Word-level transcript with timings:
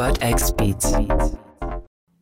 Bud 0.00 0.24
X 0.24 0.56
Beats. 0.56 0.96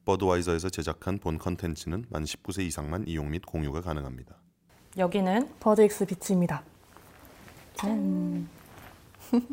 버드와이저에서 0.04 0.68
제작한 0.68 1.16
본 1.20 1.38
컨텐츠는 1.38 2.06
만 2.08 2.24
19세 2.24 2.62
이상만 2.62 3.04
이용 3.06 3.30
및 3.30 3.46
공유가 3.46 3.80
가능합니다. 3.80 4.34
여기는 4.96 5.48
Bud 5.60 5.93
X 5.93 6.04
Beats입니다. 6.06 6.64
짠. 7.74 8.48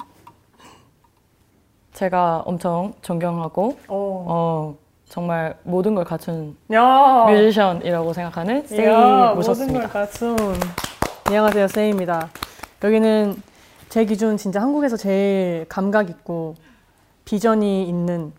제가 1.94 2.42
엄청 2.48 2.96
존경하고 3.04 3.78
어. 3.90 4.26
어, 4.28 4.78
정말 5.08 5.60
모든 5.62 5.94
걸 5.94 6.04
갖춘 6.04 6.58
야. 6.74 7.26
뮤지션이라고 7.30 8.12
생각하는 8.12 8.66
세이 8.66 8.88
이야, 8.88 9.34
모셨습니다. 9.36 9.82
모든 9.82 9.88
걸 9.88 10.02
갖춘. 10.02 10.36
안녕하세요, 11.26 11.68
세이입니다. 11.68 12.32
여기는 12.84 13.36
제 13.90 14.04
기준 14.04 14.36
진짜 14.36 14.64
한국에서 14.64 14.98
제일 14.98 15.68
감각 15.70 16.10
있고 16.10 16.56
비전이 17.26 17.90
있는 17.90 18.32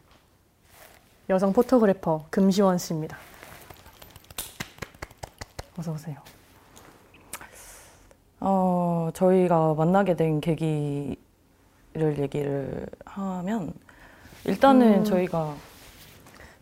여성 1.29 1.53
포토그래퍼 1.53 2.27
금시원 2.31 2.79
씨입니다. 2.79 3.19
어서 5.77 5.93
오세요. 5.93 6.17
어, 8.39 9.11
저희가 9.13 9.75
만나게 9.75 10.15
된 10.15 10.41
계기를 10.41 11.17
얘기를 12.19 12.87
하면 13.05 13.75
일단은 14.45 15.01
음. 15.01 15.05
저희가 15.05 15.55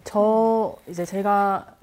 저 0.04 0.76
이제 0.88 1.04
제가 1.04 1.74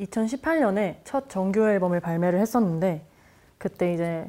2018년에 0.00 0.96
첫 1.04 1.30
정규 1.30 1.68
앨범을 1.68 2.00
발매를 2.00 2.40
했었는데 2.40 3.06
그때 3.58 3.94
이제 3.94 4.26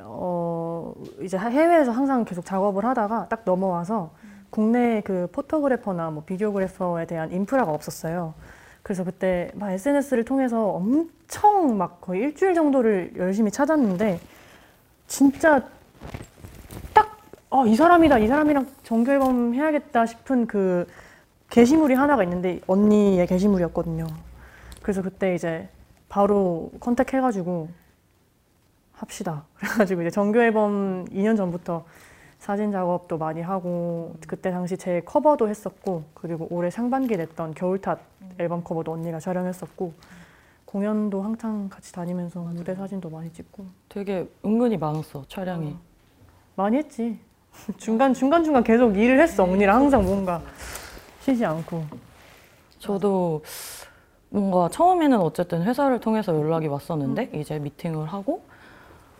어 0.00 0.92
이제 1.22 1.38
해외에서 1.38 1.90
항상 1.90 2.24
계속 2.24 2.44
작업을 2.44 2.84
하다가 2.84 3.28
딱 3.28 3.42
넘어와서 3.44 4.10
국내 4.52 5.00
그 5.00 5.28
포토그래퍼나 5.32 6.10
뭐 6.10 6.24
비디오그래퍼에 6.24 7.06
대한 7.06 7.32
인프라가 7.32 7.72
없었어요. 7.72 8.34
그래서 8.82 9.02
그때 9.02 9.50
막 9.54 9.70
SNS를 9.70 10.26
통해서 10.26 10.68
엄청 10.68 11.78
막 11.78 12.02
거의 12.02 12.20
일주일 12.20 12.52
정도를 12.52 13.14
열심히 13.16 13.50
찾았는데 13.50 14.20
진짜 15.06 15.66
딱 16.92 17.18
어, 17.48 17.66
이 17.66 17.74
사람이다 17.74 18.18
이 18.18 18.28
사람이랑 18.28 18.66
정규 18.82 19.10
앨범 19.10 19.54
해야겠다 19.54 20.04
싶은 20.04 20.46
그 20.46 20.86
게시물이 21.48 21.94
하나가 21.94 22.22
있는데 22.22 22.60
언니의 22.66 23.26
게시물이었거든요. 23.26 24.06
그래서 24.82 25.00
그때 25.00 25.34
이제 25.34 25.66
바로 26.10 26.70
컨택해가지고 26.78 27.70
합시다. 28.92 29.44
그래가지고 29.56 30.02
이제 30.02 30.10
정규 30.10 30.42
앨범 30.42 31.06
2년 31.06 31.38
전부터 31.38 31.86
사진 32.42 32.72
작업도 32.72 33.18
많이 33.18 33.40
하고 33.40 34.16
그때 34.26 34.50
당시 34.50 34.76
제 34.76 35.00
커버도 35.02 35.48
했었고 35.48 36.02
그리고 36.12 36.48
올해 36.50 36.70
상반기에 36.70 37.16
냈던 37.16 37.54
겨울탓 37.54 38.00
앨범 38.36 38.64
커버도 38.64 38.90
언니가 38.90 39.20
촬영했었고 39.20 39.92
공연도 40.64 41.22
항상 41.22 41.68
같이 41.68 41.92
다니면서 41.92 42.40
무대 42.40 42.74
사진도 42.74 43.08
많이 43.10 43.32
찍고 43.32 43.64
되게 43.88 44.28
은근히 44.44 44.76
많았어 44.76 45.24
촬영이. 45.28 45.76
많이 46.56 46.78
했지. 46.78 47.16
중간 47.78 48.12
중간 48.12 48.42
중간 48.42 48.64
계속 48.64 48.98
일을 48.98 49.20
했어 49.20 49.44
언니랑 49.44 49.76
항상 49.76 50.04
뭔가 50.04 50.42
쉬지 51.20 51.44
않고. 51.44 51.84
저도 52.80 53.44
뭔가 54.30 54.68
처음에는 54.68 55.16
어쨌든 55.20 55.62
회사를 55.62 56.00
통해서 56.00 56.36
연락이 56.36 56.66
왔었는데 56.66 57.30
이제 57.34 57.60
미팅을 57.60 58.08
하고 58.08 58.42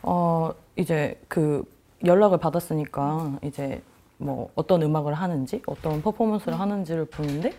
어 0.02 0.52
이제 0.74 1.20
그 1.28 1.62
연락을 2.04 2.38
받았으니까 2.38 3.38
이제 3.42 3.82
뭐 4.18 4.48
어떤 4.54 4.82
음악을 4.82 5.14
하는지 5.14 5.62
어떤 5.66 6.00
퍼포먼스를 6.02 6.58
하는지를 6.58 7.06
보는데 7.06 7.52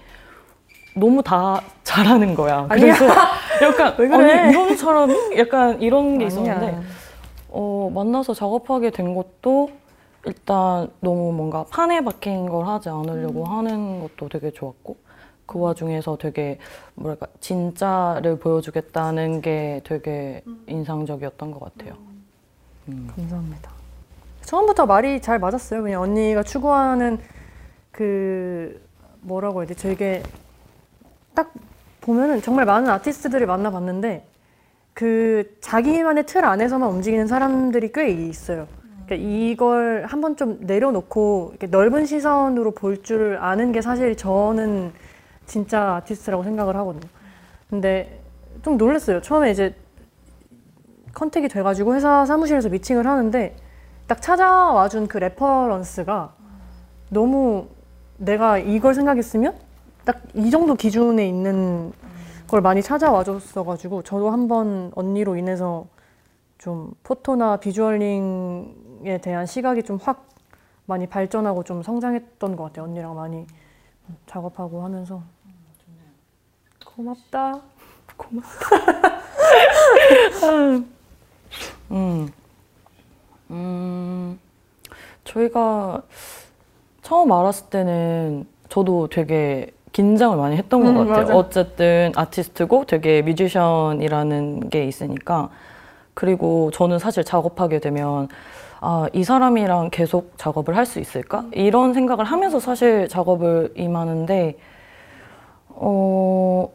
너무 0.95 1.23
다 1.23 1.61
잘하는 1.83 2.35
거야. 2.35 2.67
아니야. 2.69 2.95
그래서 2.95 3.05
약간 3.63 3.95
왜 3.97 4.07
그래? 4.07 4.33
아니 4.33 4.51
이런 4.51 4.75
사람이 4.77 5.37
약간 5.37 5.81
이런 5.81 6.17
게 6.17 6.25
있었는데 6.25 6.67
아니야. 6.67 6.81
어, 7.49 7.91
만나서 7.93 8.33
작업하게 8.33 8.91
된 8.91 9.13
것도 9.15 9.69
일단 10.25 10.89
너무 11.01 11.33
뭔가 11.33 11.65
판에 11.69 12.01
박힌 12.03 12.47
걸 12.47 12.65
하지 12.65 12.89
않으려고 12.89 13.45
하는 13.45 13.99
것도 14.01 14.29
되게 14.29 14.51
좋았고 14.51 14.95
그 15.45 15.59
와중에서 15.59 16.17
되게 16.17 16.59
뭐랄까 16.95 17.27
진짜를 17.41 18.39
보여주겠다는 18.39 19.41
게 19.41 19.81
되게 19.83 20.43
인상적이었던 20.67 21.51
것 21.51 21.59
같아요. 21.59 21.95
음. 22.87 23.09
감사합니다. 23.15 23.82
처음부터 24.45 24.85
말이 24.85 25.21
잘 25.21 25.39
맞았어요. 25.39 25.83
그냥 25.83 26.01
언니가 26.01 26.43
추구하는 26.43 27.19
그 27.91 28.81
뭐라고 29.21 29.61
해야 29.61 29.67
되지? 29.67 29.83
되게 29.83 30.23
딱 31.33 31.53
보면은 32.01 32.41
정말 32.41 32.65
많은 32.65 32.89
아티스트들을 32.89 33.47
만나봤는데 33.47 34.25
그 34.93 35.57
자기만의 35.61 36.25
틀 36.25 36.45
안에서만 36.45 36.89
움직이는 36.89 37.27
사람들이 37.27 37.91
꽤 37.93 38.09
있어요. 38.09 38.67
그러니까 39.05 39.27
이걸 39.27 40.05
한번 40.07 40.35
좀 40.35 40.59
내려놓고 40.61 41.55
넓은 41.69 42.05
시선으로 42.05 42.71
볼 42.71 43.03
줄 43.03 43.37
아는 43.39 43.71
게 43.71 43.81
사실 43.81 44.15
저는 44.15 44.91
진짜 45.45 45.95
아티스트라고 45.95 46.43
생각을 46.43 46.75
하거든요. 46.77 47.09
근데 47.69 48.19
좀 48.61 48.77
놀랐어요. 48.77 49.21
처음에 49.21 49.51
이제 49.51 49.75
contact이 51.13 51.47
돼가지고 51.47 51.95
회사 51.95 52.25
사무실에서 52.25 52.69
미팅을 52.69 53.05
하는데 53.07 53.55
딱 54.07 54.21
찾아와 54.21 54.89
준 54.89 55.07
그 55.07 55.17
reference가 55.17 56.33
너무 57.09 57.67
내가 58.17 58.57
이걸 58.57 58.93
생각했으면 58.93 59.55
딱 60.05 60.21
이 60.35 60.51
정도 60.51 60.75
기준에 60.75 61.27
있는 61.27 61.93
걸 62.47 62.61
많이 62.61 62.81
찾아와 62.83 63.23
줬어가지고 63.23 64.03
저도 64.03 64.29
한번 64.31 64.91
언니로 64.95 65.37
인해서 65.37 65.85
좀 66.57 66.93
포토나 67.03 67.57
비주얼링에 67.57 69.19
대한 69.21 69.45
시각이 69.45 69.83
좀 69.83 69.97
확 70.03 70.27
많이 70.85 71.07
발전하고 71.07 71.63
좀 71.63 71.81
성장했던 71.81 72.57
것 72.57 72.65
같아요. 72.65 72.83
언니랑 72.85 73.15
많이 73.15 73.47
작업하고 74.27 74.83
하면서. 74.83 75.21
고맙다. 76.85 77.61
음. 81.91 82.31
음, 83.51 84.39
저희가 85.23 86.01
처음 87.01 87.31
알았을 87.31 87.67
때는 87.69 88.45
저도 88.69 89.07
되게 89.07 89.71
긴장을 89.91 90.35
많이 90.37 90.55
했던 90.55 90.81
것 90.83 90.89
음, 90.89 90.95
같아요. 91.07 91.25
맞아. 91.25 91.35
어쨌든 91.35 92.11
아티스트고 92.15 92.85
되게 92.85 93.21
뮤지션이라는 93.21 94.69
게 94.69 94.85
있으니까. 94.85 95.49
그리고 96.15 96.71
저는 96.71 96.99
사실 96.99 97.23
작업하게 97.23 97.79
되면 97.79 98.27
아, 98.81 99.07
이 99.13 99.23
사람이랑 99.23 99.89
계속 99.91 100.37
작업을 100.37 100.75
할 100.75 100.85
수 100.85 100.99
있을까? 100.99 101.45
이런 101.53 101.93
생각을 101.93 102.25
하면서 102.25 102.59
사실 102.59 103.07
작업을 103.07 103.71
임하는데, 103.77 104.57
어, 105.69 106.69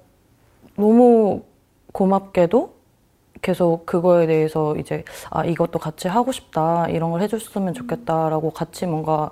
너무 0.77 1.43
고맙게도 1.93 2.73
계속 3.43 3.87
그거에 3.87 4.27
대해서 4.27 4.77
이제 4.77 5.05
아 5.31 5.45
이것도 5.45 5.79
같이 5.79 6.09
하고 6.09 6.33
싶다 6.33 6.89
이런 6.89 7.11
걸 7.11 7.23
해줬으면 7.23 7.75
좋겠다라고 7.75 8.51
같이 8.51 8.87
뭔가 8.87 9.31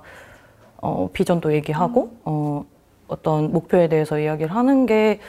어, 0.78 1.08
비전도 1.12 1.52
얘기하고 1.54 2.12
어, 2.24 2.64
어떤 3.08 3.52
목표에 3.52 3.88
대해서 3.88 4.18
이야기를 4.18 4.54
하는 4.54 4.86
게 4.86 5.20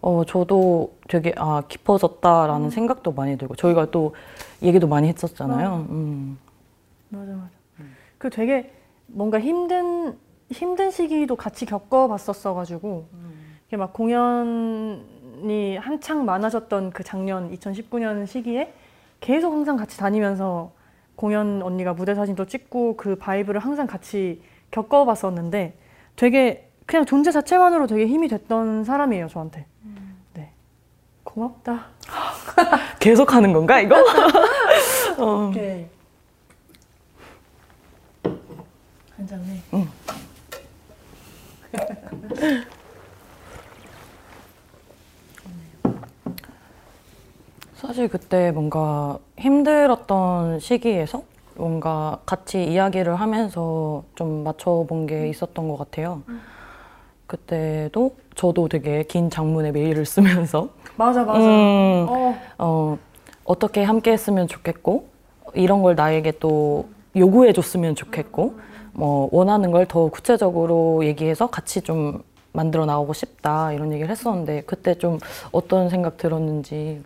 어, 0.00 0.24
저도 0.26 0.94
되게 1.08 1.32
아 1.36 1.62
깊어졌다라는 1.68 2.70
생각도 2.70 3.12
많이 3.12 3.36
들고 3.36 3.56
저희가 3.56 3.90
또 3.90 4.14
얘기도 4.62 4.86
많이 4.86 5.08
했었잖아요. 5.08 5.86
음. 5.90 6.38
맞아 7.08 7.32
맞아. 7.32 7.50
그 8.18 8.30
되게 8.30 8.72
뭔가 9.06 9.40
힘든 9.40 10.18
힘든 10.50 10.90
시기도 10.90 11.36
같이 11.36 11.66
겪어봤었어가지고 11.66 13.06
이게 13.66 13.76
막 13.76 13.92
공연 13.92 15.04
이 15.44 15.76
한창 15.76 16.24
많아졌던 16.24 16.90
그 16.90 17.04
작년 17.04 17.50
2019년 17.54 18.26
시기에 18.26 18.72
계속 19.20 19.52
항상 19.52 19.76
같이 19.76 19.98
다니면서 19.98 20.72
공연 21.14 21.62
언니가 21.62 21.92
무대 21.94 22.14
사진도 22.14 22.46
찍고 22.46 22.96
그 22.96 23.16
바이브를 23.16 23.60
항상 23.60 23.86
같이 23.86 24.42
겪어봤었는데 24.70 25.78
되게 26.16 26.70
그냥 26.86 27.04
존재 27.04 27.30
자체만으로 27.30 27.86
되게 27.86 28.06
힘이 28.06 28.28
됐던 28.28 28.84
사람이에요 28.84 29.28
저한테. 29.28 29.66
네. 30.34 30.52
고맙다. 31.24 31.86
계속 33.00 33.34
하는 33.34 33.52
건가 33.52 33.80
이거? 33.80 33.96
어. 35.18 35.48
오케이. 35.48 35.86
한 39.16 39.26
잔해. 39.26 39.62
사실 47.76 48.08
그때 48.08 48.50
뭔가 48.52 49.18
힘들었던 49.38 50.60
시기에서 50.60 51.22
뭔가 51.56 52.18
같이 52.26 52.64
이야기를 52.64 53.14
하면서 53.16 54.02
좀 54.14 54.44
맞춰본 54.44 55.06
게 55.06 55.28
있었던 55.28 55.68
것 55.68 55.76
같아요. 55.76 56.22
그때도 57.26 58.16
저도 58.34 58.68
되게 58.68 59.02
긴 59.04 59.30
장문의 59.30 59.72
메일을 59.72 60.04
쓰면서. 60.06 60.68
맞아 60.96 61.24
맞아. 61.24 61.40
음, 61.40 62.06
어, 62.08 62.34
어, 62.58 62.98
어떻게 63.44 63.82
함께 63.82 64.12
했으면 64.12 64.48
좋겠고 64.48 65.08
이런 65.54 65.82
걸 65.82 65.94
나에게 65.94 66.32
또 66.38 66.86
요구해 67.14 67.52
줬으면 67.52 67.94
좋겠고 67.94 68.58
뭐 68.92 69.28
원하는 69.32 69.70
걸 69.70 69.86
더 69.86 70.08
구체적으로 70.08 71.04
얘기해서 71.04 71.48
같이 71.48 71.82
좀 71.82 72.22
만들어 72.52 72.86
나오고 72.86 73.12
싶다 73.12 73.72
이런 73.72 73.92
얘기를 73.92 74.10
했었는데 74.10 74.62
그때 74.62 74.94
좀 74.94 75.18
어떤 75.52 75.90
생각 75.90 76.16
들었는지 76.16 77.02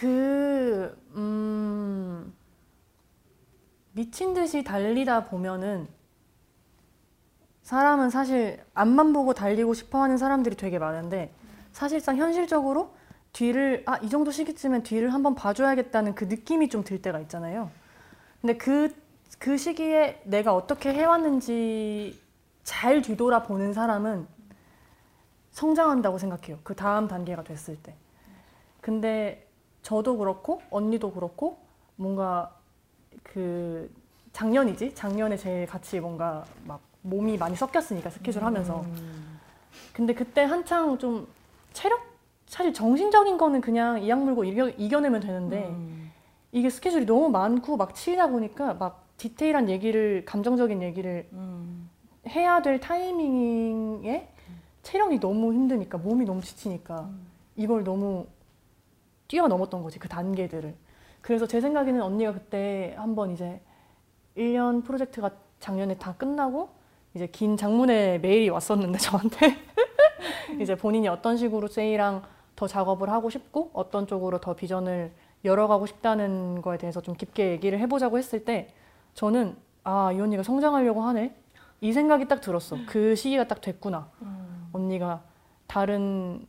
그 0.00 0.98
음, 1.14 2.32
미친 3.92 4.32
듯이 4.32 4.64
달리다 4.64 5.26
보면은 5.26 5.86
사람은 7.64 8.08
사실 8.08 8.64
앞만 8.72 9.12
보고 9.12 9.34
달리고 9.34 9.74
싶어 9.74 10.02
하는 10.02 10.16
사람들이 10.16 10.56
되게 10.56 10.78
많은데 10.78 11.30
사실상 11.72 12.16
현실적으로 12.16 12.94
뒤를 13.34 13.82
아 13.84 13.98
이 13.98 14.08
정도 14.08 14.30
시기쯤엔 14.30 14.84
뒤를 14.84 15.12
한번 15.12 15.34
봐줘야겠다는 15.34 16.14
그 16.14 16.24
느낌이 16.24 16.70
좀 16.70 16.82
들 16.82 17.02
때가 17.02 17.20
있잖아요. 17.20 17.70
근데 18.40 18.56
그, 18.56 18.94
그 19.38 19.58
시기에 19.58 20.22
내가 20.24 20.54
어떻게 20.54 20.94
해왔는지 20.94 22.18
잘 22.64 23.02
뒤돌아 23.02 23.42
보는 23.42 23.74
사람은 23.74 24.26
성장한다고 25.50 26.16
생각해요. 26.16 26.58
그 26.62 26.74
다음 26.74 27.06
단계가 27.06 27.44
됐을 27.44 27.76
때. 27.82 27.94
근데 28.80 29.46
저도 29.82 30.16
그렇고 30.18 30.60
언니도 30.70 31.12
그렇고 31.12 31.58
뭔가 31.96 32.54
그 33.22 33.90
작년이지? 34.32 34.94
작년에 34.94 35.36
제일 35.36 35.66
같이 35.66 36.00
뭔가 36.00 36.44
막 36.64 36.80
몸이 37.02 37.38
많이 37.38 37.56
섞였으니까 37.56 38.10
스케줄 38.10 38.44
하면서. 38.44 38.84
근데 39.92 40.14
그때 40.14 40.42
한창 40.42 40.98
좀 40.98 41.26
체력? 41.72 42.00
사실 42.46 42.74
정신적인 42.74 43.38
거는 43.38 43.60
그냥 43.60 44.02
이악 44.02 44.24
물고 44.24 44.42
이겨, 44.42 44.68
이겨내면 44.70 45.20
되는데 45.20 45.72
이게 46.50 46.68
스케줄이 46.68 47.06
너무 47.06 47.28
많고 47.28 47.76
막 47.76 47.94
치이다 47.94 48.26
보니까 48.26 48.74
막 48.74 49.06
디테일한 49.18 49.68
얘기를 49.68 50.24
감정적인 50.24 50.82
얘기를 50.82 51.28
해야 52.28 52.60
될 52.60 52.80
타이밍에 52.80 54.28
체력이 54.82 55.20
너무 55.20 55.52
힘드니까 55.52 55.98
몸이 55.98 56.24
너무 56.24 56.40
지치니까 56.40 57.08
이걸 57.54 57.84
너무 57.84 58.26
뛰어넘었던 59.34 59.82
거지 59.84 59.98
그 60.00 60.08
단계들을. 60.08 60.74
그래서 61.20 61.46
제 61.46 61.60
생각에는 61.60 62.02
언니가 62.02 62.32
그때 62.32 62.94
한번 62.98 63.30
이제 63.30 63.60
1년 64.36 64.84
프로젝트가 64.84 65.30
작년에 65.60 65.96
다 65.98 66.14
끝나고 66.18 66.70
이제 67.14 67.28
긴 67.28 67.56
장문의 67.56 68.20
메일이 68.20 68.48
왔었는데 68.48 68.98
저한테. 68.98 69.56
이제 70.60 70.74
본인이 70.74 71.06
어떤 71.08 71.36
식으로 71.36 71.68
제이랑 71.68 72.22
더 72.56 72.66
작업을 72.66 73.08
하고 73.08 73.30
싶고 73.30 73.70
어떤 73.72 74.06
쪽으로 74.08 74.38
더 74.40 74.54
비전을 74.54 75.12
열어가고 75.44 75.86
싶다는 75.86 76.60
거에 76.60 76.76
대해서 76.76 77.00
좀 77.00 77.14
깊게 77.14 77.52
얘기를 77.52 77.78
해보자고 77.78 78.18
했을 78.18 78.44
때 78.44 78.68
저는 79.14 79.56
아 79.84 80.10
이 80.12 80.20
언니가 80.20 80.42
성장하려고 80.42 81.02
하네. 81.02 81.34
이 81.80 81.92
생각이 81.92 82.26
딱 82.26 82.40
들었어. 82.40 82.76
그 82.88 83.14
시기가 83.14 83.46
딱 83.46 83.60
됐구나. 83.60 84.10
언니가 84.72 85.22
다른 85.68 86.44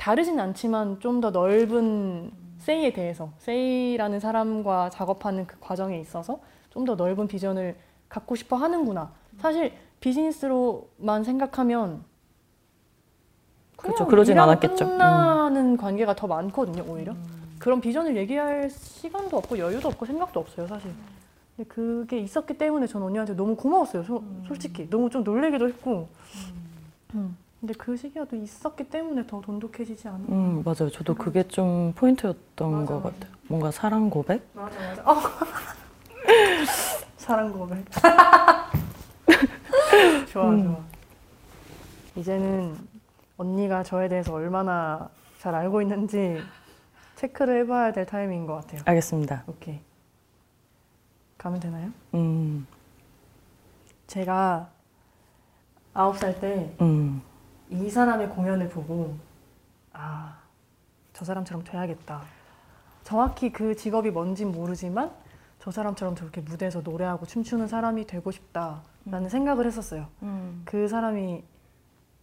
다르진 0.00 0.40
않지만 0.40 0.98
좀 1.00 1.20
더 1.20 1.30
넓은 1.30 2.30
세이에 2.58 2.92
대해서 2.94 3.30
세이라는 3.38 4.18
사람과 4.20 4.88
작업하는 4.90 5.46
그 5.46 5.56
과정에 5.60 5.98
있어서 6.00 6.40
좀 6.70 6.84
더 6.86 6.94
넓은 6.94 7.26
비전을 7.28 7.76
갖고 8.08 8.34
싶어 8.34 8.56
하는구나. 8.56 9.12
사실 9.38 9.72
비즈니스로만 10.00 11.24
생각하면 11.24 12.02
그렇죠. 13.76 14.06
그러진 14.06 14.38
않았겠죠. 14.38 14.84
음. 14.84 14.90
끝나는 14.90 15.76
관계가 15.76 16.14
더 16.16 16.26
많거든요, 16.26 16.84
오히려. 16.90 17.14
그런 17.58 17.80
비전을 17.80 18.16
얘기할 18.16 18.70
시간도 18.70 19.36
없고 19.36 19.58
여유도 19.58 19.88
없고 19.88 20.06
생각도 20.06 20.40
없어요, 20.40 20.66
사실. 20.66 20.90
근데 21.56 21.68
그게 21.68 22.18
있었기 22.20 22.56
때문에 22.56 22.86
전 22.86 23.02
언니한테 23.02 23.34
너무 23.34 23.54
고마웠어요, 23.56 24.02
소- 24.04 24.22
솔직히. 24.46 24.88
너무 24.88 25.10
좀 25.10 25.24
놀래기도 25.24 25.68
했고. 25.68 26.08
음. 27.14 27.36
근데 27.60 27.74
그 27.74 27.94
시기가 27.96 28.24
또 28.24 28.36
있었기 28.36 28.84
때문에 28.84 29.26
더 29.26 29.40
돈독해지지 29.40 30.08
않아? 30.08 30.18
음, 30.30 30.62
맞아요. 30.64 30.90
저도 30.90 31.14
그게 31.14 31.46
좀 31.46 31.92
포인트였던 31.94 32.72
맞아, 32.72 32.86
것 32.86 33.02
맞아. 33.02 33.10
같아요. 33.16 33.32
뭔가 33.48 33.70
사랑 33.70 34.08
고백? 34.08 34.48
맞아 34.54 34.78
맞아. 34.80 35.02
어. 35.10 35.16
사랑 37.18 37.52
고백. 37.52 37.84
좋아 40.32 40.56
좋아. 40.56 40.80
이제는 42.16 42.76
언니가 43.36 43.82
저에 43.82 44.08
대해서 44.08 44.32
얼마나 44.32 45.10
잘 45.38 45.54
알고 45.54 45.82
있는지 45.82 46.42
체크를 47.16 47.60
해봐야 47.60 47.92
될 47.92 48.06
타이밍인 48.06 48.46
것 48.46 48.54
같아요. 48.54 48.80
알겠습니다. 48.86 49.44
오케이. 49.46 49.80
가면 51.36 51.60
되나요? 51.60 51.90
음, 52.14 52.66
제가 54.06 54.70
아홉 55.92 56.16
살 56.16 56.38
때 56.40 56.74
이 57.70 57.74
음, 57.74 57.88
사람의 57.88 58.28
공연을 58.30 58.68
보고 58.68 59.14
아, 59.92 60.36
저 61.12 61.24
사람처럼 61.24 61.62
돼야겠다. 61.64 62.22
정확히 63.04 63.50
그 63.52 63.76
직업이 63.76 64.10
뭔진 64.10 64.50
모르지만 64.52 65.10
저 65.60 65.70
사람처럼 65.70 66.16
저렇게 66.16 66.40
무대에서 66.40 66.80
노래하고 66.80 67.26
춤추는 67.26 67.68
사람이 67.68 68.06
되고 68.06 68.30
싶다라는 68.30 69.28
생각을 69.28 69.66
했었어요. 69.66 70.06
그 70.64 70.88
사람이 70.88 71.42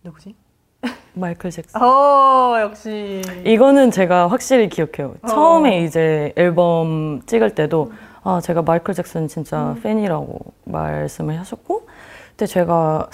누구지? 0.03 0.35
마이클 1.13 1.49
잭슨. 1.51 1.81
어, 1.81 2.59
역시. 2.61 3.21
이거는 3.45 3.91
제가 3.91 4.27
확실히 4.27 4.69
기억해요. 4.69 5.15
어. 5.21 5.27
처음에 5.27 5.83
이제 5.83 6.33
앨범 6.35 7.21
찍을 7.25 7.55
때도 7.55 7.91
아 8.23 8.41
제가 8.41 8.61
마이클 8.63 8.94
잭슨 8.94 9.27
진짜 9.27 9.71
음. 9.71 9.81
팬이라고 9.81 10.39
말씀을 10.65 11.39
하셨고 11.39 11.88
그때 12.31 12.45
제가 12.45 13.09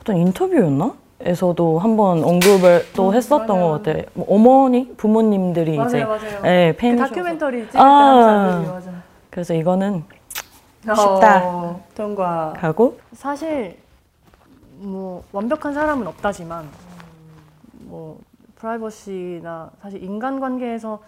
어떤 0.00 0.16
인터뷰였나? 0.16 0.94
에서도 1.20 1.80
한번 1.80 2.22
언급을 2.22 2.86
또 2.94 3.08
음, 3.08 3.14
했었던 3.14 3.46
맞아요, 3.48 3.62
것 3.62 3.82
같아요. 3.82 4.04
뭐 4.14 4.26
어머니, 4.28 4.94
부모님들이 4.96 5.72
이제 5.74 6.04
맞아요, 6.04 6.08
맞아요. 6.08 6.42
예, 6.44 6.72
그 6.72 6.78
팬이셔서 6.80 7.08
다큐멘터리 7.08 7.56
찍을 7.58 7.72
때 7.72 7.78
아. 7.78 7.84
항상 7.84 8.62
그 8.64 8.70
맞아. 8.70 8.92
그래서 9.30 9.54
이거는 9.54 10.04
쉽다. 10.82 11.42
어, 11.44 11.84
통과. 11.96 12.54
가고 12.56 13.00
사실 13.12 13.78
뭐 14.76 15.24
완벽한 15.32 15.74
사람은 15.74 16.06
없다지만 16.06 16.68
뭐 17.80 18.20
프라이버시나 18.54 19.70
사실 19.82 20.02
인간관계에서 20.04 21.00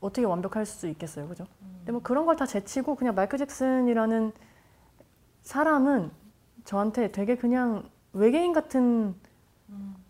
어떻게 0.00 0.26
완벽할 0.26 0.64
수 0.64 0.88
있겠어요, 0.88 1.28
그죠? 1.28 1.44
근데 1.80 1.92
뭐 1.92 2.00
그런 2.02 2.24
걸 2.24 2.36
다 2.36 2.46
제치고 2.46 2.94
그냥 2.94 3.14
마이클 3.14 3.38
잭슨이라는 3.38 4.32
사람은 5.42 6.10
저한테 6.64 7.12
되게 7.12 7.36
그냥 7.36 7.82
외계인 8.12 8.52
같은 8.52 9.14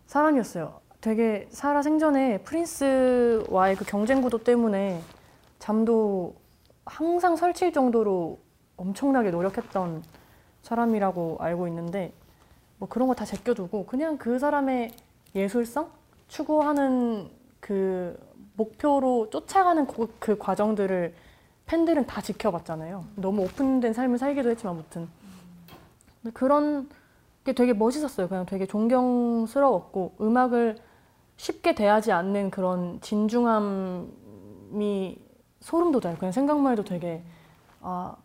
사람이었어요. 0.07 0.79
되게 0.99 1.47
살아 1.51 1.81
생전에 1.81 2.39
프린스와의 2.39 3.75
그 3.75 3.85
경쟁 3.85 4.21
구도 4.21 4.37
때문에 4.37 5.01
잠도 5.59 6.35
항상 6.85 7.35
설칠 7.35 7.73
정도로 7.73 8.39
엄청나게 8.77 9.31
노력했던 9.31 10.03
사람이라고 10.61 11.37
알고 11.39 11.67
있는데 11.67 12.13
뭐 12.77 12.87
그런 12.89 13.07
거 13.07 13.13
다 13.13 13.25
제껴두고 13.25 13.85
그냥 13.85 14.17
그 14.17 14.39
사람의 14.39 14.91
예술성 15.35 15.89
추구하는 16.27 17.29
그 17.59 18.17
목표로 18.55 19.29
쫓아가는 19.29 19.85
그, 19.87 20.13
그 20.19 20.37
과정들을 20.37 21.13
팬들은 21.67 22.05
다 22.05 22.21
지켜봤잖아요. 22.21 23.05
너무 23.15 23.43
오픈된 23.43 23.93
삶을 23.93 24.17
살기도 24.17 24.49
했지만 24.49 24.75
무튼 24.75 25.07
근데 26.21 26.33
그런 27.43 27.43
게 27.43 27.53
되게 27.53 27.73
멋있었어요. 27.73 28.27
그냥 28.27 28.45
되게 28.45 28.65
존경스러웠고 28.65 30.15
음악을 30.21 30.77
쉽게 31.37 31.73
대하지 31.73 32.11
않는 32.11 32.51
그런 32.51 33.01
진중함이 33.01 34.07
소름 35.59 35.91
돋아요. 35.91 36.17
그냥 36.17 36.31
생각만 36.31 36.73
해도 36.73 36.83
되게 36.83 37.23
아 37.81 38.15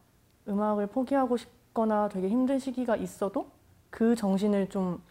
음악을 0.48 0.88
포기하고 0.88 1.36
싶거나 1.38 2.08
되게 2.10 2.28
힘든 2.28 2.58
시기가 2.58 2.96
있어도 2.96 3.46
그 3.90 4.14
정신을 4.14 4.68
좀 4.68 5.02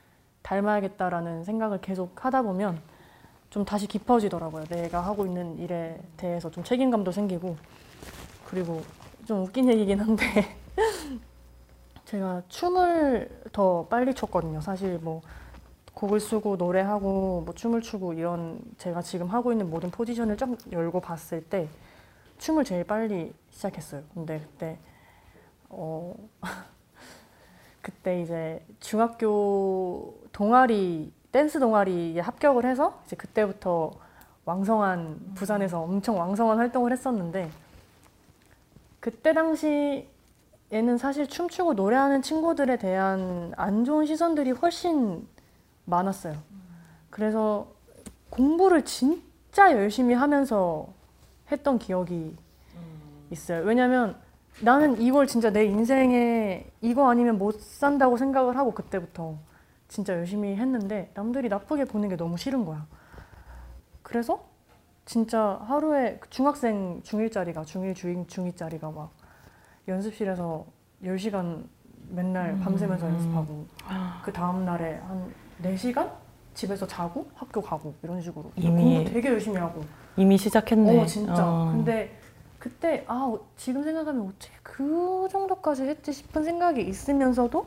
닮아야겠다라는 0.44 1.44
생각을 1.44 1.82
계속 1.82 2.24
하다 2.24 2.44
보면 2.44 2.80
좀 3.50 3.66
다시 3.66 3.88
깊어지더라고요. 3.88 4.66
내가 4.66 5.02
하고 5.02 5.26
있는 5.26 5.58
일에 5.58 6.00
대해서 6.18 6.52
좀 6.52 6.64
책임감도 6.64 7.12
생기고 7.12 7.56
그리고 8.46 8.84
좀 9.26 9.42
웃긴 9.44 9.68
얘기긴 9.68 10.00
한데 10.00 10.24
제가 12.06 12.44
춤을 12.50 13.42
더 13.52 13.88
빨리 13.88 14.14
췄거든요. 14.14 14.62
사실 14.62 15.00
뭐 15.00 15.22
곡을 15.94 16.20
쓰고 16.20 16.56
노래하고 16.58 17.42
뭐 17.46 17.54
춤을 17.54 17.82
추고 17.82 18.14
이런 18.14 18.60
제가 18.78 19.02
지금 19.02 19.28
하고 19.28 19.52
있는 19.52 19.70
모든 19.70 19.90
포지션을 19.90 20.38
쫙 20.38 20.50
열고 20.72 21.00
봤을 21.00 21.44
때 21.44 21.68
춤을 22.38 22.64
제일 22.64 22.84
빨리 22.84 23.34
시작했어요. 23.50 24.04
근데 24.14 24.40
그때 24.40 24.78
어 25.70 26.16
그때 27.82 28.22
이제 28.22 28.64
중학교 28.80 30.16
동아리 30.32 31.12
댄스 31.32 31.60
동아리에 31.60 32.20
합격을 32.20 32.66
해서 32.66 33.02
이제 33.06 33.16
그때부터 33.16 33.92
왕성한 34.46 35.34
부산에서 35.36 35.82
엄청 35.82 36.20
왕성한 36.20 36.58
활동을 36.58 36.92
했었는데 36.92 37.50
그때 39.00 39.34
당시 39.34 40.08
에는 40.72 40.98
사실 40.98 41.28
춤추고 41.28 41.76
노래하는 41.76 42.22
친구들에 42.22 42.78
대한 42.78 43.54
안 43.56 43.86
좋은 43.86 44.06
시선들이 44.06 44.52
훨씬 44.52 45.28
많았어요. 45.86 46.36
그래서 47.10 47.68
공부를 48.30 48.84
진짜 48.84 49.72
열심히 49.72 50.16
하면서 50.16 50.88
했던 51.52 51.78
기억이 51.78 52.36
있어요. 53.30 53.64
왜냐면 53.64 54.18
나는 54.62 55.00
이걸 55.02 55.28
진짜 55.28 55.52
내 55.52 55.66
인생에 55.66 56.66
이거 56.82 57.10
아니면 57.10 57.38
못 57.38 57.60
산다고 57.62 58.18
생각을 58.18 58.58
하고 58.58 58.74
그때부터 58.74 59.36
진짜 59.88 60.14
열심히 60.14 60.56
했는데 60.56 61.12
남들이 61.14 61.48
나쁘게 61.48 61.86
보는 61.86 62.10
게 62.10 62.18
너무 62.18 62.38
싫은 62.38 62.66
거야. 62.66 62.88
그래서 64.02 64.44
진짜 65.06 65.60
하루에 65.68 66.20
중학생 66.32 67.02
중1짜리가 67.04 67.64
중1 67.64 67.94
중2 67.94 68.28
중2짜리가 68.28 68.94
막 68.94 69.12
연습실에서 69.88 70.66
10시간 71.04 71.64
맨날 72.10 72.58
밤새면서 72.60 73.08
연습하고 73.08 73.66
그 74.24 74.32
다음 74.32 74.66
날에 74.66 74.96
한 75.00 75.34
4시간 75.64 76.12
집에서 76.54 76.86
자고 76.88 77.28
학교 77.36 77.62
가고 77.62 77.94
이런 78.04 78.22
식으로 78.22 78.52
이미- 78.56 78.96
공부 78.96 79.12
되게 79.12 79.30
열심히 79.30 79.58
하고 79.58 79.84
이미 80.18 80.38
시작했네. 80.38 81.02
어 81.02 81.06
진짜. 81.06 81.46
어. 81.46 81.72
근데 81.72 82.18
그때 82.60 83.04
아 83.08 83.14
어, 83.32 83.40
지금 83.58 83.84
생각하면 83.84 84.28
어떻게 84.28 84.52
그 84.64 85.28
정도까지 85.32 85.84
했지 85.84 86.14
싶은 86.14 86.44
생각이 86.44 86.82
있으면서도 86.82 87.66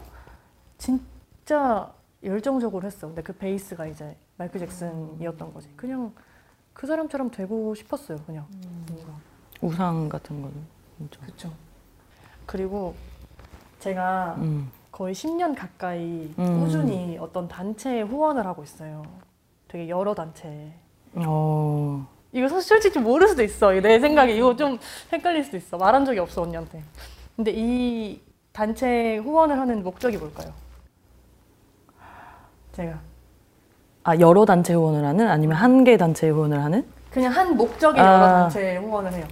진짜 0.79 1.93
열정적으로 2.23 2.87
했어. 2.87 3.07
근데 3.07 3.23
그 3.23 3.33
베이스가 3.33 3.87
이제 3.87 4.17
마이클 4.37 4.59
잭슨이었던 4.61 5.53
거지. 5.53 5.69
그냥 5.77 6.13
그 6.73 6.87
사람처럼 6.87 7.31
되고 7.31 7.75
싶었어요. 7.75 8.19
그냥. 8.27 8.47
뭔가. 8.89 9.13
우상 9.61 10.09
같은 10.09 10.41
거는 10.41 10.57
진짜. 10.99 11.21
그렇죠. 11.21 11.53
그리고 12.49 12.95
제가 13.79 14.37
음. 14.39 14.71
거의 14.91 15.15
10년 15.15 15.55
가까이 15.55 16.33
음. 16.39 16.61
꾸준히 16.65 17.19
어떤 17.21 17.47
단체에 17.47 18.01
후원을 18.03 18.47
하고 18.47 18.63
있어요. 18.63 19.03
되게 19.69 19.89
여러 19.91 20.15
단체에. 20.15 20.73
어. 21.17 22.07
이거 22.33 22.49
사실 22.49 22.63
솔직히 22.67 22.99
모를 22.99 23.29
수도 23.29 23.43
있어. 23.43 23.71
내 23.73 24.01
생각에 24.01 24.33
이거 24.35 24.57
좀 24.57 24.79
헷갈릴 25.13 25.45
수도 25.45 25.59
있어. 25.59 25.77
말한 25.77 26.07
적이 26.07 26.21
없어 26.21 26.41
언니한테. 26.43 26.83
근데 27.37 27.53
이 27.55 28.19
단체 28.53 29.19
후원을 29.19 29.59
하는 29.59 29.83
목적이 29.85 30.17
뭘까요? 30.17 30.51
제가 32.73 32.99
아 34.05 34.19
여러 34.19 34.47
단체 34.47 34.73
후원을 34.73 35.05
하는 35.05 35.29
아니면 35.29 35.57
한 35.59 35.85
개 35.85 35.99
단체 35.99 36.31
후원을 36.31 36.65
하는? 36.65 36.87
그냥 37.11 37.31
한 37.33 37.57
목적이 37.59 38.01
아. 38.01 38.05
여러 38.15 38.27
단체에 38.27 38.79
후원을 38.79 39.13
해요. 39.13 39.27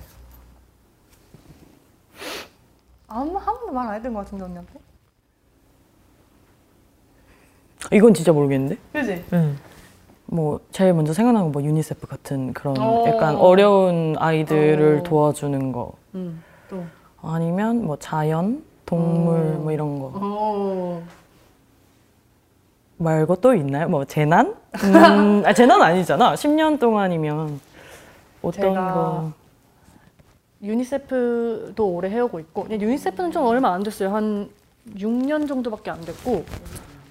아무 3.16 3.38
한 3.38 3.54
번도 3.56 3.72
말 3.72 3.88
안 3.88 3.94
했던 3.94 4.12
것 4.12 4.20
같은데 4.24 4.44
언니한테. 4.44 4.72
이건 7.92 8.12
진짜 8.14 8.32
모르겠는데. 8.32 8.76
그지? 8.92 9.24
뭐 10.26 10.60
제일 10.72 10.92
먼저 10.92 11.12
생각나는 11.12 11.52
건뭐 11.52 11.66
유니세프 11.66 12.06
같은 12.06 12.52
그런 12.52 12.76
어. 12.78 13.04
약간 13.06 13.36
어려운 13.36 14.16
아이들을 14.18 14.98
어. 15.00 15.02
도와주는 15.04 15.72
거 15.72 15.92
응. 16.16 16.42
또. 16.68 16.82
아니면 17.22 17.84
뭐 17.84 17.96
자연, 17.96 18.64
동물 18.84 19.38
어. 19.56 19.58
뭐 19.60 19.72
이런 19.72 19.98
거 20.00 20.06
오. 20.08 21.02
말고 22.98 23.36
또 23.36 23.54
있나요? 23.54 23.88
뭐 23.88 24.04
재난? 24.04 24.54
음, 24.82 25.42
아 25.46 25.52
재난 25.52 25.80
아니잖아. 25.80 26.34
10년 26.34 26.78
동안이면 26.80 27.60
어떤 28.42 28.52
제가 28.52 28.94
거? 28.94 29.32
유니세프도 30.62 31.86
오래 31.88 32.08
해오고 32.10 32.40
있고 32.40 32.66
유니세프는 32.70 33.32
좀 33.32 33.44
얼마 33.44 33.72
안 33.72 33.82
됐어요 33.82 34.10
한 34.14 34.48
6년 34.96 35.46
정도밖에 35.48 35.90
안 35.90 36.00
됐고 36.00 36.44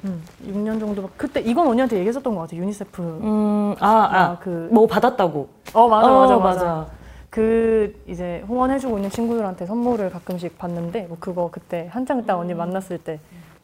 음, 0.06 0.24
6년 0.48 0.80
정도밖에 0.80 1.14
그때 1.18 1.40
이건 1.42 1.68
언니한테 1.68 1.98
얘기했었던 1.98 2.34
것 2.34 2.42
같아 2.42 2.56
유니세프 2.56 3.02
음, 3.02 3.76
아, 3.80 3.88
아, 3.90 4.40
그- 4.40 4.70
뭐 4.72 4.88
받았다고. 4.88 5.48
어 5.74 5.88
맞아 5.88 6.12
어, 6.12 6.20
맞아 6.22 6.38
맞아 6.38 6.88
그 7.30 8.02
이제 8.08 8.44
후원해주고 8.48 8.98
있는 8.98 9.10
친구들한테 9.10 9.66
선물을 9.66 10.10
가끔씩 10.10 10.58
받는데 10.58 11.08
뭐 11.08 11.18
그거 11.20 11.50
그때 11.52 11.90
한창 11.92 12.26
딱 12.26 12.38
언니 12.38 12.54
만났을 12.54 12.98
때 12.98 13.20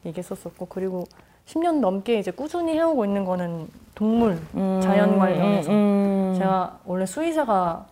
얘기했었었고 0.06 0.66
그리고 0.66 1.06
10년 1.46 1.80
넘게 1.80 2.20
이제 2.20 2.32
꾸준히 2.32 2.74
해오고 2.74 3.06
있는 3.06 3.24
거는 3.24 3.68
동물 3.96 4.38
음, 4.56 4.80
자연 4.84 5.18
관련해서. 5.18 5.72
음, 5.72 5.76
음. 5.76 6.36
제가 6.38 6.80
원래 6.86 7.06
수의사가 7.06 7.86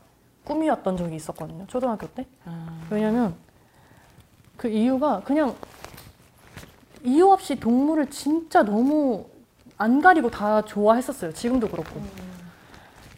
꿈이었던 0.54 0.98
적이 0.98 1.16
있었거든요 1.16 1.66
초등학교 1.68 2.08
때 2.08 2.26
아, 2.44 2.82
왜냐면 2.90 3.36
그 4.58 4.68
이유가 4.68 5.22
그냥 5.22 5.56
이유 7.04 7.30
없이 7.30 7.56
동물을 7.56 8.10
진짜 8.10 8.64
너무 8.64 9.28
안 9.78 10.02
가리고 10.02 10.30
다 10.30 10.62
좋아했었어요. 10.64 11.32
지금도 11.32 11.70
그렇고. 11.70 12.02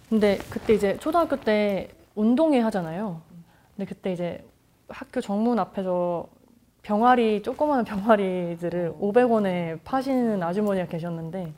근데 0.08 0.38
그때 0.52 0.76
이제 0.76 0.98
초등학교 1.00 1.36
때 1.38 1.90
운동회 2.14 2.60
하잖아요. 2.60 3.22
근데 3.76 3.90
그때 3.92 4.12
이제 4.14 4.46
학교 4.90 5.20
정문 5.22 5.58
앞에서 5.58 6.28
병아리 6.84 7.42
조그마한 7.42 7.86
병아리들을 7.86 8.94
500원에 9.02 9.80
파시는 9.84 10.44
아주머니가 10.44 10.86
계셨는데 10.86 11.52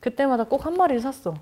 그때마다 0.00 0.44
꼭 0.44 0.66
한 0.66 0.74
마리를 0.74 1.00
샀어. 1.00 1.32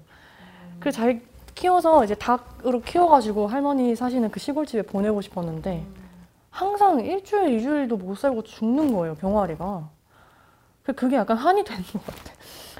그래서 0.78 0.98
잘 0.98 1.20
키워서 1.62 2.04
이제 2.04 2.14
닭으로 2.14 2.80
키워가지고 2.82 3.48
할머니 3.48 3.96
사시는 3.96 4.30
그 4.30 4.38
시골집에 4.38 4.82
보내고 4.82 5.20
싶었는데 5.20 5.84
항상 6.50 7.00
일주일, 7.00 7.54
이주일도 7.58 7.96
못 7.96 8.16
살고 8.16 8.42
죽는 8.44 8.92
거예요, 8.92 9.16
병아리가. 9.16 9.88
그- 10.84 10.92
그게 10.92 11.16
약간 11.16 11.36
한이 11.36 11.64
되는 11.64 11.82
것 11.82 12.04
같아. 12.06 12.32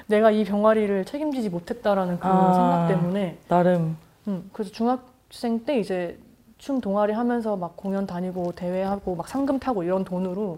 내가 0.07 0.31
이 0.31 0.45
병아리를 0.45 1.03
책임지지 1.05 1.49
못했다라는 1.49 2.19
그 2.21 2.27
아. 2.27 2.53
생각 2.53 2.87
때문에. 2.87 3.37
나름 3.49 3.97
음, 4.27 4.49
그래서 4.53 4.71
중학생 4.71 5.65
때 5.65 5.77
이제 5.77 6.17
춤 6.57 6.79
동아리 6.79 7.11
하면서 7.13 7.57
막 7.57 7.75
공연 7.75 8.07
다니고 8.07 8.53
대회하고 8.53 9.15
막 9.15 9.27
상금 9.27 9.59
타고 9.59 9.83
이런 9.83 10.03
돈으로 10.05 10.57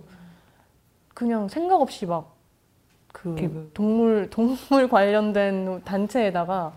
그냥 1.16 1.48
생각 1.50 1.82
없이 1.82 2.06
막 2.06 2.36
그. 3.12 3.70
동물 3.74 4.30
동물 4.30 4.88
관련된 4.88 5.82
단체에다가 5.84 6.72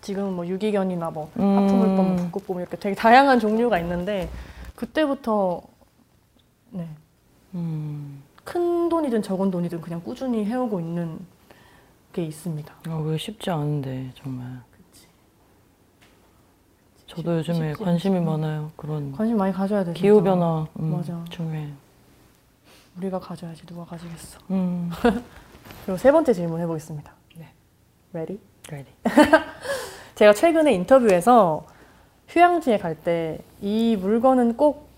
지금 0.00 0.34
뭐 0.34 0.46
유기견이나 0.46 1.10
뭐 1.10 1.30
음. 1.38 1.42
하프물범, 1.56 2.16
북극곰 2.16 2.60
이렇게 2.60 2.76
되게 2.76 2.94
다양한 2.94 3.40
종류가 3.40 3.78
있는데 3.80 4.28
그때부터 4.76 5.62
네. 6.70 6.88
음. 7.54 8.22
큰 8.44 8.88
돈이든 8.88 9.22
적은 9.22 9.50
돈이든 9.50 9.80
그냥 9.80 10.00
꾸준히 10.02 10.44
해오고 10.44 10.80
있는 10.80 11.18
게 12.12 12.24
있습니다. 12.24 12.72
아, 12.88 12.96
왜 13.04 13.18
쉽지 13.18 13.50
않은데 13.50 14.10
정말. 14.14 14.62
저도 17.06 17.42
쉽- 17.42 17.50
요즘에 17.52 17.70
쉽지 17.72 17.84
관심이 17.84 18.16
않지. 18.18 18.26
많아요. 18.26 18.70
그런 18.76 19.12
관심 19.12 19.36
많이 19.38 19.52
가져야 19.52 19.82
돼. 19.84 19.92
기후. 19.94 20.22
변화 20.22 20.66
음, 20.78 20.92
맞아. 20.92 21.24
중요해. 21.30 21.68
우리가 22.98 23.18
가져야지 23.18 23.64
누가 23.66 23.84
가지겠어. 23.84 24.38
음. 24.50 24.90
그리고 25.84 25.96
세 25.98 26.12
번째 26.12 26.32
질문 26.34 26.60
해보겠습니다. 26.60 27.12
네. 27.36 27.48
Ready? 28.12 28.40
Ready. 28.70 28.92
제가 30.14 30.32
최근에 30.34 30.72
인터뷰에서 30.72 31.66
휴양지에 32.28 32.78
갈 32.78 32.94
때 33.02 33.40
이 33.60 33.96
물건은 33.96 34.56
꼭 34.56 34.88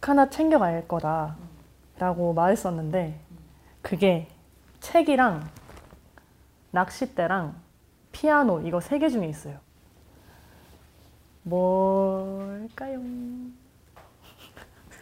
하나 0.00 0.30
챙겨갈 0.30 0.86
거다라고 0.86 2.32
말했었는데 2.34 3.18
그게 3.82 4.28
책이랑 4.80 5.48
낚싯대랑 6.70 7.54
피아노 8.12 8.60
이거 8.60 8.80
세 8.80 8.98
개 8.98 9.08
중에 9.08 9.26
있어요. 9.26 9.56
뭘까요? 11.42 13.00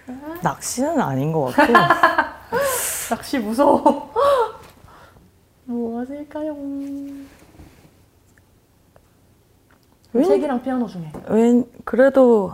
낚시는 0.42 1.00
아닌 1.00 1.32
것 1.32 1.52
같고 1.54 1.72
낚시 3.10 3.38
무서워. 3.38 4.12
무엇일까요? 5.64 6.56
왜? 10.16 10.24
책이랑 10.24 10.62
피아노 10.62 10.86
중에. 10.86 11.12
웬 11.28 11.64
그래도 11.84 12.52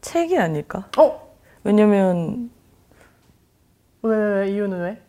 책이 0.00 0.38
아닐까? 0.38 0.88
어? 0.98 1.32
왜냐면 1.64 2.50
왜, 4.02 4.16
왜, 4.16 4.40
왜? 4.40 4.50
이유는 4.50 4.80
왜? 4.80 5.02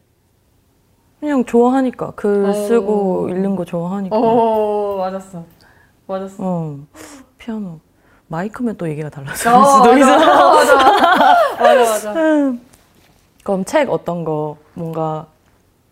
그냥 1.20 1.46
좋아하니까 1.46 2.12
글 2.12 2.46
어. 2.46 2.54
쓰고 2.54 3.30
읽는 3.30 3.56
거 3.56 3.66
좋아하니까. 3.66 4.16
오, 4.16 4.98
맞았어. 4.98 5.44
맞았어. 6.06 6.36
어. 6.40 6.80
피아노 7.38 7.80
마이크면 8.28 8.78
또 8.78 8.90
얘기가 8.90 9.10
달라질 9.10 9.48
어, 9.48 9.64
수도 9.66 9.94
맞아, 9.94 9.98
있어. 9.98 10.54
맞아, 10.54 10.76
맞아, 11.60 11.84
맞아. 11.84 12.14
그럼 13.44 13.66
책 13.66 13.90
어떤 13.90 14.24
거 14.24 14.58
뭔가 14.74 15.28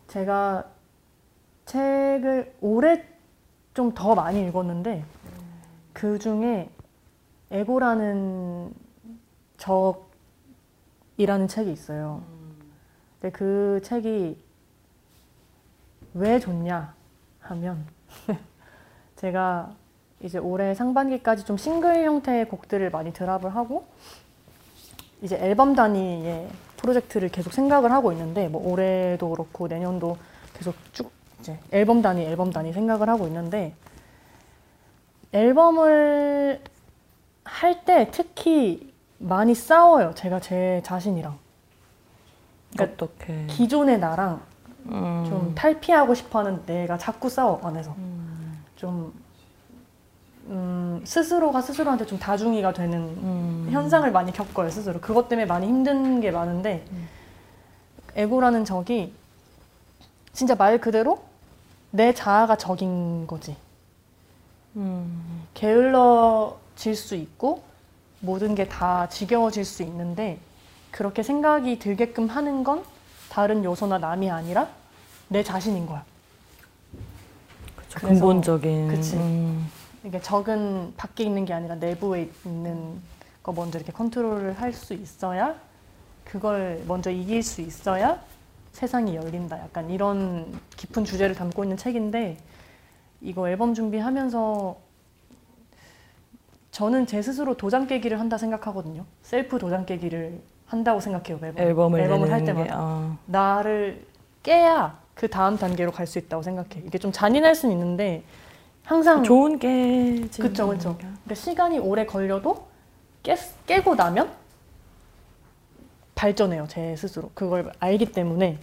제가 0.08 0.64
책을 1.66 2.54
올해 2.62 3.04
좀 3.74 3.94
더 3.94 4.16
많이 4.16 4.46
읽었는데 4.48 5.04
그 5.94 6.20
중에 6.20 6.70
에고라는 7.52 8.74
적이라는 9.58 11.48
책이 11.48 11.72
있어요. 11.72 12.24
근데 13.20 13.32
그 13.32 13.82
책이 13.84 14.42
왜 16.14 16.40
좋냐 16.40 16.94
하면 17.42 17.86
제가 19.18 19.74
이제 20.22 20.38
올해 20.38 20.74
상반기까지 20.74 21.46
좀 21.46 21.58
싱글 21.58 22.04
형태의 22.06 22.48
곡들을 22.48 22.90
많이 22.90 23.14
드랍을 23.14 23.56
하고 23.56 23.86
이제 25.22 25.38
앨범 25.38 25.76
단위의 25.76 26.50
프로젝트를 26.78 27.30
계속 27.30 27.54
생각을 27.54 27.92
하고 27.92 28.12
있는데 28.12 28.48
뭐 28.48 28.68
올해도 28.72 29.30
그렇고 29.30 29.68
내년도 29.68 30.18
계속 30.54 30.76
쭉 30.94 31.12
이제 31.42 31.58
앨범 31.72 32.02
단위 32.02 32.24
앨범 32.24 32.52
단위 32.52 32.72
생각을 32.72 33.10
하고 33.10 33.28
있는데 33.28 33.74
앨범을 35.34 36.62
할 37.44 37.84
때 37.86 38.10
특히 38.12 38.94
많이 39.18 39.54
싸워요. 39.56 40.14
제가 40.16 40.40
제 40.40 40.82
자신이랑. 40.86 41.38
그러니까 42.74 42.94
어떻게? 43.06 43.46
기존의 43.48 44.00
나랑 44.00 44.42
음, 44.86 45.26
좀 45.28 45.56
탈피하고 45.56 46.14
싶어하는 46.14 46.64
내가 46.66 46.98
자꾸 46.98 47.30
싸워 47.30 47.60
안에서. 47.64 47.96
좀 48.76 49.14
음, 50.48 51.02
스스로가 51.06 51.62
스스로한테 51.62 52.06
좀 52.06 52.18
다중이가 52.20 52.74
되는 52.74 53.00
음, 53.00 53.68
현상을 53.72 54.10
많이 54.12 54.32
겪어요 54.32 54.70
스스로. 54.70 55.00
그것 55.02 55.28
때문에 55.30 55.46
많이 55.46 55.68
힘든 55.68 56.20
게 56.22 56.32
많은데 56.32 56.86
에고라는 58.16 58.66
적이 58.66 59.14
진짜 60.34 60.56
말 60.56 60.80
그대로 60.80 61.24
내 61.92 62.14
자아가 62.14 62.56
적인 62.56 63.28
거지 63.28 63.56
음, 64.76 65.46
게을러질 65.54 66.96
수 66.96 67.16
있고 67.16 67.64
모든 68.22 68.56
게 68.56 68.68
다 68.70 69.10
지겨워질 69.10 69.66
수 69.66 69.84
있는데 69.84 70.40
그렇게 70.92 71.24
생각이 71.24 71.80
들게끔 71.80 72.28
하는 72.28 72.64
건 72.64 72.84
다른 73.30 73.64
요소나 73.64 73.98
남이 73.98 74.30
아니라 74.30 74.70
내 75.28 75.44
자신인 75.44 75.86
거야 75.86 76.04
그쵸. 77.76 78.00
그래서- 78.00 78.08
근본적인 78.08 78.88
그치. 78.88 79.16
음, 79.18 79.70
이게 80.04 80.22
적은 80.22 80.94
밖에 80.98 81.24
있는 81.24 81.46
게 81.46 81.54
아니라 81.54 81.76
내부에 81.76 82.30
있는 82.46 83.02
거 83.44 83.52
먼저 83.54 83.78
이렇게 83.80 83.92
컨트롤을 83.92 84.60
할 84.62 84.74
수 84.74 84.94
있어야 84.94 85.56
그걸 86.24 86.84
먼저 86.88 87.10
이길 87.10 87.44
수 87.44 87.62
있어야 87.62 88.22
세상이 88.74 89.16
열린다. 89.16 89.60
약간 89.60 89.90
이런 89.90 90.60
깊은 90.78 91.06
주제를 91.06 91.36
담고 91.36 91.64
있는 91.64 91.78
책인데 91.78 92.38
이거 93.22 93.50
앨범 93.50 93.74
준비하면서 93.74 94.76
저는 96.72 97.06
제 97.06 97.22
스스로 97.22 97.56
도장 97.58 97.86
깨기를 97.88 98.20
한다 98.20 98.38
생각하거든요. 98.38 99.06
셀프 99.22 99.60
도장 99.60 99.86
깨기를 99.86 100.40
한다고 100.66 101.02
생각해요. 101.02 101.38
매번 101.42 101.64
앨범을, 101.64 102.00
앨범을 102.00 102.32
할 102.32 102.40
내는 102.44 102.46
게, 102.64 102.64
때마다 102.70 102.76
아, 102.82 103.18
나를 103.26 104.06
깨야 104.42 105.00
그 105.14 105.28
다음 105.30 105.58
단계로 105.58 105.92
갈 105.92 106.08
수 106.08 106.18
있다고 106.18 106.42
생각해. 106.42 106.82
이게 106.88 106.98
좀 106.98 107.12
잔인할 107.12 107.56
수는 107.56 107.76
있는데 107.76 108.24
항상 108.84 109.22
좋은 109.24 109.60
게 109.60 110.22
그쵸 110.22 110.68
그쵸 110.70 110.98
그러니까 110.98 111.36
시간이 111.36 111.78
오래 111.80 112.06
걸려도 112.06 112.68
깨, 113.22 113.36
깨고 113.68 113.96
나면 113.96 114.32
발전해요 116.22 116.68
제 116.70 116.96
스스로. 116.96 117.32
그걸 117.34 117.72
알기 117.80 118.12
때문에 118.12 118.60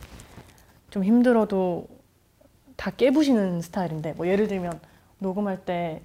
좀 0.91 1.03
힘들어도 1.05 1.89
다 2.77 2.91
깨부시는 2.91 3.63
스타일인데 3.63 4.13
뭐 4.13 4.29
예를 4.29 4.47
들면 4.49 4.81
녹음할 5.19 5.65
때 5.65 6.03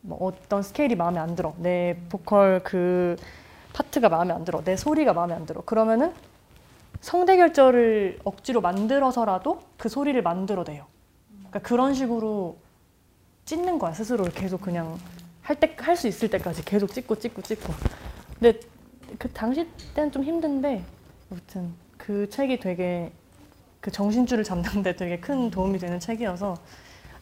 뭐 0.00 0.16
어떤 0.20 0.62
스케일이 0.62 0.94
마음에 0.94 1.18
안 1.18 1.34
들어. 1.34 1.54
내 1.58 1.98
보컬 2.08 2.60
그 2.64 3.16
파트가 3.74 4.08
마음에 4.08 4.32
안 4.32 4.44
들어. 4.44 4.62
내 4.62 4.76
소리가 4.76 5.12
마음에 5.12 5.34
안 5.34 5.44
들어. 5.44 5.60
그러면은 5.62 6.14
성대결절을 7.00 8.20
억지로 8.24 8.60
만들어서라도 8.60 9.60
그 9.76 9.88
소리를 9.88 10.20
만들어내요. 10.22 10.86
그러니까 11.50 11.58
그런 11.60 11.94
식으로 11.94 12.56
찢는 13.44 13.78
거야 13.78 13.92
스스로를. 13.92 14.32
계속 14.32 14.62
그냥 14.62 14.98
할 15.42 15.56
때 15.60 15.74
할 15.76 15.96
수 15.96 16.08
있을 16.08 16.30
때까지 16.30 16.64
계속 16.64 16.92
찍고 16.92 17.16
찍고 17.16 17.42
찍고. 17.42 17.72
근데 18.38 18.60
그 19.18 19.28
당시 19.32 19.66
때는 19.94 20.12
좀 20.12 20.22
힘든데 20.24 20.82
아무튼 21.30 21.72
그 21.96 22.28
책이 22.28 22.60
되게 22.60 23.12
그 23.80 23.90
정신줄을 23.90 24.44
잡는데 24.44 24.96
되게 24.96 25.18
큰 25.18 25.50
도움이 25.50 25.78
되는 25.78 26.00
책이어서 26.00 26.56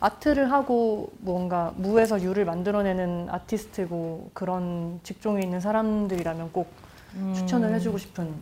아트를 0.00 0.52
하고 0.52 1.10
뭔가 1.18 1.72
무에서 1.76 2.20
유를 2.20 2.44
만들어내는 2.44 3.28
아티스트고 3.30 4.30
그런 4.34 5.00
직종에 5.02 5.42
있는 5.42 5.60
사람들이라면 5.60 6.52
꼭 6.52 6.70
음, 7.14 7.32
추천을 7.34 7.74
해주고 7.74 7.96
싶은 7.98 8.34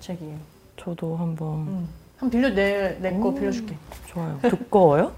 책이에요. 0.00 0.38
저도 0.76 1.16
한번 1.16 1.48
음. 1.68 1.88
한 2.16 2.30
빌려 2.30 2.48
내내 2.48 3.18
거 3.20 3.28
오. 3.28 3.34
빌려줄게. 3.34 3.76
좋아요. 4.06 4.38
두꺼워요? 4.42 5.12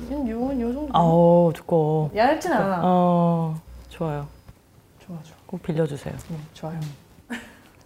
요, 0.10 0.60
요 0.60 0.72
정도. 0.72 0.90
아우 0.92 1.52
두꺼워. 1.54 2.10
얇진 2.14 2.52
않아. 2.52 2.80
어 2.84 3.60
좋아요. 3.88 4.26
좋아 5.06 5.16
좋아. 5.22 5.36
꼭 5.46 5.62
빌려주세요. 5.62 6.14
네, 6.28 6.36
좋아요. 6.52 6.80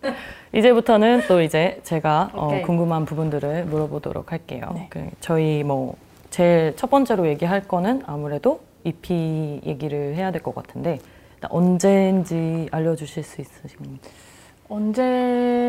이제부터는 0.54 1.22
또 1.28 1.40
이제 1.42 1.80
제가 1.84 2.30
어. 2.32 2.60
궁금한 2.64 3.04
부분들을 3.04 3.64
물어보도록 3.66 4.32
할게요. 4.32 4.70
네. 4.74 4.86
그 4.90 5.08
저희 5.20 5.62
뭐 5.64 5.94
제일 6.30 6.74
첫 6.76 6.88
번째로 6.90 7.26
얘기할 7.28 7.66
거는 7.68 8.02
아무래도 8.06 8.60
EP 8.84 9.60
얘기를 9.66 10.14
해야 10.14 10.30
될 10.30 10.42
것 10.42 10.54
같은데 10.54 10.98
언제인지 11.50 12.68
알려주실 12.70 13.22
수 13.22 13.40
있으십니까? 13.40 14.08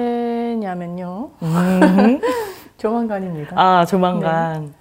언제냐면요. 0.09 1.29
음. 1.41 2.21
조만간입니다. 2.77 3.55
아 3.59 3.85
조만간 3.85 4.73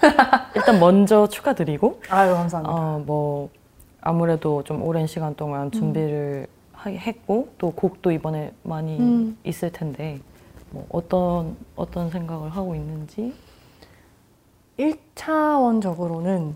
일단 0.54 0.78
먼저 0.78 1.26
축하드리고 1.26 2.00
아유 2.10 2.34
감사합니다. 2.34 2.74
어, 2.74 3.02
뭐 3.06 3.48
아무래도 4.02 4.62
좀 4.64 4.82
오랜 4.82 5.06
시간 5.06 5.34
동안 5.34 5.70
준비를 5.70 6.46
하- 6.50 6.55
했고 6.94 7.48
또 7.58 7.72
곡도 7.72 8.12
이번에 8.12 8.52
많이 8.62 8.98
음. 8.98 9.38
있을 9.44 9.72
텐데 9.72 10.20
뭐 10.70 10.86
어떤 10.90 11.56
어떤 11.74 12.10
생각을 12.10 12.50
하고 12.50 12.74
있는지 12.74 13.34
1차원적으로는 14.78 16.54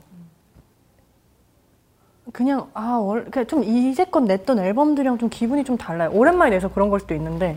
그냥 2.32 2.70
아, 2.74 2.92
월, 2.96 3.24
그냥 3.30 3.46
좀 3.46 3.64
이제껏 3.64 4.22
냈던 4.22 4.58
앨범들이랑 4.58 5.18
좀 5.18 5.28
기분이 5.28 5.64
좀 5.64 5.76
달라요. 5.76 6.10
오랜만에 6.12 6.50
내서 6.50 6.72
그런 6.72 6.90
걸 6.90 7.00
수도 7.00 7.14
있는데 7.14 7.56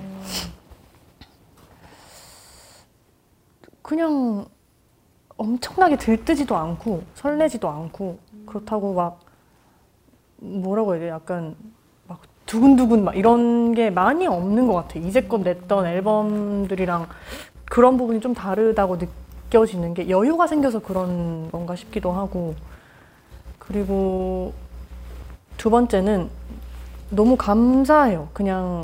그냥 3.81 4.45
엄청나게 5.37 5.97
들뜨지도 5.97 6.55
않고 6.55 7.03
설레지도 7.15 7.67
않고 7.67 8.17
그렇다고 8.45 8.93
막 8.93 9.19
뭐라고 10.37 10.93
해야 10.93 11.01
돼? 11.01 11.09
약간 11.09 11.55
막 11.55 11.82
두근두근 12.53 13.03
막 13.03 13.17
이런 13.17 13.73
게 13.73 13.89
많이 13.89 14.27
없는 14.27 14.67
것 14.67 14.75
같아요. 14.75 15.07
이제껏 15.07 15.41
냈던 15.41 15.87
앨범들이랑 15.87 17.07
그런 17.65 17.97
부분이 17.97 18.19
좀 18.19 18.35
다르다고 18.35 18.97
느껴지는 18.97 19.95
게 19.95 20.07
여유가 20.07 20.45
생겨서 20.45 20.77
그런 20.77 21.49
건가 21.49 21.75
싶기도 21.75 22.11
하고 22.11 22.53
그리고 23.57 24.53
두 25.57 25.71
번째는 25.71 26.29
너무 27.09 27.37
감사해요. 27.37 28.27
그냥 28.33 28.83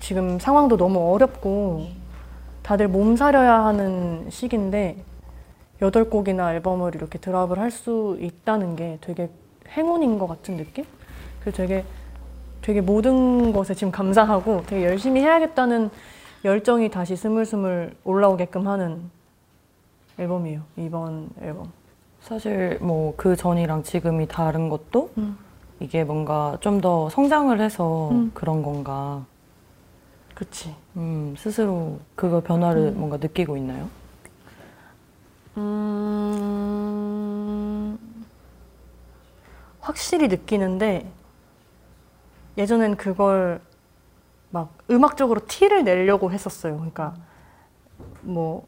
지금 0.00 0.40
상황도 0.40 0.76
너무 0.76 1.14
어렵고 1.14 1.86
다들 2.64 2.88
몸살려야 2.88 3.66
하는 3.66 4.26
시기인데 4.30 4.96
여덟 5.80 6.10
곡이나 6.10 6.54
앨범을 6.54 6.96
이렇게 6.96 7.20
드랍을 7.20 7.60
할 7.60 7.70
수 7.70 8.18
있다는 8.20 8.74
게 8.74 8.98
되게 9.00 9.30
행운인 9.68 10.18
것 10.18 10.26
같은 10.26 10.56
느낌? 10.56 10.84
그래서 11.40 11.56
되게 11.56 11.84
되게 12.62 12.80
모든 12.80 13.52
것에 13.52 13.74
지금 13.74 13.90
감사하고 13.90 14.62
되게 14.66 14.84
열심히 14.86 15.20
해야겠다는 15.22 15.90
열정이 16.44 16.90
다시 16.90 17.16
스물스물 17.16 17.94
올라오게끔 18.04 18.66
하는 18.68 19.10
앨범이에요. 20.18 20.60
이번 20.76 21.30
앨범. 21.42 21.70
사실 22.20 22.78
뭐 22.80 23.14
그 23.16 23.36
전이랑 23.36 23.82
지금이 23.84 24.26
다른 24.28 24.68
것도 24.68 25.10
음. 25.18 25.38
이게 25.80 26.04
뭔가 26.04 26.56
좀 26.60 26.80
더 26.80 27.08
성장을 27.10 27.58
해서 27.60 28.10
음. 28.10 28.30
그런 28.34 28.62
건가 28.62 29.24
그치. 30.34 30.74
음, 30.96 31.34
스스로 31.38 31.98
그거 32.14 32.40
변화를 32.40 32.92
음. 32.94 32.98
뭔가 32.98 33.16
느끼고 33.16 33.56
있나요? 33.56 33.88
음, 36.68 37.98
확실히 39.80 40.28
느끼는데 40.28 41.10
예전엔 42.58 42.96
그걸 42.96 43.60
막 44.50 44.72
음악적으로 44.90 45.40
티를 45.46 45.84
내려고 45.84 46.30
했었어요. 46.32 46.74
그러니까 46.76 47.14
뭐 48.22 48.66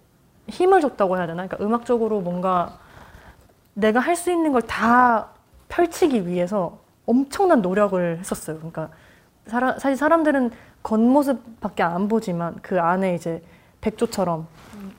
힘을 0.49 0.81
줬다고 0.81 1.17
해야 1.17 1.27
되나? 1.27 1.47
그러니까 1.47 1.65
음악적으로 1.65 2.21
뭔가 2.21 2.79
내가 3.75 4.01
할 4.01 4.17
수 4.17 4.31
있는 4.31 4.53
걸 4.53 4.63
다 4.63 5.29
펼치기 5.69 6.27
위해서 6.27 6.79
엄청난 7.07 7.63
노력을 7.63 8.19
했었어요. 8.19 8.57
그러니까 8.59 8.91
사라, 9.47 9.79
사실 9.79 9.97
사람들은 9.97 10.51
겉모습밖에 10.83 11.83
안 11.83 12.09
보지만 12.09 12.57
그 12.63 12.81
안에 12.81 13.15
이제 13.15 13.43
백조처럼 13.81 14.47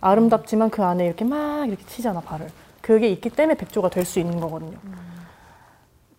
아름답지만 0.02 0.70
그 0.70 0.84
안에 0.84 1.06
이렇게 1.06 1.24
막 1.26 1.66
이렇게 1.68 1.86
치잖아 1.86 2.20
발을. 2.22 2.48
그게 2.82 3.10
있기 3.10 3.30
때문에 3.30 3.56
백조가 3.56 3.90
될 3.90 4.06
수 4.06 4.20
있는 4.20 4.40
거거든요. 4.40 4.78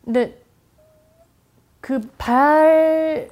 근데 0.04 0.41
그 1.82 2.00
발을 2.16 3.28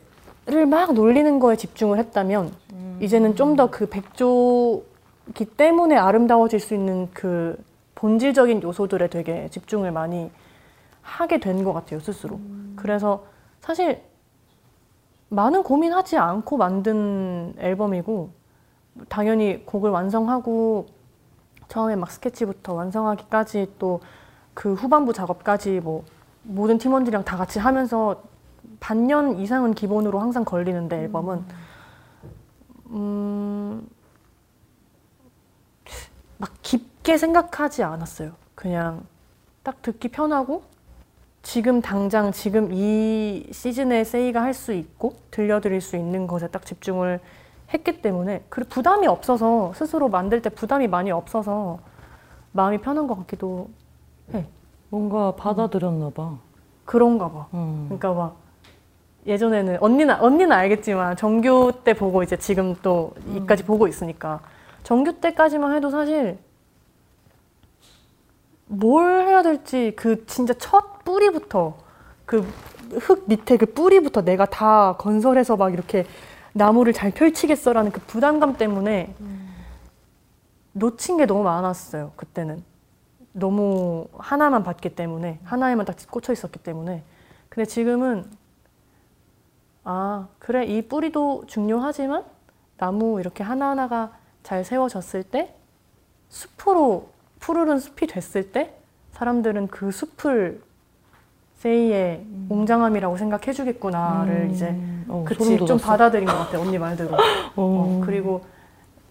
막 0.69 0.93
놀리는 0.93 1.39
거에 1.39 1.57
집중을 1.57 1.99
했다면 1.99 2.53
이제는 3.01 3.37
좀 3.37 3.57
더 3.57 3.69
그 3.71 3.87
백조기 3.89 5.45
때문에 5.57 5.97
아름다워질 5.97 6.61
수 6.61 6.75
있는 6.75 7.09
그 7.15 7.57
본질적인 7.95 8.63
요소들에 8.63 9.09
되게 9.09 9.49
집중을 9.51 9.93
많이 9.93 10.31
하게 11.03 11.39
된 11.41 11.65
것 11.65 11.73
같아요 11.73 12.01
스스로. 12.01 12.41
그래서 12.77 13.25
사실 13.61 14.03
많은 15.29 15.63
고민하지 15.63 16.17
않고 16.19 16.57
만든 16.59 17.55
앨범이고 17.59 18.31
당연히 19.09 19.65
곡을 19.65 19.91
완성하고 19.91 20.87
처음에 21.69 21.95
막 21.97 22.11
스케치부터 22.11 22.75
완성하기까지 22.75 23.75
또 23.79 24.01
그 24.55 24.75
후반부 24.75 25.13
작업까지 25.15 25.81
뭐 25.81 26.05
모든 26.43 26.77
팀원들이랑 26.77 27.25
다 27.25 27.37
같이 27.37 27.59
하면서 27.61 28.21
반년 28.81 29.39
이상은 29.39 29.75
기본으로 29.75 30.19
항상 30.19 30.45
걸리는데 30.45 31.03
앨범은 31.03 31.45
음, 32.91 33.89
막 36.39 36.51
깊게 36.63 37.19
생각하지 37.19 37.83
않았어요. 37.83 38.33
그냥 38.55 39.05
딱 39.63 39.83
듣기 39.83 40.09
편하고 40.09 40.63
지금 41.43 41.81
당장 41.81 42.33
지금 42.33 42.71
이 42.73 43.47
시즌에 43.53 44.05
세이가 44.05 44.43
할 44.43 44.55
수 44.55 44.73
있고 44.73 45.15
들려드릴 45.31 45.81
수 45.81 45.97
있는 45.97 46.27
것에 46.27 46.49
딱 46.49 46.67
집중을 46.67 47.21
했기 47.73 48.03
때문에 48.03 48.45
그 48.49 48.65
부담이 48.65 49.07
없어서 49.07 49.73
스스로 49.75 50.09
만들 50.09 50.43
때 50.43 50.51
부담이 50.51 50.89
많이 50.89 51.11
없어서 51.13 51.79
마음이 52.53 52.79
편한 52.79 53.07
것 53.07 53.15
같기도 53.19 53.71
해. 54.35 54.47
뭔가 54.89 55.37
받아들였나 55.37 56.11
봐. 56.11 56.37
그런가 56.85 57.31
봐. 57.31 57.47
음. 57.55 57.85
그러니까 57.87 58.13
막 58.13 58.37
예전에는 59.27 59.79
언니는 59.81 60.21
언니는 60.21 60.53
알겠지만 60.53 61.17
정규 61.17 61.73
때 61.85 61.95
보고 61.95 62.23
이제 62.23 62.37
지금 62.37 62.75
또 62.83 63.15
이까지 63.35 63.65
보고 63.65 63.87
있으니까 63.87 64.41
정규 64.83 65.21
때까지만 65.21 65.77
해도 65.77 65.91
사실 65.91 66.39
뭘 68.67 69.27
해야 69.27 69.43
될지 69.43 69.93
그 69.97 70.25
진짜 70.27 70.55
첫 70.55 71.05
뿌리부터 71.05 71.77
그 72.25 72.45
흙 72.99 73.25
밑에 73.27 73.57
그 73.57 73.67
뿌리부터 73.67 74.23
내가 74.23 74.47
다 74.47 74.97
건설해서 74.99 75.57
막 75.57 75.73
이렇게 75.73 76.07
나무를 76.53 76.93
잘 76.93 77.13
펼치겠어라는 77.13 77.93
그 77.93 78.01
부담감 78.01 78.57
때문에 78.57 79.15
놓친 80.73 81.17
게 81.17 81.27
너무 81.27 81.43
많았어요 81.45 82.13
그때는. 82.17 82.65
너무 83.33 84.09
하나만 84.19 84.65
봤기 84.65 84.97
때문에 84.97 85.39
하나에만 85.45 85.87
딱 85.87 85.97
꽂혀 86.11 86.33
있었기 86.33 86.59
때문에. 86.59 87.05
근데 87.49 87.65
지금은 87.65 88.25
아 89.85 90.29
그래 90.39 90.65
이 90.65 90.83
뿌리도 90.83 91.45
중요하지만 91.47 92.25
나무 92.77 93.21
이렇게 93.21 93.43
하나하나가 93.43 94.13
잘 94.43 94.65
세워졌을 94.65 95.23
때 95.23 95.55
숲으로 96.29 97.09
푸르른 97.39 97.79
숲이 97.79 98.07
됐을 98.07 98.53
때 98.53 98.75
사람들은 99.13 99.69
그 99.69 99.91
숲을 99.91 100.63
세이의 101.57 102.25
웅장함이라고 102.49 103.17
생각해 103.19 103.53
주겠구나를 103.53 104.35
음. 104.35 104.51
이제 104.51 104.75
어, 105.09 105.25
그치 105.27 105.59
좀. 105.67 105.79
받아들인 105.79 106.27
것 106.27 106.33
같아 106.33 106.59
언니 106.59 106.79
말대로 106.79 107.11
어, 107.15 107.19
어. 107.57 108.01
그리고 108.05 108.43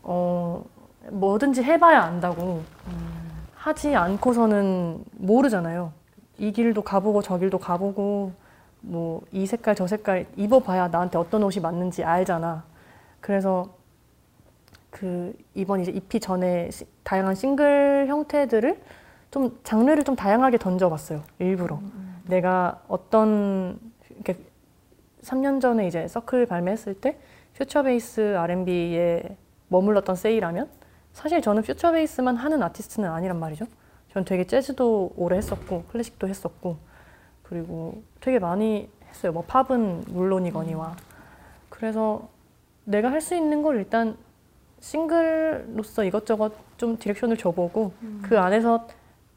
어 0.02 0.64
뭐든지 1.12 1.62
해봐야 1.64 2.02
안다고 2.02 2.64
하지 3.54 3.96
않고서는 3.96 5.04
모르잖아요 5.12 5.92
이 6.40 6.52
길도 6.52 6.82
가보고 6.84 7.22
저 7.22 7.38
길도 7.38 7.60
가보고 7.60 8.32
뭐 8.82 9.22
이 9.32 9.46
색깔 9.46 9.76
저 9.76 9.88
색깔 9.88 10.26
입어봐야 10.36 10.88
나한테 10.88 11.18
어떤 11.18 11.44
옷이 11.44 11.62
맞는지 11.62 12.04
알잖아. 12.04 12.64
그래서 13.22 13.70
그 14.90 15.34
이번 15.54 15.82
이제 15.82 15.92
EP 15.92 16.20
전에 16.20 16.72
시- 16.72 16.86
다양한 17.04 17.36
싱글 17.36 18.08
형태들을 18.08 18.82
좀 19.32 19.60
장르를 19.64 20.04
좀 20.04 20.16
다양하게 20.16 20.58
던져봤어요 20.58 21.24
일부러. 21.40 21.80
내가 22.26 22.82
어떤 22.88 23.80
이렇게 24.16 24.38
3년 25.24 25.62
전에 25.62 25.88
이제 25.88 26.08
서클 26.08 26.46
발매했을 26.48 26.96
때 26.96 27.20
퓨처 27.58 27.84
베이스 27.84 28.36
R&B에 28.38 29.38
머물렀던 29.68 30.16
세이라면 30.16 30.68
사실 31.14 31.42
저는 31.42 31.62
퓨처 31.64 31.92
베이스만 31.92 32.36
하는 32.38 32.64
아티스트는 32.64 33.10
아니란 33.10 33.40
말이죠. 33.40 33.66
전 34.14 34.26
되게 34.26 34.46
재즈도 34.46 35.14
오래 35.18 35.38
했었고 35.38 35.84
클래식도 35.92 36.28
했었고 36.28 36.78
그리고 37.60 38.04
되게 38.22 38.38
많이 38.38 38.88
했어요. 39.10 39.32
뭐 39.32 39.44
팝은 39.44 40.04
물론이거니와 40.08 40.96
그래서 41.70 42.30
내가 42.86 43.12
할 43.12 43.22
수 43.22 43.36
있는 43.36 43.64
걸 43.64 43.78
일단 43.78 44.16
싱글로서 44.80 46.04
이것저것 46.04 46.54
좀 46.78 46.98
디렉션을 46.98 47.38
줘보고 47.38 47.92
그 48.22 48.40
안에서 48.40 48.88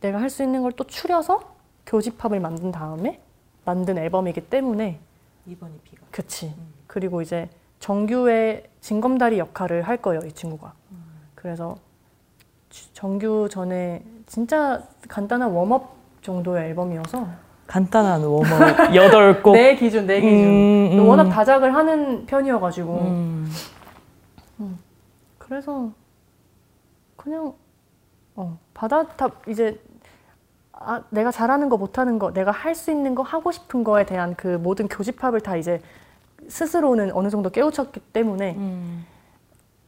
내가 0.01 0.21
할 0.21 0.29
수 0.31 0.43
있는 0.43 0.63
걸 0.63 0.73
또 0.73 0.85
추려서 0.85 1.41
교집합을 1.87 2.39
만든 2.41 2.71
다음에 2.71 3.21
만든 3.65 3.97
앨범이기 3.99 4.43
때문에 4.43 4.99
이번 5.47 5.75
EP가 5.75 6.07
그치. 6.11 6.55
그리고 6.87 7.23
이제 7.23 7.49
정규의 7.81 8.69
징검다리 8.81 9.39
역할을 9.39 9.83
할 9.83 9.97
거예요, 9.97 10.21
이 10.27 10.33
친구가. 10.33 10.73
그래서 11.35 11.77
지- 12.71 12.93
정규 12.95 13.49
전에 13.51 14.05
진짜 14.27 14.83
간단한 15.09 15.51
워업 15.51 15.97
정도의 16.23 16.69
앨범이어서 16.71 17.27
간단한 17.67 18.23
웜업 18.25 18.45
여덟 18.95 19.43
곡. 19.43 19.53
내 19.53 19.75
기준, 19.77 20.07
내 20.07 20.21
기준. 20.21 20.39
음, 20.39 20.99
음. 20.99 21.09
워낙 21.09 21.29
다작을 21.29 21.75
하는 21.75 22.27
편이어가지고 22.27 22.93
음. 23.01 23.53
그래서 25.39 25.91
그냥 27.17 27.53
어, 28.35 28.59
받아 28.75 29.07
다 29.07 29.29
이제 29.47 29.79
아, 30.73 31.03
내가 31.11 31.31
잘하는 31.31 31.69
거 31.69 31.77
못하는 31.77 32.19
거 32.19 32.33
내가 32.33 32.51
할 32.51 32.75
수 32.75 32.91
있는 32.91 33.15
거 33.15 33.23
하고 33.23 33.53
싶은 33.53 33.85
거에 33.85 34.05
대한 34.07 34.35
그 34.35 34.47
모든 34.57 34.89
교집합을 34.89 35.41
다 35.43 35.57
이제 35.57 35.81
스스로는 36.49 37.13
어느 37.13 37.29
정도 37.31 37.51
깨우쳤기 37.51 38.01
때문에 38.01 38.55
음. 38.57 39.07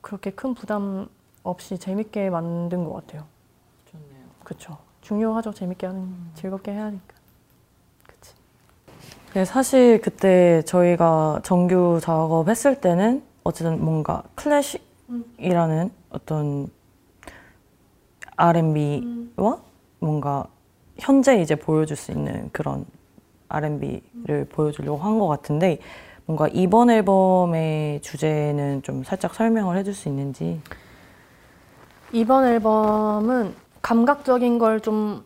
그렇게 0.02 0.30
큰 0.30 0.54
부담 0.54 1.08
없이 1.42 1.78
재밌게 1.78 2.30
만든 2.30 2.84
것 2.84 2.92
같아요. 2.92 3.24
좋네요. 3.90 4.24
그렇죠. 4.44 4.78
중요하죠. 5.00 5.52
재밌게 5.52 5.87
하는 5.87 6.14
즐겁게 6.34 6.72
해야 6.72 6.84
하니까. 6.84 7.13
네, 9.35 9.44
사실 9.44 10.01
그때 10.01 10.62
저희가 10.62 11.40
정규 11.42 11.99
작업했을 12.01 12.81
때는 12.81 13.23
어쨌든 13.42 13.85
뭔가 13.85 14.23
클래식이라는 14.37 15.90
어떤 16.11 16.68
R&B와 18.37 19.59
뭔가 19.99 20.44
현재 20.99 21.40
이제 21.40 21.57
보여줄 21.57 21.97
수 21.97 22.12
있는 22.12 22.49
그런 22.53 22.85
R&B를 23.49 24.47
보여주려고 24.51 24.99
한 24.99 25.18
것 25.18 25.27
같은데 25.27 25.79
뭔가 26.27 26.47
이번 26.53 26.90
앨범의 26.90 28.01
주제는 28.03 28.83
좀 28.83 29.03
살짝 29.03 29.35
설명을 29.35 29.77
해줄 29.77 29.94
수 29.94 30.09
있는지. 30.09 30.61
이번 32.12 32.47
앨범은 32.47 33.55
감각적인 33.83 34.59
걸 34.61 34.81
좀 34.81 35.25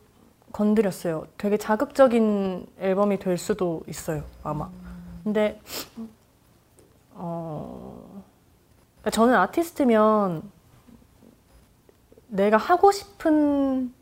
건드렸어요. 0.63 1.25
되게 1.39 1.57
자극적인 1.57 2.67
앨범이 2.81 3.21
될 3.21 3.39
수도 3.39 3.83
있어요, 3.87 4.25
아마. 4.43 4.69
근데 5.23 5.61
어 7.15 8.23
그러니까 8.97 9.11
저는 9.11 9.35
아티스트면 9.37 10.43
내가 12.27 12.57
하고 12.57 12.91
싶은 12.91 13.93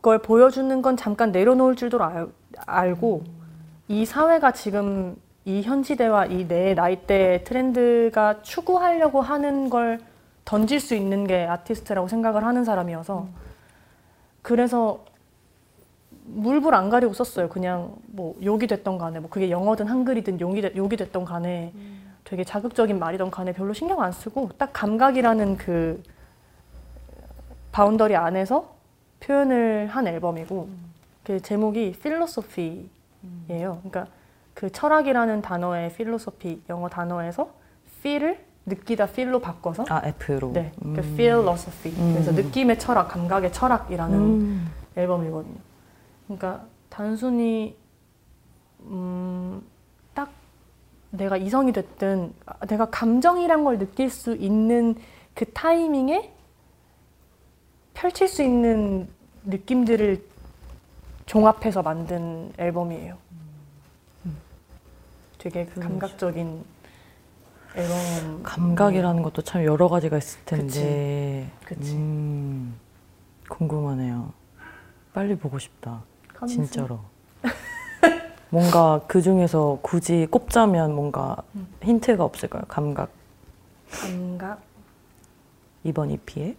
걸 0.00 0.18
보여주는 0.22 0.80
건 0.80 0.96
잠깐 0.96 1.30
내려놓을 1.30 1.76
줄도 1.76 2.02
알, 2.02 2.26
알고 2.66 3.24
이 3.88 4.06
사회가 4.06 4.52
지금 4.52 5.14
이 5.44 5.62
현 5.62 5.82
시대와 5.82 6.26
이 6.26 6.46
내 6.48 6.72
나이대 6.74 7.44
트렌드가 7.44 8.40
추구하려고 8.42 9.20
하는 9.20 9.68
걸 9.68 10.00
던질 10.46 10.80
수 10.80 10.94
있는 10.94 11.26
게 11.26 11.44
아티스트라고 11.44 12.08
생각을 12.08 12.44
하는 12.44 12.64
사람이어서 12.64 13.28
그래서 14.42 15.04
물불 16.32 16.74
안 16.74 16.90
가리고 16.90 17.12
썼어요. 17.12 17.48
그냥 17.48 17.94
뭐 18.06 18.34
욕이 18.42 18.66
됐던 18.66 18.98
간에 18.98 19.18
뭐 19.20 19.28
그게 19.30 19.50
영어든 19.50 19.86
한글이든 19.86 20.40
욕이, 20.40 20.60
됐- 20.62 20.76
욕이 20.76 20.96
됐던 20.96 21.24
간에 21.24 21.72
되게 22.24 22.44
자극적인 22.44 22.98
말이던 22.98 23.30
간에 23.30 23.52
별로 23.52 23.72
신경 23.72 24.02
안 24.02 24.12
쓰고 24.12 24.50
딱 24.58 24.70
감각이라는 24.72 25.56
그 25.56 26.02
boundary 27.72 28.16
안에서 28.16 28.74
표현을 29.20 29.88
한 29.88 30.06
앨범이고 30.06 30.68
그 31.24 31.40
제목이 31.40 31.92
Feelosophy예요. 32.02 32.88
그러니까 33.48 34.06
그 34.54 34.70
철학이라는 34.70 35.42
단어의 35.42 35.92
philosophy 35.94 36.62
영어 36.68 36.88
단어에서 36.88 37.50
feel을 38.00 38.38
느끼다 38.66 39.04
feel로 39.04 39.40
바꿔서 39.40 39.84
아 39.88 40.02
F로. 40.04 40.52
네, 40.52 40.72
음. 40.84 40.94
그 40.94 41.02
Feelosophy. 41.02 41.94
그래서 42.12 42.30
음. 42.30 42.36
느낌의 42.36 42.78
철학, 42.78 43.08
감각의 43.08 43.52
철학이라는 43.52 44.18
음. 44.18 44.70
앨범이거든요. 44.96 45.69
그러니까 46.30 46.64
단순히 46.88 47.76
음, 48.82 49.66
딱 50.14 50.30
내가 51.10 51.36
이성이 51.36 51.72
됐든 51.72 52.32
아, 52.46 52.66
내가 52.66 52.88
감정이란 52.88 53.64
걸 53.64 53.78
느낄 53.78 54.10
수 54.10 54.36
있는 54.36 54.94
그 55.34 55.44
타이밍에 55.52 56.32
펼칠 57.94 58.28
수 58.28 58.44
있는 58.44 59.08
느낌들을 59.44 60.24
종합해서 61.26 61.82
만든 61.82 62.52
앨범이에요. 62.58 63.18
음. 64.26 64.36
되게 65.38 65.66
그 65.66 65.80
감각적인 65.80 66.64
앨범. 67.74 68.42
감각이라는 68.44 69.22
것도 69.22 69.42
참 69.42 69.64
여러 69.64 69.88
가지가 69.88 70.18
있을 70.18 70.44
텐데. 70.44 71.50
그치. 71.64 71.94
음, 71.94 72.78
궁금하네요. 73.48 74.32
빨리 75.12 75.36
보고 75.36 75.58
싶다. 75.58 76.04
컴스. 76.40 76.54
진짜로. 76.56 77.00
뭔가 78.48 79.00
그 79.06 79.22
중에서 79.22 79.78
굳이 79.82 80.26
꼽자면 80.28 80.94
뭔가 80.94 81.36
음. 81.54 81.68
힌트가 81.82 82.24
없을까요? 82.24 82.62
감각 82.66 83.10
감각. 83.90 84.60
이번 85.84 86.10
EP에. 86.10 86.56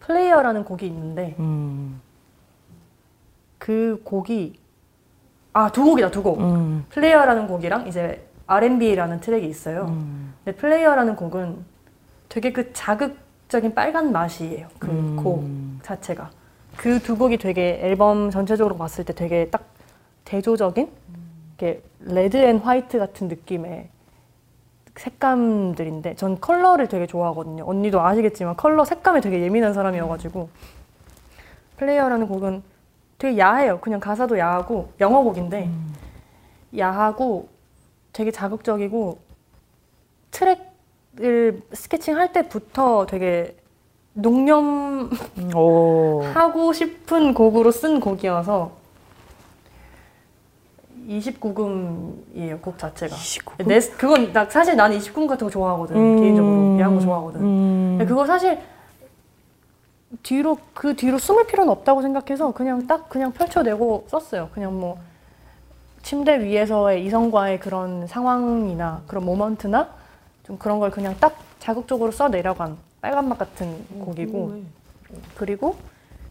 Player라는 0.00 0.64
곡이 0.64 0.86
있는데 0.86 1.36
음, 1.38 2.00
그 3.58 4.00
곡이 4.04 4.58
아 5.52 5.68
두 5.70 5.84
곡이다 5.84 6.10
두 6.10 6.22
곡. 6.22 6.40
음, 6.40 6.86
Player라는 6.88 7.46
곡이랑 7.46 7.86
이제 7.86 8.26
R&B라는 8.46 9.20
트랙이 9.20 9.46
있어요. 9.48 9.84
음, 9.88 10.34
근데 10.44 10.56
Player라는 10.58 11.14
곡은 11.14 11.64
되게 12.28 12.52
그 12.52 12.72
자극적인 12.72 13.74
빨간 13.74 14.10
맛이에요. 14.12 14.68
그 14.78 14.88
음. 14.88 15.16
곡 15.22 15.44
자체가. 15.84 16.30
그 16.76 16.98
두 16.98 17.16
곡이 17.16 17.38
되게 17.38 17.78
앨범 17.82 18.30
전체적으로 18.30 18.76
봤을 18.76 19.04
때 19.04 19.12
되게 19.12 19.48
딱 19.50 19.64
대조적인 20.24 20.90
이렇게 21.58 21.82
red 22.00 22.36
and 22.36 22.58
white 22.58 22.98
같은 22.98 23.28
느낌의 23.28 23.88
색감들인데 24.96 26.16
전 26.16 26.40
컬러를 26.40 26.88
되게 26.88 27.06
좋아하거든요. 27.06 27.64
언니도 27.66 28.00
아시겠지만 28.00 28.56
컬러 28.56 28.84
색감에 28.84 29.20
되게 29.20 29.40
예민한 29.40 29.72
사람이어가지고 29.72 30.48
Player라는 31.78 32.28
곡은 32.28 32.62
되게 33.18 33.38
야해요. 33.38 33.78
그냥 33.80 34.00
가사도 34.00 34.38
야하고 34.38 34.92
영어 35.00 35.22
곡인데 35.22 35.70
야하고 36.76 37.48
되게 38.12 38.30
자극적이고 38.30 39.18
트랙을 40.30 41.62
sketching할 41.72 42.32
때부터 42.32 43.06
되게 43.06 43.56
농염 44.14 45.10
음, 45.38 45.54
오. 45.56 46.22
하고 46.34 46.72
싶은 46.72 47.34
곡으로 47.34 47.70
쓴 47.70 48.00
곡이어서 48.00 48.72
29금이에요 51.08 52.60
곡 52.60 52.78
자체가. 52.78 53.14
29금? 53.16 53.66
내, 53.66 53.80
그건 53.80 54.32
나, 54.32 54.44
사실 54.48 54.76
나는 54.76 54.98
29금 54.98 55.26
같은 55.26 55.46
거 55.46 55.50
좋아하거든 55.50 55.96
음, 55.96 56.20
개인적으로. 56.20 56.78
야한 56.80 56.94
거 56.94 57.00
좋아하거든. 57.00 57.40
음, 57.40 57.96
근데 57.98 58.08
그거 58.08 58.24
사실 58.26 58.60
뒤로 60.22 60.58
그 60.74 60.94
뒤로 60.94 61.18
숨을 61.18 61.46
필요는 61.46 61.72
없다고 61.72 62.02
생각해서 62.02 62.52
그냥 62.52 62.86
딱 62.86 63.08
그냥 63.08 63.32
펼쳐내고 63.32 64.06
썼어요. 64.08 64.50
그냥 64.52 64.78
뭐 64.78 64.98
침대 66.02 66.40
위에서의 66.44 67.04
이성과의 67.06 67.60
그런 67.60 68.06
상황이나 68.06 69.02
그런 69.06 69.24
모먼트나 69.24 69.88
좀 70.44 70.58
그런 70.58 70.78
걸 70.78 70.90
그냥 70.90 71.16
딱 71.18 71.36
자극적으로 71.58 72.12
써내려간 72.12 72.76
빨간맛 73.02 73.36
같은 73.36 73.84
곡이고 73.98 74.62
그리고 75.36 75.76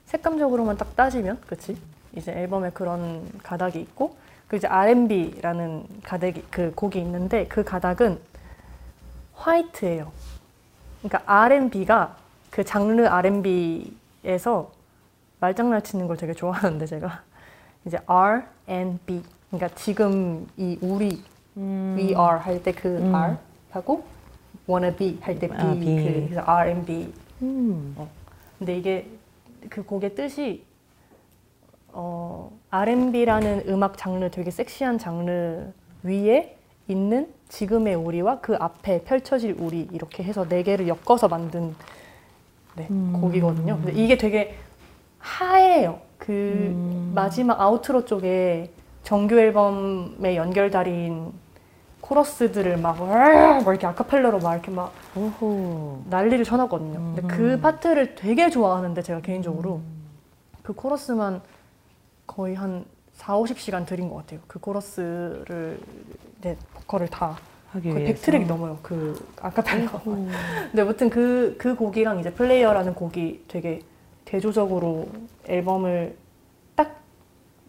색감적으로만 0.06 0.78
딱 0.78 0.96
따지면 0.96 1.40
그치? 1.46 1.78
이제 2.16 2.32
앨범에 2.32 2.72
그런 2.72 3.30
가닥이 3.44 3.80
있고 3.82 4.16
그 4.48 4.56
이제 4.56 4.68
R&B라는 4.68 5.86
가닥이 6.04 6.46
그 6.50 6.74
곡이 6.74 7.00
있는데 7.00 7.46
그 7.48 7.64
가닥은 7.64 8.20
화이트예요. 9.36 10.12
그러니까 11.02 11.22
R&B가 11.26 12.16
그 12.50 12.64
장르 12.64 13.06
R&B에서 13.06 14.72
말장난 15.40 15.84
치는 15.84 16.08
걸 16.08 16.18
되게 16.18 16.34
좋아하는데 16.34 16.86
제가. 16.86 17.22
이제 17.86 17.98
R 18.06 18.44
and 18.70 19.00
B 19.06 19.24
그러니까 19.50 19.74
지금 19.76 20.48
이 20.56 20.78
우리 20.82 21.24
we 21.58 22.10
are 22.10 22.40
할 22.40 22.62
때그 22.64 22.88
음. 22.88 23.16
R 23.16 23.38
하고 23.72 24.04
wanna 24.68 24.96
be 24.96 25.18
할 25.22 25.40
때 25.40 25.48
B, 25.48 25.54
아, 25.54 25.74
B. 25.74 25.86
그 25.86 26.28
그래서 26.30 26.42
R 26.46 26.70
and 26.70 26.86
B 26.86 27.14
음. 27.42 27.96
근데 28.58 28.78
이게 28.78 29.08
그 29.70 29.84
곡의 29.84 30.16
뜻이 30.16 30.64
어, 31.94 32.52
R&B라는 32.70 33.64
음악 33.68 33.98
장르 33.98 34.30
되게 34.30 34.52
섹시한 34.52 34.98
장르 34.98 35.72
위에 36.04 36.56
있는 36.88 37.28
지금의 37.50 37.96
우리와 37.96 38.40
그 38.40 38.56
앞에 38.56 39.04
펼쳐질 39.04 39.56
우리 39.60 39.88
이렇게 39.92 40.24
해서 40.24 40.48
네 40.48 40.64
개를 40.64 40.88
엮어서 40.88 41.28
만든 41.28 41.76
네, 42.76 42.88
음. 42.90 43.18
곡이거든요. 43.20 43.78
근데 43.78 43.92
이게 43.94 44.18
되게 44.18 44.56
하얘요. 45.20 46.00
그 46.18 46.32
음. 46.32 47.12
마지막 47.14 47.60
아우트로 47.60 48.06
쪽에 48.06 48.70
정규 49.04 49.40
앨범의 49.40 50.38
연결달인 50.38 51.34
코러스들을 52.12 52.76
막, 52.78 53.00
막 53.00 53.68
이렇게 53.68 53.88
아카펠라로 53.88 54.40
막 54.40 54.54
이렇게 54.54 54.70
막 54.70 54.92
오호. 55.16 56.04
난리를 56.10 56.44
쳐놨거든요. 56.44 57.16
근데 57.16 57.22
그 57.22 57.60
파트를 57.62 58.16
되게 58.16 58.50
좋아하는데 58.50 59.02
제가 59.02 59.22
개인적으로 59.22 59.80
그 60.62 60.74
코러스만 60.74 61.42
거의 62.28 62.56
한 62.56 62.84
4, 63.14 63.38
50시간 63.38 63.86
들인 63.86 64.10
것 64.10 64.18
같아요. 64.18 64.42
그 64.48 64.60
코러스를 64.60 65.80
네, 66.42 66.58
보컬을 66.74 67.08
다 67.08 67.38
거의 67.72 67.96
위해서. 67.96 68.30
100트랙이 68.30 68.46
넘어요. 68.46 68.78
그 68.82 69.18
아카펠라. 69.40 70.02
오. 70.06 70.28
근데 70.70 70.82
아무튼 70.82 71.10
그, 71.10 71.56
그 71.58 71.76
곡이랑 71.76 72.20
이제 72.20 72.34
플레이어라는 72.34 72.94
곡이 72.94 73.46
되게 73.48 73.84
대조적으로 74.26 75.08
앨범을 75.48 76.18
딱 76.76 77.00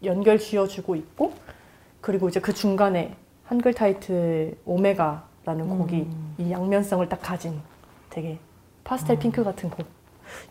연결 0.03 0.37
지어주고 0.37 0.97
있고 0.97 1.31
그리고 2.01 2.27
이제 2.27 2.41
그 2.41 2.53
중간에 2.53 3.15
한글 3.53 3.71
타이틀 3.71 4.57
오메가라는 4.65 5.77
곡이 5.77 6.07
이 6.39 6.51
양면성을 6.51 7.07
딱 7.07 7.21
가진 7.21 7.61
되게 8.09 8.39
파스텔 8.83 9.19
핑크 9.19 9.43
같은 9.43 9.69
곡. 9.69 9.85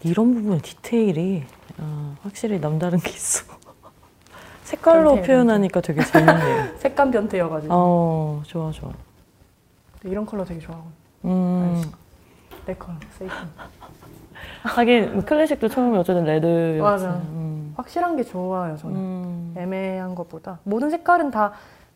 이런 0.05 0.33
부분 0.33 0.61
디테일이 0.61 1.43
어, 1.79 2.15
확실히 2.23 2.61
남다른 2.61 3.01
게 3.01 3.11
있어. 3.11 3.45
색깔로 4.63 5.15
변태, 5.17 5.27
표현하니까 5.27 5.81
되게 5.81 6.05
재밌네요. 6.05 6.77
색감 6.79 7.11
변태여가지고 7.11 7.75
어, 7.75 8.43
좋아, 8.47 8.71
좋아. 8.71 8.93
이런 10.05 10.25
컬러 10.25 10.45
되게 10.45 10.61
좋아하고 10.61 10.87
음. 11.25 11.83
내 12.67 12.75
컬러 12.77 12.95
세이프. 13.19 13.35
하긴 14.63 15.25
클래식도 15.25 15.67
처음에 15.67 15.99
어쨌든 15.99 16.23
red였지. 16.23 16.81
맞아. 16.81 17.15
음. 17.17 17.75
확실한 17.77 18.15
게 18.15 18.23
좋아요 18.23 18.77
저는. 18.77 18.97
음. 18.97 19.55
애매한 19.59 20.15
것보다 20.15 20.61
모든 20.63 20.89
색깔은 20.89 21.33
다 21.33 21.53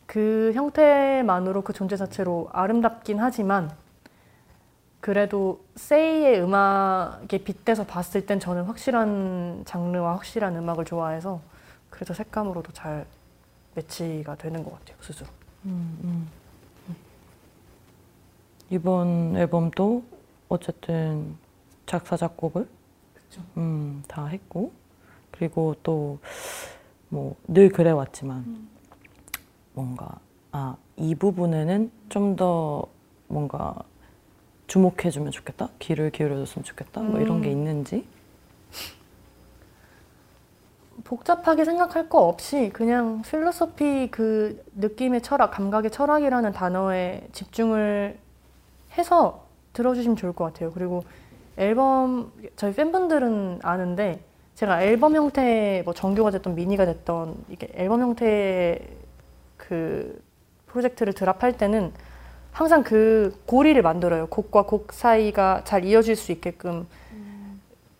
그 0.07 0.51
형태만으로 0.55 1.61
그 1.63 1.73
존재 1.73 1.95
자체로 1.97 2.49
아름답긴 2.53 3.19
하지만 3.19 3.71
그래도 4.99 5.63
세이의 5.75 6.41
음악에 6.41 7.37
빗대서 7.43 7.85
봤을 7.85 8.25
땐 8.25 8.39
저는 8.39 8.63
확실한 8.63 9.63
장르와 9.65 10.13
확실한 10.15 10.55
음악을 10.55 10.85
좋아해서 10.85 11.41
그래서 11.91 12.13
색감으로도 12.15 12.73
잘 12.73 13.05
매치가 13.75 14.35
되는 14.35 14.63
것 14.63 14.73
같아요 14.79 14.97
스스로. 15.01 15.29
음, 15.65 15.99
음. 16.03 16.27
이번 18.71 19.35
앨범도 19.37 20.03
어쨌든 20.49 21.37
작사 21.85 22.17
작곡을. 22.17 22.67
음, 23.57 24.03
다 24.07 24.25
했고 24.27 24.71
그리고 25.31 25.75
또 25.83 26.17
뭐 27.09 27.35
늘 27.47 27.69
그래 27.69 27.91
왔지만 27.91 28.67
뭔가 29.77 30.19
아 30.51 30.75
이 30.97 31.13
부분에는 31.15 31.91
좀 32.09 32.35
더 32.35 32.87
뭔가 33.27 33.75
주목해주면 34.67 35.31
좋겠다 35.31 35.69
귀를 35.79 36.11
기울여줬으면 36.11 36.63
좋겠다 36.63 37.01
뭐 37.01 37.19
이런 37.19 37.41
게 37.41 37.49
음. 37.49 37.51
있는지 37.51 38.05
복잡하게 41.03 41.63
생각할 41.65 42.09
거 42.09 42.27
없이 42.27 42.69
그냥 42.73 43.21
필로소피 43.21 44.09
그 44.11 44.63
느낌의 44.75 45.21
철학, 45.21 45.51
감각의 45.51 45.91
철학이라는 45.91 46.51
단어에 46.51 47.27
집중을 47.31 48.17
해서 48.97 49.45
들어주시면 49.73 50.17
좋을 50.17 50.33
것 50.33 50.45
같아요. 50.45 50.71
그리고 50.73 51.03
앨범 51.55 52.31
저희 52.55 52.73
팬분들은 52.73 53.59
아는데 53.63 54.19
제가 54.55 54.83
앨범 54.83 55.15
형태 55.15 55.81
뭐 55.85 55.93
정규가 55.93 56.31
됐던 56.31 56.55
미니가 56.55 56.85
됐던 56.85 57.45
이게 57.49 57.69
앨범 57.75 58.01
형태의 58.01 59.06
그 59.67 60.21
프로젝트를 60.67 61.11
drop할 61.11 61.57
때는 61.57 61.91
항상 62.53 62.83
그 62.83 63.37
고리를 63.45 63.79
만들어요. 63.81 64.27
곡과 64.27 64.63
곡 64.63 64.93
사이가 64.93 65.63
잘 65.65 65.83
이어질 65.83 66.15
수 66.15 66.31
있게끔 66.31 66.87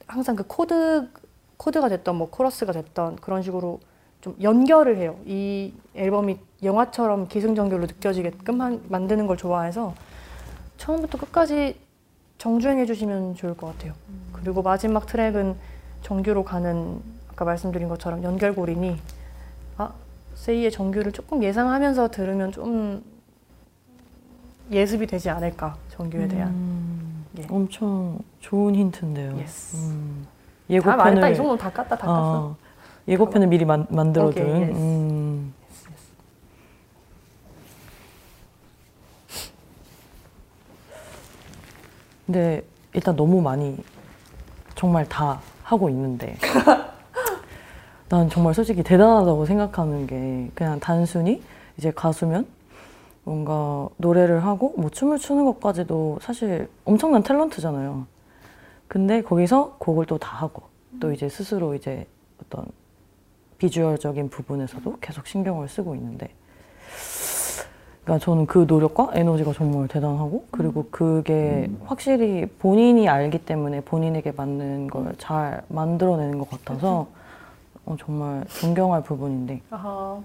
항상 0.07 0.37
그 0.37 0.43
코드 0.47 1.09
코드가 1.57 1.89
됐던 1.89 2.15
뭐 2.15 2.29
코러스가 2.29 2.71
됐던 2.71 3.17
그런 3.17 3.41
식으로 3.41 3.81
좀 4.21 4.35
연결을 4.41 4.97
해요. 4.97 5.17
이 5.25 5.73
앨범이 5.95 6.39
영화처럼 6.63 7.27
기승전결로 7.27 7.85
느껴지게끔 7.87 8.61
한- 8.61 8.81
만드는 8.87 9.27
걸 9.27 9.35
좋아해서 9.35 9.93
처음부터 10.77 11.17
끝까지 11.17 11.77
정주행해 12.37 12.85
주시면 12.85 13.35
좋을 13.35 13.57
것 13.57 13.67
같아요. 13.73 13.93
그리고 14.31 14.61
마지막 14.61 15.05
트랙은 15.05 15.55
정규로 16.01 16.43
가는 16.45 17.01
아까 17.31 17.43
말씀드린 17.45 17.89
것처럼 17.89 18.23
연결고리니 18.23 18.97
아 19.77 19.91
세이의 20.37 20.71
정규를 20.71 21.11
조금 21.11 21.43
예상하면서 21.43 22.09
들으면 22.09 22.51
좀 22.51 23.03
예습이 24.71 25.07
되지 25.07 25.29
않을까 25.29 25.75
정규에 25.89 26.27
대한 26.27 26.49
음, 26.49 27.25
예. 27.39 27.47
엄청 27.49 28.19
좋은 28.39 28.75
힌트인데요. 28.75 29.37
Yes. 29.39 29.75
음, 29.77 30.27
다 30.81 30.95
말했다 30.95 31.29
이 31.29 31.31
예고편을 31.31 31.35
정도는 31.35 31.57
다 31.57 31.71
깠다 31.71 31.89
다 31.89 31.97
깠어. 31.97 32.07
어, 32.07 32.55
예고편을 33.07 33.47
미리 33.47 33.65
만, 33.65 33.87
만들어둔. 33.89 34.43
오케이, 34.45 34.61
yes. 34.69 34.79
음, 34.79 35.53
근데 42.25 42.61
일단 42.93 43.15
너무 43.15 43.41
많이 43.41 43.77
정말 44.75 45.07
다 45.07 45.39
하고 45.63 45.89
있는데 45.89 46.37
난 48.09 48.29
정말 48.29 48.53
솔직히 48.53 48.83
대단하다고 48.83 49.45
생각하는 49.45 50.07
게 50.07 50.49
그냥 50.55 50.79
단순히 50.79 51.41
이제 51.77 51.91
가수면 51.91 52.45
뭔가 53.23 53.89
노래를 53.97 54.45
하고 54.45 54.73
뭐 54.77 54.89
춤을 54.89 55.17
추는 55.17 55.43
것까지도 55.45 56.19
사실 56.21 56.69
엄청난 56.85 57.21
탤런트잖아요. 57.23 58.05
근데 58.87 59.21
거기서 59.21 59.75
곡을 59.79 60.05
또 60.05 60.17
다 60.17 60.37
하고 60.37 60.63
또 61.01 61.11
이제 61.11 61.27
스스로 61.27 61.75
이제 61.75 62.07
어떤 62.41 62.65
비주얼적인 63.57 64.29
부분에서도 64.29 64.97
계속 65.01 65.27
신경을 65.27 65.67
쓰고 65.67 65.93
있는데 65.95 66.29
그러니까 68.05 68.23
저는 68.23 68.45
그 68.45 68.63
노력과 68.65 69.09
에너지가 69.15 69.51
정말 69.51 69.89
대단하고 69.89 70.45
그리고 70.51 70.85
그게 70.89 71.69
확실히 71.83 72.45
본인이 72.45 73.09
알기 73.09 73.39
때문에 73.39 73.81
본인에게 73.81 74.31
맞는 74.31 74.87
걸 74.87 75.13
잘 75.17 75.61
만들어내는 75.67 76.37
것 76.39 76.49
같아서 76.49 77.07
어, 77.87 77.95
정말 77.97 78.43
존경할 78.59 79.01
부분인데 79.01 79.61
아하. 79.71 80.17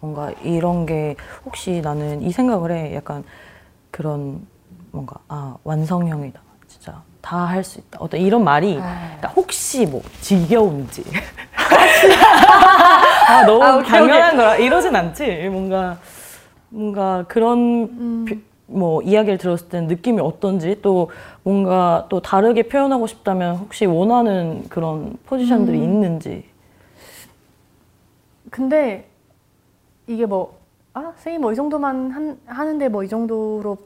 뭔가 0.00 0.30
이런 0.42 0.84
게 0.84 1.16
혹시 1.46 1.80
나는 1.80 2.20
이 2.22 2.30
생각을 2.30 2.70
해. 2.70 2.94
약간 2.94 3.24
그런 3.90 4.46
뭔가 4.92 5.16
아 5.28 5.56
완성형이다. 5.64 6.38
진짜 6.68 7.02
다 7.22 7.46
할 7.46 7.64
수 7.64 7.78
있다. 7.80 7.98
어떤 8.00 8.20
이런 8.20 8.44
말이 8.44 8.74
그러니까 8.74 9.28
혹시 9.34 9.86
뭐 9.86 10.02
지겨운지. 10.20 11.02
아 13.28 13.42
너무 13.48 13.64
아, 13.64 13.82
당연한 13.82 14.36
거라 14.36 14.56
이러진 14.56 14.94
않지. 14.94 15.48
뭔가 15.50 15.96
뭔가 16.68 17.24
그런 17.26 17.58
음. 17.58 18.24
비- 18.28 18.42
뭐 18.70 19.00
이야기를 19.00 19.38
들었을 19.38 19.70
때 19.70 19.80
느낌이 19.80 20.20
어떤지 20.20 20.78
또 20.82 21.10
뭔가 21.42 22.04
또 22.10 22.20
다르게 22.20 22.64
표현하고 22.64 23.06
싶다면 23.06 23.56
혹시 23.56 23.86
원하는 23.86 24.64
그런 24.68 25.16
포지션들이 25.24 25.78
음. 25.78 25.84
있는지 25.84 26.44
근데 28.50 29.08
이게 30.06 30.26
뭐, 30.26 30.58
아, 30.94 31.12
세이 31.16 31.38
뭐이 31.38 31.54
정도만 31.54 32.10
한, 32.10 32.38
하는데 32.46 32.88
뭐 32.88 33.04
이 33.04 33.08
정도로 33.08 33.76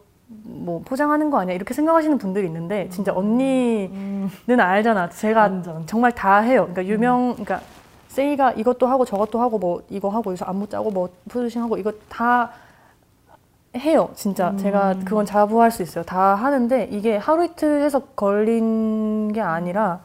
뭐 0.45 0.81
포장하는 0.85 1.31
거 1.31 1.39
아니야? 1.39 1.55
이렇게 1.55 1.75
생각하시는 1.75 2.17
분들이 2.19 2.47
있는데, 2.47 2.89
진짜 2.89 3.13
언니는 3.15 4.31
알잖아. 4.59 5.11
제가 5.11 5.41
완전. 5.43 5.87
정말 5.87 6.13
다 6.13 6.39
해요. 6.39 6.69
그러니까 6.73 6.87
유명, 6.87 7.33
그러니까 7.35 7.61
세이가 8.09 8.53
이것도 8.53 8.87
하고 8.87 9.05
저것도 9.05 9.41
하고 9.41 9.59
뭐 9.59 9.83
이거 9.91 10.09
하고 10.09 10.31
여기서 10.31 10.45
안무 10.47 10.69
짜고 10.69 10.91
뭐 10.91 11.09
producing 11.29 11.63
하고 11.63 11.77
이거 11.77 11.93
다 12.09 12.51
해요. 13.77 14.11
진짜 14.15 14.55
제가 14.59 14.97
그건 15.05 15.25
자부할 15.27 15.71
수 15.71 15.83
있어요. 15.83 16.05
다 16.05 16.35
하는데 16.35 16.89
이게 16.91 17.17
하루 17.17 17.45
이틀 17.45 17.83
해서 17.83 18.01
걸린 18.17 19.33
게 19.33 19.41
아니라 19.41 20.01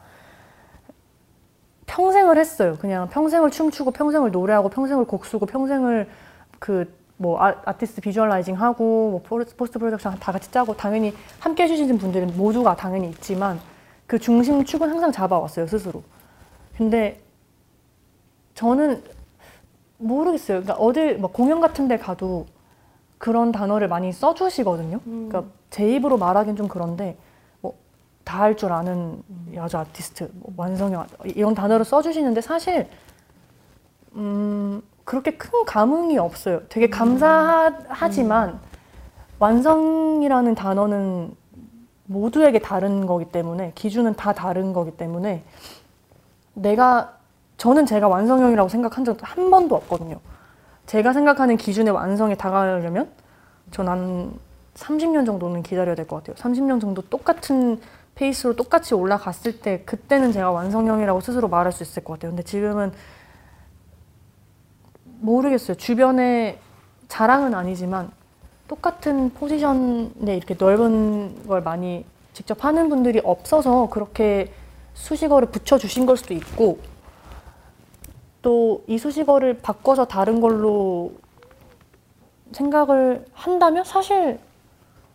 평생을 1.92 2.38
했어요. 2.38 2.76
그냥 2.80 3.08
평생을 3.08 3.50
춤추고 3.50 3.90
평생을 3.90 4.30
노래하고 4.30 4.68
평생을 4.68 5.04
곡 5.06 5.26
쓰고 5.26 5.46
평생을 5.46 6.08
그 6.60 6.84
뭐 7.20 7.36
아 7.40 7.72
티스트 7.72 8.00
visualizing 8.00 8.54
하고 8.54 9.10
뭐 9.10 9.22
pos- 9.24 9.56
post 9.56 9.76
production 9.80 10.20
다 10.20 10.30
같이 10.30 10.52
짜고 10.52 10.76
당연히 10.76 11.12
함께 11.40 11.64
해주시는 11.64 11.98
분들은 11.98 12.36
모두가 12.36 12.76
당연히 12.76 13.10
있지만 13.10 13.58
그 14.06 14.20
중심 14.20 14.64
축은 14.64 14.88
항상 14.88 15.10
잡아왔어요 15.10 15.66
스스로. 15.66 16.04
근데 16.76 17.20
저는 18.54 19.02
모르겠어요. 19.96 20.62
그러니까 20.62 20.74
어딜 20.74 21.18
뭐 21.18 21.32
공연 21.32 21.60
같은 21.60 21.88
데 21.88 21.98
가도 21.98 22.46
그런 23.18 23.50
단어를 23.50 23.88
많이 23.88 24.12
써주시거든요. 24.12 25.00
그러니까 25.04 25.42
제 25.70 25.90
입으로 25.92 26.18
말하긴 26.18 26.54
좀 26.54 26.68
그런데 26.68 27.04
뭐 27.06 27.16
다 28.28 28.42
할 28.42 28.54
줄 28.56 28.70
아는 28.72 29.22
여자 29.54 29.80
아티스트, 29.80 30.30
뭐 30.34 30.52
완성형 30.56 31.06
이런 31.24 31.54
단어를 31.54 31.84
써주시는데 31.86 32.42
사실 32.42 32.86
음 34.14 34.82
그렇게 35.04 35.36
큰 35.38 35.64
감흥이 35.64 36.18
없어요. 36.18 36.60
되게 36.68 36.90
감사하지만 36.90 38.60
완성이라는 39.38 40.54
단어는 40.54 41.34
모두에게 42.04 42.58
다른 42.58 43.06
거기 43.06 43.24
때문에 43.24 43.72
기준은 43.74 44.14
다 44.14 44.32
다른 44.34 44.72
거기 44.74 44.90
때문에 44.90 45.42
내가 46.54 47.14
저는 47.56 47.86
제가 47.86 48.08
완성형이라고 48.08 48.68
생각한 48.68 49.04
적한 49.04 49.50
번도 49.50 49.74
없거든요. 49.74 50.20
제가 50.86 51.12
생각하는 51.14 51.56
기준의 51.56 51.92
완성에 51.94 52.34
다가가려면 52.34 53.08
전 53.70 53.88
한 53.88 54.32
30년 54.74 55.26
정도는 55.26 55.62
기다려야 55.62 55.94
될 55.96 56.06
것 56.06 56.16
같아요. 56.16 56.36
30년 56.36 56.80
정도 56.80 57.02
똑같은 57.02 57.80
페이스로 58.18 58.56
똑같이 58.56 58.94
올라갔을 58.94 59.60
때 59.60 59.82
그때는 59.84 60.32
제가 60.32 60.50
완성형이라고 60.50 61.20
스스로 61.20 61.48
말할 61.48 61.72
수 61.72 61.84
있을 61.84 62.02
것 62.02 62.14
같아요. 62.14 62.32
근데 62.32 62.42
지금은 62.42 62.92
모르겠어요. 65.20 65.76
주변에 65.76 66.58
자랑은 67.06 67.54
아니지만 67.54 68.10
똑같은 68.66 69.30
포지션에 69.30 70.36
이렇게 70.36 70.56
넓은 70.58 71.46
걸 71.46 71.62
많이 71.62 72.04
직접 72.32 72.64
하는 72.64 72.88
분들이 72.88 73.20
없어서 73.22 73.88
그렇게 73.88 74.52
수식어를 74.94 75.48
붙여주신 75.48 76.04
걸 76.04 76.16
수도 76.16 76.34
있고 76.34 76.80
또 78.42 78.82
이 78.88 78.96
수식어를 78.98 79.58
바꿔서 79.58 80.06
다른 80.06 80.40
걸로 80.40 81.12
생각을 82.52 83.26
한다면 83.32 83.84
사실 83.84 84.40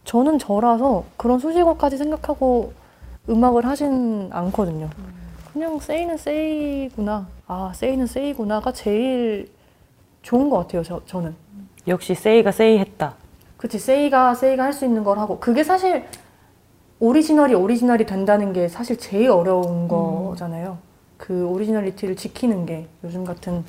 저는 0.05 0.37
저라서 0.37 1.05
그런 1.17 1.39
수식어까지 1.39 1.97
생각하고 1.97 2.73
음악을 3.29 3.65
하진 3.65 4.29
않거든요. 4.31 4.89
그냥 5.51 5.79
세이는 5.79 6.17
세이구나. 6.17 7.27
아, 7.47 7.71
세이는 7.75 8.07
세이구나가 8.07 8.71
제일 8.73 9.49
좋은 10.21 10.49
것 10.49 10.57
같아요, 10.59 10.83
저, 10.83 11.01
저는. 11.05 11.35
역시 11.87 12.15
세이가 12.15 12.51
세이했다. 12.51 13.15
그치, 13.57 13.79
세이가 13.79 14.35
세이가 14.35 14.63
할 14.63 14.73
수 14.73 14.85
있는 14.85 15.03
걸 15.03 15.19
하고. 15.19 15.39
그게 15.39 15.63
사실 15.63 16.05
오리지널이 16.99 17.53
오리지널이 17.53 18.05
된다는 18.05 18.51
게 18.53 18.67
사실 18.67 18.97
제일 18.97 19.29
어려운 19.29 19.87
거잖아요. 19.87 20.77
그 21.17 21.45
originality를 21.47 22.15
지키는 22.15 22.65
게 22.65 22.87
요즘 23.03 23.23
같은 23.23 23.63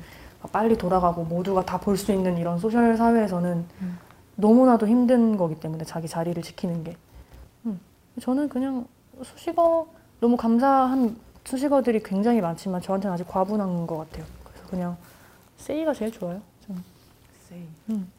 빨리 0.51 0.77
돌아가고 0.77 1.23
모두가 1.23 1.65
다 1.65 1.77
볼 1.79 1.97
수 1.97 2.11
있는 2.11 2.37
이런 2.37 2.57
social 2.59 2.95
사회에서는 2.97 3.65
너무나도 4.35 4.87
힘든 4.87 5.37
거기 5.37 5.55
때문에 5.55 5.83
자기 5.85 6.07
자리를 6.07 6.41
지키는 6.43 6.83
게. 6.83 6.95
음. 7.65 7.79
저는 8.21 8.49
그냥 8.49 8.85
수식어 9.23 9.87
너무 10.19 10.37
감사한 10.37 11.17
수식어들이 11.43 12.01
굉장히 12.03 12.41
많지만 12.41 12.81
저한테는 12.81 13.13
아직 13.13 13.27
과분한 13.27 13.85
것 13.87 13.97
같아요. 13.97 14.25
그래서 14.43 14.67
그냥 14.67 14.97
세이가 15.57 15.93
제일 15.93 16.11
좋아요. 16.11 16.41
저는. 16.65 16.83
세이. 17.47 17.67
음. 17.91 18.11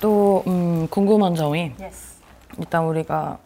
또 0.00 0.42
음, 0.46 0.88
궁금한 0.88 1.34
점이 1.34 1.74
Yes. 1.78 2.20
일단 2.58 2.84
우리가 2.84 3.38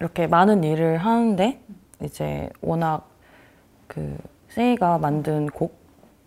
이렇게 0.00 0.26
많은 0.26 0.64
일을 0.64 0.98
하는데 0.98 1.60
이제 2.02 2.48
워낙 2.60 3.06
그 3.86 4.16
세이가 4.48 4.98
만든 4.98 5.48
곡 5.50 5.81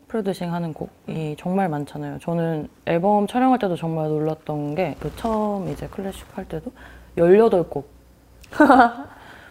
프로듀싱 0.08 0.54
하는 0.54 0.74
곡이 0.74 1.36
정말 1.40 1.68
많잖아요. 1.70 2.20
저는 2.20 2.70
앨범 2.86 3.28
촬영할 3.28 3.60
때도 3.60 3.76
정말 3.76 4.08
놀랐던 4.10 4.76
게 4.76 4.96
그 5.00 5.12
처음 5.16 5.70
이제 5.70 5.88
클래식 5.88 6.26
할 6.36 6.46
때도 6.46 6.72
18곡 7.18 7.84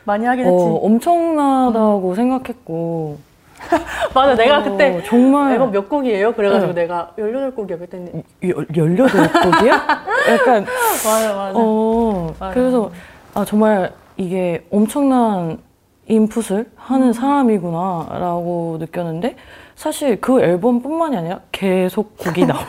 많이 0.04 0.26
하긴 0.26 0.44
했지. 0.46 0.54
어, 0.64 0.74
엄청나다고 0.82 2.14
생각했고 2.14 3.18
맞아, 4.14 4.34
내가 4.34 4.58
어, 4.58 4.62
그때 4.62 5.02
정말 5.06 5.52
앨범 5.52 5.70
몇 5.70 5.88
곡이에요? 5.88 6.34
그래가지고 6.34 6.72
네. 6.74 6.82
내가 6.82 7.12
18곡이야 7.16 7.78
그랬더니 7.78 8.22
18곡이요? 8.42 9.68
약간 9.70 10.64
맞아 11.04 11.34
맞아. 11.34 11.52
어, 11.54 12.34
맞아. 12.38 12.54
그래서 12.54 12.90
아 13.34 13.44
정말 13.44 13.92
이게 14.16 14.64
엄청난 14.70 15.58
인풋을 16.06 16.70
하는 16.76 17.12
사람이구나라고 17.14 18.76
느꼈는데 18.80 19.36
사실 19.74 20.20
그 20.20 20.40
앨범뿐만이 20.40 21.16
아니라 21.16 21.40
계속 21.52 22.16
곡이 22.18 22.46
나와. 22.46 22.62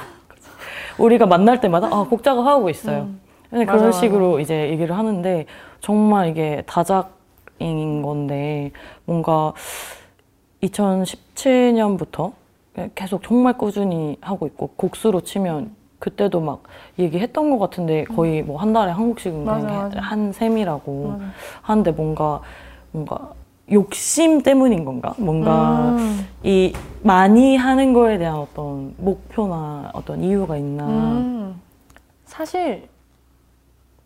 우리가 0.98 1.26
만날 1.26 1.60
때마다 1.60 1.88
아, 1.88 2.04
곡 2.10 2.24
작업하고 2.24 2.70
있어요. 2.70 3.10
근데 3.50 3.66
그런 3.66 3.80
음. 3.82 3.86
맞아, 3.88 4.00
식으로 4.00 4.40
이제 4.40 4.70
얘기를 4.70 4.98
하는데 4.98 5.46
정말 5.82 6.30
이게 6.30 6.64
다작인 6.66 8.02
건데 8.02 8.72
뭔가 9.06 9.54
2017년부터 10.64 12.34
계속 12.96 13.24
정말 13.24 13.58
꾸준히 13.58 14.18
하고 14.22 14.48
있고 14.48 14.68
곡수로 14.76 15.22
치면 15.22 15.76
그때도 16.00 16.42
막 16.42 16.64
얘기했던 17.00 17.50
것 17.52 17.58
같은데 17.60 18.04
거의 18.06 18.42
뭐 18.42 18.58
한 18.58 18.74
달에 18.74 18.92
한 18.92 19.08
곡씩은 19.10 19.46
맞아, 19.46 19.68
맞아. 19.68 20.00
한 20.00 20.32
셈이라고 20.34 21.08
맞아. 21.10 21.26
하는데 21.62 21.92
뭔가 21.92 22.42
뭔가 22.92 23.32
욕심 23.72 24.42
때문인 24.42 24.86
건가? 24.86 25.14
뭔가 25.18 25.90
음. 25.98 26.28
이 26.44 26.74
많이 27.02 27.56
하는 27.58 27.94
거에 27.94 28.18
대한 28.18 28.36
어떤 28.36 28.94
목표나 28.98 29.90
어떤 29.94 30.24
이유가 30.24 30.56
있나? 30.58 30.86
음, 30.88 31.62
사실 32.26 32.88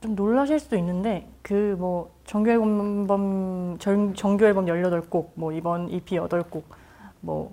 좀 0.01 0.15
놀라실 0.15 0.59
수도 0.59 0.77
있는데 0.77 1.27
그 1.41 1.75
뭐 1.77 2.11
정규 2.25 2.51
앨범 2.51 3.77
정, 3.79 4.13
정규 4.13 4.45
앨범 4.45 4.65
18곡, 4.67 5.27
뭐 5.35 5.51
이번 5.51 5.89
EP 5.89 6.15
8곡, 6.17 6.61
뭐 7.21 7.51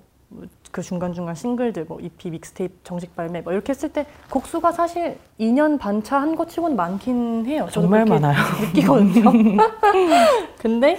그 0.72 0.82
중간중간 0.82 1.34
싱글들, 1.36 1.84
뭐 1.88 1.98
EP 2.00 2.28
믹스테이프 2.30 2.74
정식 2.82 3.14
발매 3.16 3.40
뭐 3.42 3.52
이렇게 3.52 3.70
했을 3.70 3.88
때 3.90 4.04
곡수가 4.28 4.72
사실 4.72 5.16
2년 5.40 5.78
반차 5.78 6.20
한 6.20 6.34
거 6.34 6.44
치고는 6.46 6.76
많긴 6.76 7.46
해요. 7.46 7.68
정말 7.70 8.04
많아요. 8.04 8.36
느끼거든요. 8.60 9.32
근데 10.58 10.98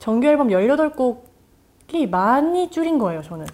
정규 0.00 0.26
앨범 0.26 0.48
18곡이 0.48 2.08
많이 2.10 2.70
줄인 2.70 2.98
거예요, 2.98 3.22
저는. 3.22 3.46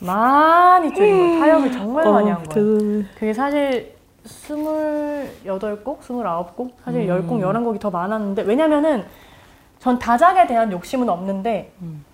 많이 0.00 0.94
줄인 0.94 1.18
거예요. 1.18 1.40
타협을 1.40 1.72
정말 1.72 2.04
많이 2.10 2.30
한 2.30 2.42
거예요. 2.44 3.02
그게 3.18 3.32
사실 3.34 3.94
28곡, 4.24 5.98
29곡, 6.00 6.70
사실 6.84 7.10
음. 7.10 7.28
10곡, 7.28 7.40
11곡이 7.40 7.80
더 7.80 7.90
많았는데 7.90 8.42
왜냐면은 8.42 9.04
전 9.80 9.98
다작에 9.98 10.46
대한 10.46 10.70
욕심은 10.70 11.08
없는데 11.08 11.72
음. 11.82 12.04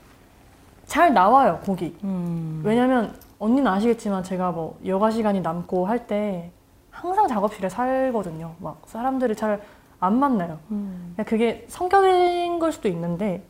잘 0.86 1.12
나와요, 1.12 1.61
곡이. 1.64 1.98
음. 2.02 2.62
왜냐면 2.64 3.14
언니는 3.38 3.66
아시겠지만 3.70 4.24
제가 4.24 4.52
뭐 4.52 4.78
여가 4.86 5.11
시간이 5.11 5.42
남고 5.42 5.86
할 5.86 6.06
때 6.06 6.50
항상 6.90 7.28
작업실에 7.28 7.68
살거든요. 7.68 8.54
막 8.58 8.80
사람들을 8.86 9.36
잘 9.36 9.61
안 10.00 10.18
만나요. 10.18 10.58
음. 10.70 11.14
그게 11.26 11.66
성격인 11.68 12.58
걸 12.58 12.72
수도 12.72 12.88
있는데 12.88 13.42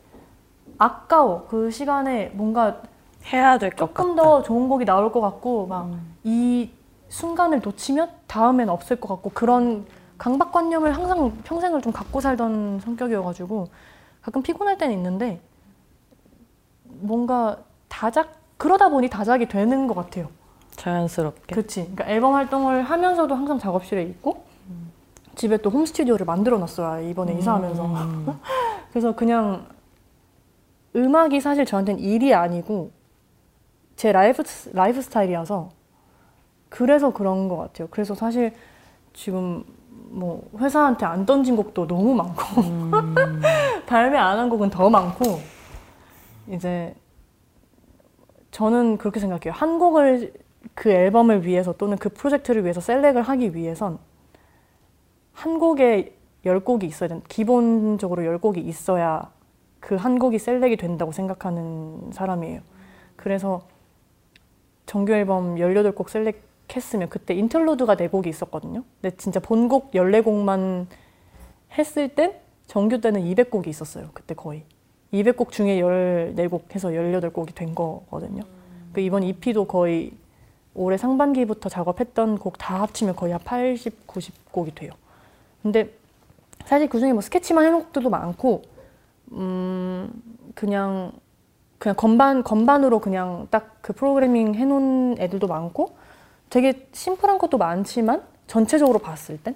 아까워. 0.77 1.45
그 1.49 1.69
시간에 1.71 2.31
뭔가 2.33 2.81
해야 3.31 3.57
될 3.57 3.69
것 3.71 3.93
같다. 3.93 3.93
조금 4.03 4.15
더 4.15 4.41
좋은 4.41 4.67
곡이 4.69 4.85
나올 4.85 5.11
것 5.11 5.21
같고 5.21 5.67
막 5.67 5.85
음. 5.85 6.15
이 6.23 6.69
순간을 7.09 7.61
놓치면 7.63 8.09
다음엔 8.27 8.69
없을 8.69 8.99
것 8.99 9.07
같고 9.09 9.31
그런 9.33 9.85
강박관념을 10.17 10.95
항상 10.95 11.31
평생을 11.43 11.81
좀 11.81 11.91
갖고 11.91 12.21
살던 12.21 12.79
성격이어가지고 12.83 13.67
가끔 14.21 14.41
피곤할 14.43 14.77
때는 14.77 14.95
있는데 14.95 15.41
뭔가 16.83 17.57
다작 17.87 18.33
그러다 18.57 18.89
보니 18.89 19.09
다작이 19.09 19.47
되는 19.47 19.87
것 19.87 19.95
같아요. 19.95 20.27
자연스럽게. 20.75 21.55
그치. 21.55 21.81
그러니까 21.81 22.07
앨범 22.07 22.33
활동을 22.35 22.83
하면서도 22.83 23.33
항상 23.35 23.59
작업실에 23.59 24.03
있고 24.03 24.43
집에 25.35 25.57
또 25.57 25.69
홈 25.69 25.85
스튜디오를 25.85 26.25
만들어 26.25 26.57
놨어요. 26.59 27.07
이번에 27.09 27.33
이사하면서. 27.37 27.85
음. 27.85 28.39
그래서 28.91 29.15
그냥 29.15 29.65
음악이 30.95 31.39
사실 31.41 31.65
저한테는 31.65 31.99
일이 32.01 32.33
아니고 32.33 32.91
제 33.95 34.11
life 34.11 34.43
lifestyle이어서 34.73 35.69
그래서 36.69 37.11
그런 37.13 37.47
것 37.47 37.57
같아요. 37.57 37.87
그래서 37.91 38.15
사실 38.15 38.53
지금 39.13 39.63
뭐 40.09 40.49
회사한테 40.57 41.05
안 41.05 41.25
던진 41.25 41.55
곡도 41.55 41.87
너무 41.87 42.13
많고 42.15 42.61
음. 42.61 43.15
발매 43.87 44.17
안 44.17 44.39
한 44.39 44.49
곡은 44.49 44.69
더 44.69 44.89
많고 44.89 45.39
이제 46.49 46.93
저는 48.51 48.97
그렇게 48.97 49.19
생각해요. 49.19 49.53
한 49.53 49.79
곡을 49.79 50.33
그 50.75 50.89
앨범을 50.89 51.45
위해서 51.45 51.73
또는 51.73 51.97
그 51.97 52.09
프로젝트를 52.09 52.63
위해서 52.63 52.81
셀렉을 52.81 53.21
하기 53.21 53.55
위해선 53.55 53.97
한 55.33 55.59
곡에 55.59 56.15
열 56.45 56.59
곡이 56.59 56.85
있어야 56.85 57.09
된 57.09 57.21
기본적으로 57.27 58.25
열 58.25 58.37
곡이 58.39 58.59
있어야 58.61 59.31
그 59.81 59.95
한 59.95 60.19
곡이 60.19 60.39
셀렉이 60.39 60.77
된다고 60.77 61.11
생각하는 61.11 62.11
사람이에요. 62.13 62.61
그래서 63.17 63.63
정규 64.85 65.11
앨범 65.11 65.55
18곡 65.55 66.07
셀렉했으면 66.07 67.09
그때 67.09 67.33
인터루드가 67.33 67.95
4곡이 67.95 68.27
있었거든요. 68.27 68.83
근데 69.01 69.17
진짜 69.17 69.39
본곡 69.41 69.91
14곡만 69.91 70.85
했을 71.77 72.07
땐 72.09 72.33
정규 72.67 73.01
때는 73.01 73.21
200곡이 73.21 73.67
있었어요. 73.67 74.09
그때 74.13 74.33
거의. 74.33 74.63
200곡 75.13 75.51
중에 75.51 75.81
14곡 75.81 76.73
해서 76.73 76.89
18곡이 76.89 77.53
된 77.53 77.75
거거든요. 77.75 78.43
그 78.93 79.01
이번 79.01 79.23
EP도 79.23 79.65
거의 79.65 80.13
올해 80.73 80.97
상반기부터 80.97 81.67
작업했던 81.69 82.37
곡 82.37 82.57
다 82.57 82.81
합치면 82.81 83.15
거의 83.15 83.33
한 83.33 83.41
80, 83.43 84.07
90곡이 84.07 84.75
돼요. 84.75 84.91
근데 85.61 85.89
사실 86.65 86.87
그 86.87 86.99
중에 86.99 87.11
뭐 87.11 87.21
스케치만 87.21 87.65
해놓은 87.65 87.83
곡들도 87.83 88.09
많고, 88.09 88.61
음, 89.31 90.11
그냥, 90.55 91.11
그냥 91.79 91.95
건반, 91.95 92.43
건반으로 92.43 92.99
그냥 92.99 93.47
딱 93.49 93.71
그 93.81 93.93
프로그래밍 93.93 94.55
해놓은 94.55 95.15
애들도 95.19 95.47
많고, 95.47 95.95
되게 96.49 96.87
심플한 96.91 97.37
것도 97.37 97.57
많지만, 97.57 98.23
전체적으로 98.47 98.99
봤을 98.99 99.37
땐. 99.41 99.55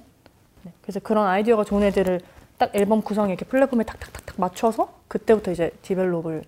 네, 0.64 0.74
그래서 0.82 1.00
그런 1.00 1.28
아이디어가 1.28 1.64
좋은 1.64 1.84
애들을 1.84 2.22
딱 2.58 2.74
앨범 2.76 3.02
구성에 3.02 3.34
이렇게 3.34 3.46
플랫폼에 3.46 3.84
탁탁탁탁 3.84 4.36
맞춰서 4.40 4.94
그때부터 5.08 5.52
이제 5.52 5.72
develop을 5.82 6.44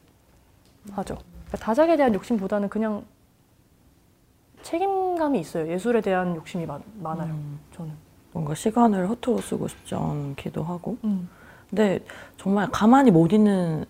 하죠. 0.91 1.15
그러니까 1.15 1.57
다작에 1.57 1.97
대한 1.97 2.13
욕심보다는 2.13 2.69
그냥 2.69 3.03
책임감이 4.63 5.39
있어요. 5.39 5.69
예술에 5.71 6.01
대한 6.01 6.36
욕심이 6.36 6.65
많, 6.65 6.82
많아요. 7.01 7.34
음. 7.34 7.59
저는. 7.75 7.91
뭔가 8.32 8.55
시간을 8.55 9.09
허투루 9.09 9.41
쓰고 9.41 9.67
싶지 9.67 9.95
않기도 9.95 10.63
하고. 10.63 10.97
음. 11.03 11.30
근데 11.70 11.99
정말 12.38 12.68
가만히 12.72 13.11
못 13.11 13.34
있는 13.34 13.86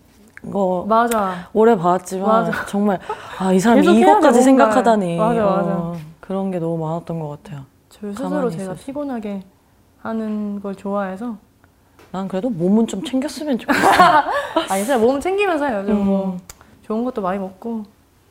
거 0.52 0.86
맞아. 0.88 1.50
오래 1.54 1.76
봤지만 1.76 2.28
맞아. 2.46 2.66
정말 2.66 3.00
아 3.40 3.52
이 3.54 3.60
사람이 3.60 4.00
이것까지. 4.00 4.42
생각하다니 4.42 5.18
맞아, 5.18 5.44
맞아. 5.46 5.70
어, 5.78 5.98
그런 6.20 6.52
게 6.52 6.60
너무 6.60 6.78
많았던 6.86 7.20
것 7.20 7.30
같아요. 7.44 7.66
저 7.90 8.12
스스로 8.14 8.50
제가 8.50 8.76
수. 8.76 8.86
피곤하게 8.86 9.44
하는 10.02 10.62
걸 10.62 10.76
좋아해서 10.76 11.38
난 12.12 12.28
그래도 12.28 12.50
몸은 12.50 12.88
좀 12.88 13.04
챙겼으면 13.04 13.58
좋겠어. 13.58 13.80
아니 14.70 14.84
진짜 14.84 14.98
몸 14.98 15.20
챙기면서 15.20 15.80
요즘 15.82 15.94
음. 15.98 16.06
뭐 16.06 16.38
좋은 16.84 17.04
것도 17.04 17.22
많이 17.22 17.40
먹고 17.40 17.84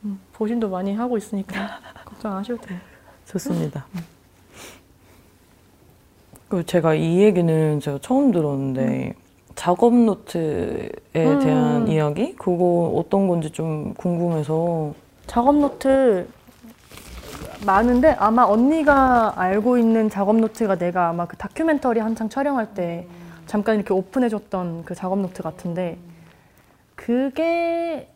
음, 0.03 0.19
보신도 0.33 0.69
많이 0.69 0.95
하고 0.95 1.17
있으니까 1.17 1.79
걱정 2.05 2.31
안 2.33 2.39
하셔도 2.39 2.61
돼요. 2.61 2.79
좋습니다. 3.25 3.85
그 6.49 6.65
제가 6.65 6.93
이 6.95 7.19
얘기는 7.19 7.79
제가 7.81 7.99
처음 8.01 8.31
들었는데 8.31 9.13
작업 9.57 9.93
노트에 9.95 10.89
음. 11.15 11.39
대한 11.39 11.87
이야기 11.87 12.35
그거 12.35 12.93
어떤 12.95 13.27
건지 13.27 13.49
좀 13.49 13.93
궁금해서 13.95 14.93
작업 15.25 15.55
노트 15.55 16.27
많은데 17.65 18.15
아마 18.19 18.43
언니가 18.43 19.33
알고 19.35 19.79
있는 19.79 20.11
작업 20.11 20.37
노트가 20.37 20.77
내가 20.77 21.09
아마 21.09 21.25
그 21.25 21.35
다큐멘터리 21.37 21.99
한창 21.99 22.29
촬영할 22.29 22.75
때 22.75 23.07
잠깐 23.47 23.77
이렇게 23.77 23.93
오픈해줬던 23.95 24.85
그 24.85 24.93
작업 24.93 25.19
노트 25.19 25.41
같은데 25.41 25.97
그게 26.93 28.07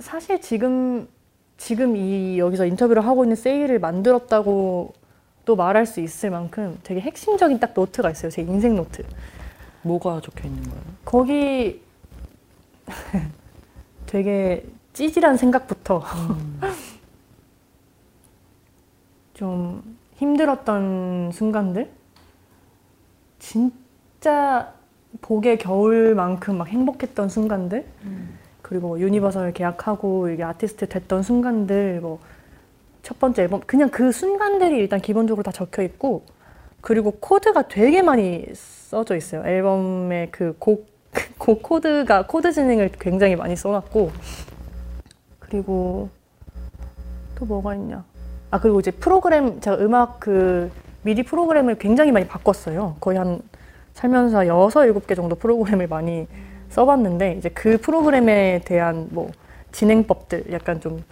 사실 0.00 0.40
지금 0.40 1.06
지금 1.56 1.96
이 1.96 2.36
여기서 2.38 2.66
인터뷰를 2.66 3.06
하고 3.06 3.24
있는 3.24 3.36
세이를 3.36 3.78
만들었다고 3.78 4.92
또 5.44 5.56
말할 5.56 5.86
수 5.86 6.00
있을 6.00 6.30
만큼 6.30 6.78
되게 6.82 7.00
핵심적인 7.00 7.60
딱 7.60 7.72
노트가 7.74 8.10
있어요. 8.10 8.30
제 8.30 8.42
인생 8.42 8.74
노트. 8.74 9.04
뭐가 9.82 10.20
적혀 10.20 10.48
있는 10.48 10.62
거예요? 10.62 10.82
거기 11.04 11.82
되게 14.06 14.66
찌질한 14.92 15.36
생각부터 15.36 15.98
음. 15.98 16.60
좀 19.34 19.96
힘들었던 20.14 21.30
순간들 21.32 21.90
진짜 23.38 24.74
복에 25.20 25.58
겨울 25.58 26.04
만큼 26.04 26.58
막 26.58 26.68
행복했던 26.68 27.28
순간들 27.28 27.86
그리고 28.62 28.88
뭐 28.88 29.00
유니버설 29.00 29.52
계약하고 29.52 30.30
이게 30.30 30.42
아티스트 30.42 30.88
됐던 30.88 31.22
순간들 31.22 32.00
뭐 32.00 32.18
첫 33.08 33.18
번째 33.18 33.44
앨범 33.44 33.60
그냥 33.60 33.88
그 33.88 34.12
순간들이 34.12 34.76
일단 34.76 35.00
기본적으로 35.00 35.42
다 35.42 35.50
적혀 35.50 35.82
있고 35.82 36.24
그리고 36.80 37.12
코드가 37.12 37.68
되게 37.68 38.02
많이 38.02 38.46
써져 38.54 39.16
있어요. 39.16 39.44
앨범의 39.44 40.30
그곡 40.30 40.86
곡 41.38 41.62
코드가 41.62 42.26
코드 42.26 42.52
진행을 42.52 42.90
굉장히 42.98 43.36
많이 43.36 43.56
써놨고 43.56 44.12
그리고 45.38 46.08
또 47.34 47.44
뭐가 47.46 47.74
있냐? 47.74 48.04
아 48.50 48.60
그리고 48.60 48.80
이제 48.80 48.90
프로그램 48.90 49.60
제가 49.60 49.78
음악 49.78 50.20
그 50.20 50.70
미디 51.02 51.22
프로그램을 51.22 51.76
굉장히 51.78 52.12
많이 52.12 52.26
바꿨어요. 52.26 52.96
거의 53.00 53.18
한 53.18 53.40
살면서 53.94 54.46
여섯 54.46 54.84
일곱 54.84 55.06
개 55.06 55.14
정도 55.14 55.34
프로그램을 55.34 55.88
많이 55.88 56.26
써봤는데 56.70 57.36
이제 57.38 57.48
그 57.48 57.78
프로그램에 57.78 58.60
대한 58.64 59.08
뭐 59.10 59.30
진행법들 59.72 60.52
약간 60.52 60.80
좀 60.80 61.02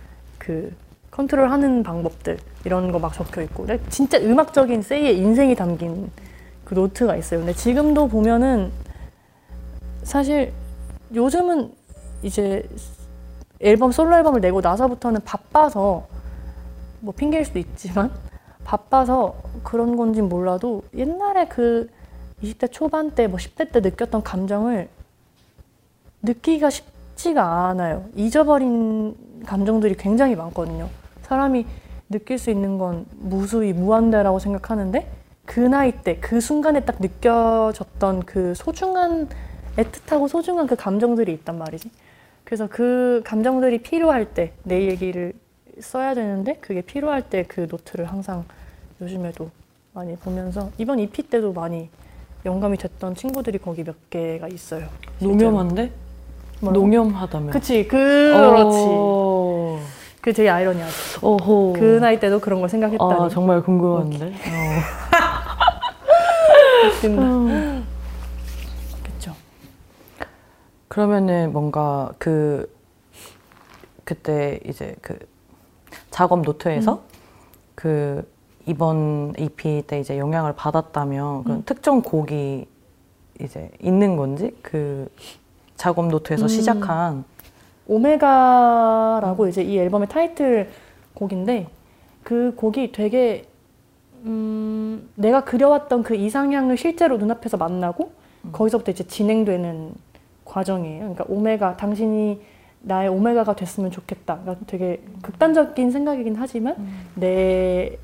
그 0.46 0.72
컨트롤하는 1.16 1.82
방법들 1.82 2.38
이런 2.64 2.92
거 2.92 2.98
막 2.98 3.12
적혀 3.12 3.42
있고 3.42 3.66
진짜 3.88 4.18
음악적인 4.18 4.82
세이의 4.82 5.16
인생이 5.18 5.54
담긴 5.54 6.10
그 6.64 6.74
노트가 6.74 7.16
있어요 7.16 7.40
근데 7.40 7.52
지금도 7.54 8.08
보면은 8.08 8.70
사실 10.02 10.52
요즘은 11.14 11.72
이제 12.22 12.68
앨범 13.60 13.92
솔로 13.92 14.16
앨범을 14.16 14.40
내고 14.40 14.60
나서부터는 14.60 15.22
바빠서 15.24 16.06
뭐 17.00 17.14
핑계일 17.16 17.44
수도 17.44 17.58
있지만 17.58 18.10
바빠서 18.64 19.36
그런 19.62 19.96
건지 19.96 20.20
몰라도 20.20 20.82
옛날에 20.94 21.46
그 21.48 21.88
20대 22.42 22.70
초반 22.70 23.12
때 23.12 23.26
뭐 23.28 23.38
10대 23.38 23.72
때 23.72 23.80
느꼈던 23.80 24.22
감정을 24.22 24.88
느끼기가 26.22 26.68
쉽지가 26.70 27.68
않아요. 27.68 28.04
잊어버린 28.16 29.16
감정들이 29.46 29.96
굉장히 29.96 30.34
많거든요. 30.34 30.88
사람이 31.30 31.66
느낄 32.08 32.38
수 32.38 32.50
있는 32.50 32.78
건 32.78 33.04
무수히 33.18 33.72
무한대라고 33.72 34.38
생각하는데 34.38 35.06
그 35.44 35.58
나이 35.60 35.92
때, 35.92 36.18
그 36.18 36.40
순간에 36.40 36.80
딱 36.84 36.96
느껴졌던 37.00 38.22
그 38.24 38.54
소중한, 38.54 39.28
애틋하고 39.76 40.28
소중한 40.28 40.66
그 40.66 40.76
감정들이 40.76 41.32
있단 41.32 41.58
말이지. 41.58 41.90
그래서 42.44 42.68
그 42.70 43.22
감정들이 43.24 43.78
필요할 43.78 44.34
때 44.34 44.52
내 44.62 44.86
얘기를 44.86 45.32
써야 45.80 46.14
되는데 46.14 46.54
그게 46.60 46.80
필요할 46.80 47.28
때 47.28 47.42
그 47.44 47.66
노트를 47.70 48.04
항상 48.06 48.44
요즘에도 49.00 49.50
많이 49.92 50.14
보면서 50.16 50.70
이번 50.78 50.98
EP 51.00 51.22
때도 51.24 51.52
많이 51.52 51.88
영감이 52.44 52.76
됐던 52.78 53.16
친구들이 53.16 53.58
거기 53.58 53.82
몇 53.82 53.96
개가 54.10 54.46
있어요. 54.48 54.86
실제로. 55.18 55.32
노념한데? 55.50 55.90
뭐라고? 56.60 56.80
농염하다면. 56.86 57.50
그치, 57.50 57.86
그렇지. 57.88 58.86
어... 60.26 60.26
그 60.26 60.32
되게 60.32 60.50
아이러니하죠. 60.50 61.20
어호. 61.22 61.74
그 61.74 62.00
나이 62.00 62.18
때도 62.18 62.40
그런 62.40 62.58
걸 62.58 62.68
생각했다니. 62.68 63.12
아 63.12 63.28
정말 63.28 63.62
궁금한데. 63.62 64.26
어. 64.26 64.30
웃긴다. 66.88 67.22
그쵸. 69.04 69.32
그러면은 70.88 71.52
뭔가 71.52 72.10
그 72.18 72.68
그때 74.04 74.58
이제 74.66 74.96
그 75.00 75.16
작업 76.10 76.40
노트에서 76.40 76.94
음. 76.94 77.00
그 77.76 78.28
이번 78.66 79.32
EP 79.38 79.84
때 79.86 80.00
이제 80.00 80.18
영향을 80.18 80.54
받았다면 80.54 81.44
음. 81.46 81.62
특정 81.66 82.02
곡이 82.02 82.66
이제 83.40 83.70
있는 83.80 84.16
건지 84.16 84.56
그 84.60 85.08
작업 85.76 86.08
노트에서 86.08 86.46
음. 86.46 86.48
시작한 86.48 87.22
오메가라고 87.89 89.49
이제 89.49 89.62
이 89.62 89.78
앨범의 89.78 90.09
타이틀 90.09 90.68
곡인데 91.14 91.68
그 92.22 92.55
곡이 92.57 92.93
되게 92.93 93.45
음, 94.24 95.09
내가 95.14 95.45
그려왔던 95.45 96.03
그 96.03 96.14
이상향을 96.14 96.76
실제로 96.76 97.16
눈앞에서 97.16 97.57
만나고 97.57 98.11
거기서부터 98.53 98.93
이제 98.93 99.07
진행되는 99.07 99.93
과정이에요. 100.45 100.99
그러니까 100.99 101.24
오메가 101.28 101.76
당신이 101.76 102.41
나의 102.80 103.09
오메가가 103.09 103.57
됐으면 103.57 103.91
좋겠다. 103.91 104.39
그러니까 104.41 104.66
되게 104.66 105.03
극단적인 105.22 105.91
생각이긴 105.91 106.37
하지만 106.37 106.76
내 107.14 107.99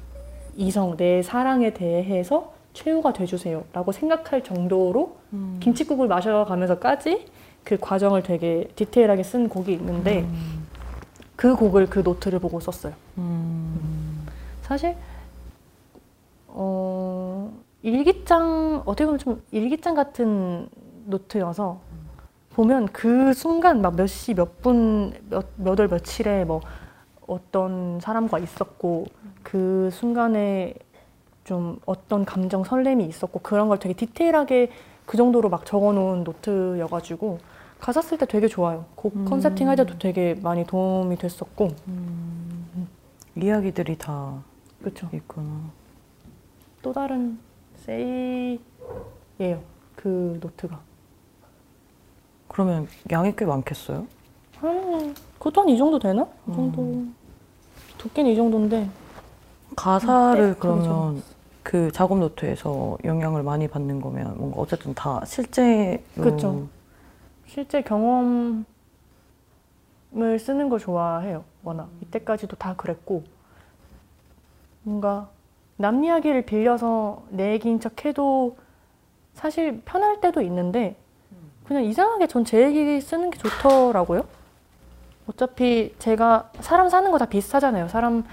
이성, 0.57 0.97
내 0.97 1.23
사랑에 1.23 1.73
대해서 1.73 2.53
최후가 2.73 3.13
돼주세요라고 3.13 3.93
생각할 3.93 4.43
정도로 4.43 5.17
음. 5.33 5.59
김치국을 5.61 6.09
마셔가면서까지 6.09 7.27
그 7.65 7.77
과정을 7.81 8.23
되게 8.23 8.69
디테일하게 8.77 9.23
쓴 9.23 9.49
곡이 9.49 9.73
있는데 9.75 10.27
그 11.37 11.55
곡을 11.57 11.87
그 11.87 12.01
노트를 12.01 12.39
보고 12.39 12.61
썼어요. 12.61 12.93
음. 13.19 14.27
사실 14.63 14.97
어, 16.49 17.53
일기장 17.83 18.83
어떻게 18.85 19.05
보면 19.07 19.19
좀 19.19 19.43
일기장 19.51 19.95
같은 19.95 20.69
노트여서 21.07 21.81
보면 22.55 22.87
그 22.93 23.33
순간 23.33 23.81
막 23.81 23.95
몇 23.95 24.07
시 24.07 24.35
몇 24.35 24.61
분 24.63 25.13
몇몇월 25.57 25.89
며칠에 25.89 26.45
뭐 26.45 26.61
어떤 27.27 27.99
사람과 28.01 28.39
있었고 28.39 29.07
그 29.43 29.89
순간에 29.93 30.75
좀 31.45 31.79
어떤 31.87 32.25
감정 32.25 32.63
설렘이 32.63 33.05
있었고 33.07 33.41
그런 33.41 33.69
걸 33.69 33.79
되게 33.79 33.95
디테일하게 33.95 34.71
그 35.07 35.17
정도로 35.17 35.49
막 35.49 35.65
적어놓은 35.67 36.25
노트여가지고 36.25 37.39
가사 37.83 38.01
쓸 38.01 38.17
때 38.17 38.27
되게 38.27 38.47
좋아요. 38.47 38.85
곡 38.95 39.17
음. 39.17 39.25
concepting 39.25 39.69
할 39.69 39.75
때도 39.75 39.99
되게 39.99 40.35
많이 40.41 40.65
도움이 40.65 41.17
됐었고 41.19 41.71
이야기들이 43.35 43.99
다 43.99 44.41
그렇죠. 44.81 45.09
있구나. 45.13 45.49
또 46.81 46.93
다른 46.93 47.41
세이예요. 47.85 48.61
그 49.97 50.39
노트가. 50.41 50.79
그러면 52.47 52.87
양이 53.11 53.35
꽤 53.35 53.45
많겠어요? 53.45 54.07
한 54.59 55.15
그것도 55.39 55.63
한 55.63 55.69
이 55.69 55.77
정도 55.77 55.99
되나? 55.99 56.25
이 56.49 56.53
정도. 56.55 57.05
두께는 57.99 58.31
이 58.31 58.37
정도인데 58.37 58.89
가사를 59.75 60.53
네, 60.53 60.57
그러면 60.61 61.21
그 61.65 61.91
작업 61.91 62.19
노트에서 62.19 62.97
영향을 63.05 63.43
많이 63.43 63.67
받는 63.67 64.01
거면 64.01 64.37
뭔가 64.39 64.61
어쨌든 64.61 64.95
다 64.95 65.21
실제로 65.25 65.99
그쵸. 66.15 66.69
실제 67.53 67.83
경험을 67.83 68.65
쓰는 70.41 70.71
걸 70.71 70.79
좋아해요. 70.79 71.45
워낙 71.63 71.91
이때까지도 72.01 72.57
다 72.57 72.73
그랬고 72.79 73.25
뭔가 74.85 75.29
남 75.77 76.03
이야기를 76.03 76.47
빌려서 76.47 77.23
내 77.29 77.53
얘기인 77.53 77.79
척 77.79 78.07
해도 78.07 78.57
사실 79.35 79.83
편할 79.85 80.19
때도 80.23 80.41
있는데 80.41 80.97
그냥 81.65 81.85
이상하게 81.85 82.27
전 82.27 82.43
제 82.45 82.63
얘기 82.75 82.99
쓰는 83.03 83.31
게 83.31 83.39
좋더라고요. 83.39 84.25
어차피 85.27 85.95
제가 85.99 86.51
사람 86.61 86.89
사는 86.89 87.11
거 87.11 87.19
다 87.19 87.27
비슷하잖아요. 87.27 87.89
사람 87.89 88.25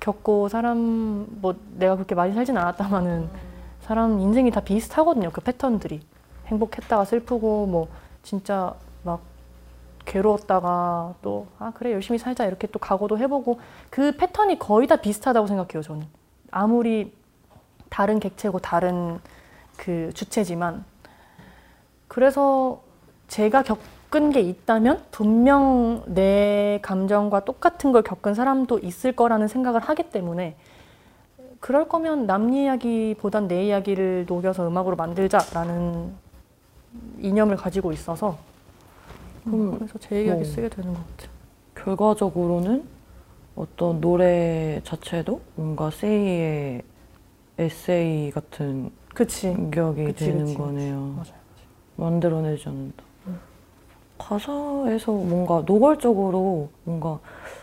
겪고 0.00 0.48
사람 0.48 1.26
뭐 1.40 1.54
내가 1.76 1.94
그렇게 1.94 2.16
많이 2.16 2.34
살진 2.34 2.56
않았다마는 2.56 3.28
사람 3.82 4.18
인생이 4.18 4.50
다 4.50 4.60
비슷하거든요. 4.60 5.30
그 5.30 5.40
패턴들이 5.40 6.00
행복했다가 6.46 7.04
슬프고 7.04 7.66
뭐 7.66 7.86
진짜 8.24 8.74
막 9.04 9.20
괴로웠다가 10.04 11.14
또 11.22 11.46
아 11.58 11.72
그래 11.74 11.92
열심히 11.92 12.18
살자 12.18 12.44
이렇게 12.44 12.66
또 12.66 12.78
각오도 12.78 13.18
해보고 13.18 13.60
그 13.90 14.16
패턴이 14.16 14.58
거의 14.58 14.86
다 14.86 14.96
비슷하다고 14.96 15.46
생각해요. 15.46 15.82
저는 15.82 16.06
아무리 16.50 17.12
다른 17.88 18.18
객체고 18.20 18.58
다른 18.58 19.20
그 19.76 20.10
주체지만 20.14 20.84
그래서 22.08 22.82
제가 23.28 23.62
겪은 23.62 24.30
게 24.30 24.40
있다면 24.40 25.04
분명 25.10 26.02
내 26.06 26.78
감정과 26.82 27.44
똑같은 27.44 27.92
걸 27.92 28.02
겪은 28.02 28.34
사람도 28.34 28.80
있을 28.80 29.12
거라는 29.16 29.48
생각을 29.48 29.80
하기 29.80 30.10
때문에 30.10 30.56
그럴 31.60 31.88
거면 31.88 32.26
남 32.26 32.52
이야기보단 32.52 33.48
내 33.48 33.66
이야기를 33.66 34.26
녹여서 34.28 34.68
음악으로 34.68 34.96
만들자라는 34.96 36.23
이념을 37.20 37.56
가지고 37.56 37.92
있어서 37.92 38.38
그럼 39.44 39.78
그래서 39.78 39.98
제 39.98 40.24
이야기 40.24 40.44
뭐. 40.44 40.44
쓰게 40.44 40.68
되는 40.68 40.94
것 40.94 41.00
같아요. 41.16 41.30
결과적으로는 41.74 42.88
어떤 43.56 44.00
노래 44.00 44.80
자체도 44.84 45.40
뭔가 45.56 45.90
세이의 45.90 46.82
에세이 47.58 48.30
같은 48.32 48.90
그치. 49.14 49.56
격이 49.70 50.04
그치, 50.04 50.24
되는 50.26 50.44
그치, 50.44 50.54
거네요. 50.54 51.00
맞아요. 51.16 51.44
만들어내지 51.96 52.68
않는다. 52.68 53.03
음. 54.14 54.18
가사에서 54.18 55.12
뭔가 55.12 55.62
노골적으로 55.66 56.68
뭔가 56.84 57.18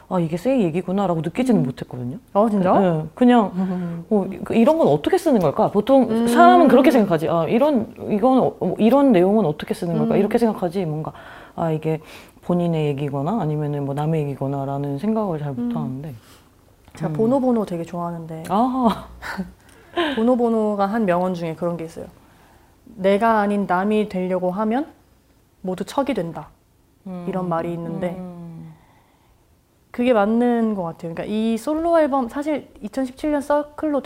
아 0.09 0.19
이게 0.19 0.35
세이 0.35 0.63
얘기구나라고 0.63 1.21
느끼지는 1.21 1.63
못했거든요. 1.63 2.17
아 2.33 2.47
진짜? 2.49 2.77
네, 2.79 3.05
그냥 3.15 3.51
음. 3.55 4.05
어, 4.09 4.27
그 4.43 4.53
이런 4.55 4.77
건 4.77 4.87
어떻게 4.87 5.17
쓰는 5.17 5.39
걸까? 5.39 5.71
보통 5.71 6.09
음. 6.09 6.27
사람은 6.27 6.67
그렇게 6.67 6.91
생각하지. 6.91 7.29
아, 7.29 7.45
이런, 7.47 7.93
이건, 8.09 8.39
어, 8.39 8.55
뭐 8.59 8.75
이런 8.77 9.11
내용은 9.13 9.45
어떻게 9.45 9.73
쓰는 9.73 9.97
걸까? 9.97 10.15
음. 10.15 10.19
이렇게 10.19 10.37
생각하지. 10.37 10.85
뭔가, 10.85 11.13
아, 11.55 11.71
이게 11.71 12.01
본인의 12.41 12.87
얘기거나 12.87 13.39
아니면은 13.39 13.85
뭐 13.85 13.93
남의 13.93 14.23
얘기거나 14.23 14.65
라는 14.65 14.97
생각을 14.97 15.39
잘 15.39 15.49
음. 15.51 15.67
못하는데. 15.67 16.13
제가 16.95 17.11
음. 17.11 17.13
보노보노 17.13 17.65
되게 17.65 17.85
좋아하는데 17.85 18.43
아, 18.49 19.07
보노보노가 20.17 20.85
한 20.87 21.05
명언 21.05 21.33
중에 21.33 21.55
그런 21.55 21.77
게 21.77 21.85
있어요. 21.85 22.05
내가 22.83 23.39
아닌 23.39 23.65
남이 23.65 24.09
되려고 24.09 24.51
하면 24.51 24.87
모두 25.61 25.83
척이 25.83 26.13
된다. 26.13 26.49
이런 27.27 27.49
말이 27.49 27.73
있는데 27.73 28.15
음. 28.17 28.75
그게 29.89 30.13
맞는 30.13 30.75
것 30.75 30.83
같아요. 30.83 31.13
그러니까 31.13 31.25
이 31.25 31.57
솔로 31.57 31.99
앨범 31.99 32.29
사실 32.29 32.71
2017년 32.83 33.41
서클로 33.41 34.01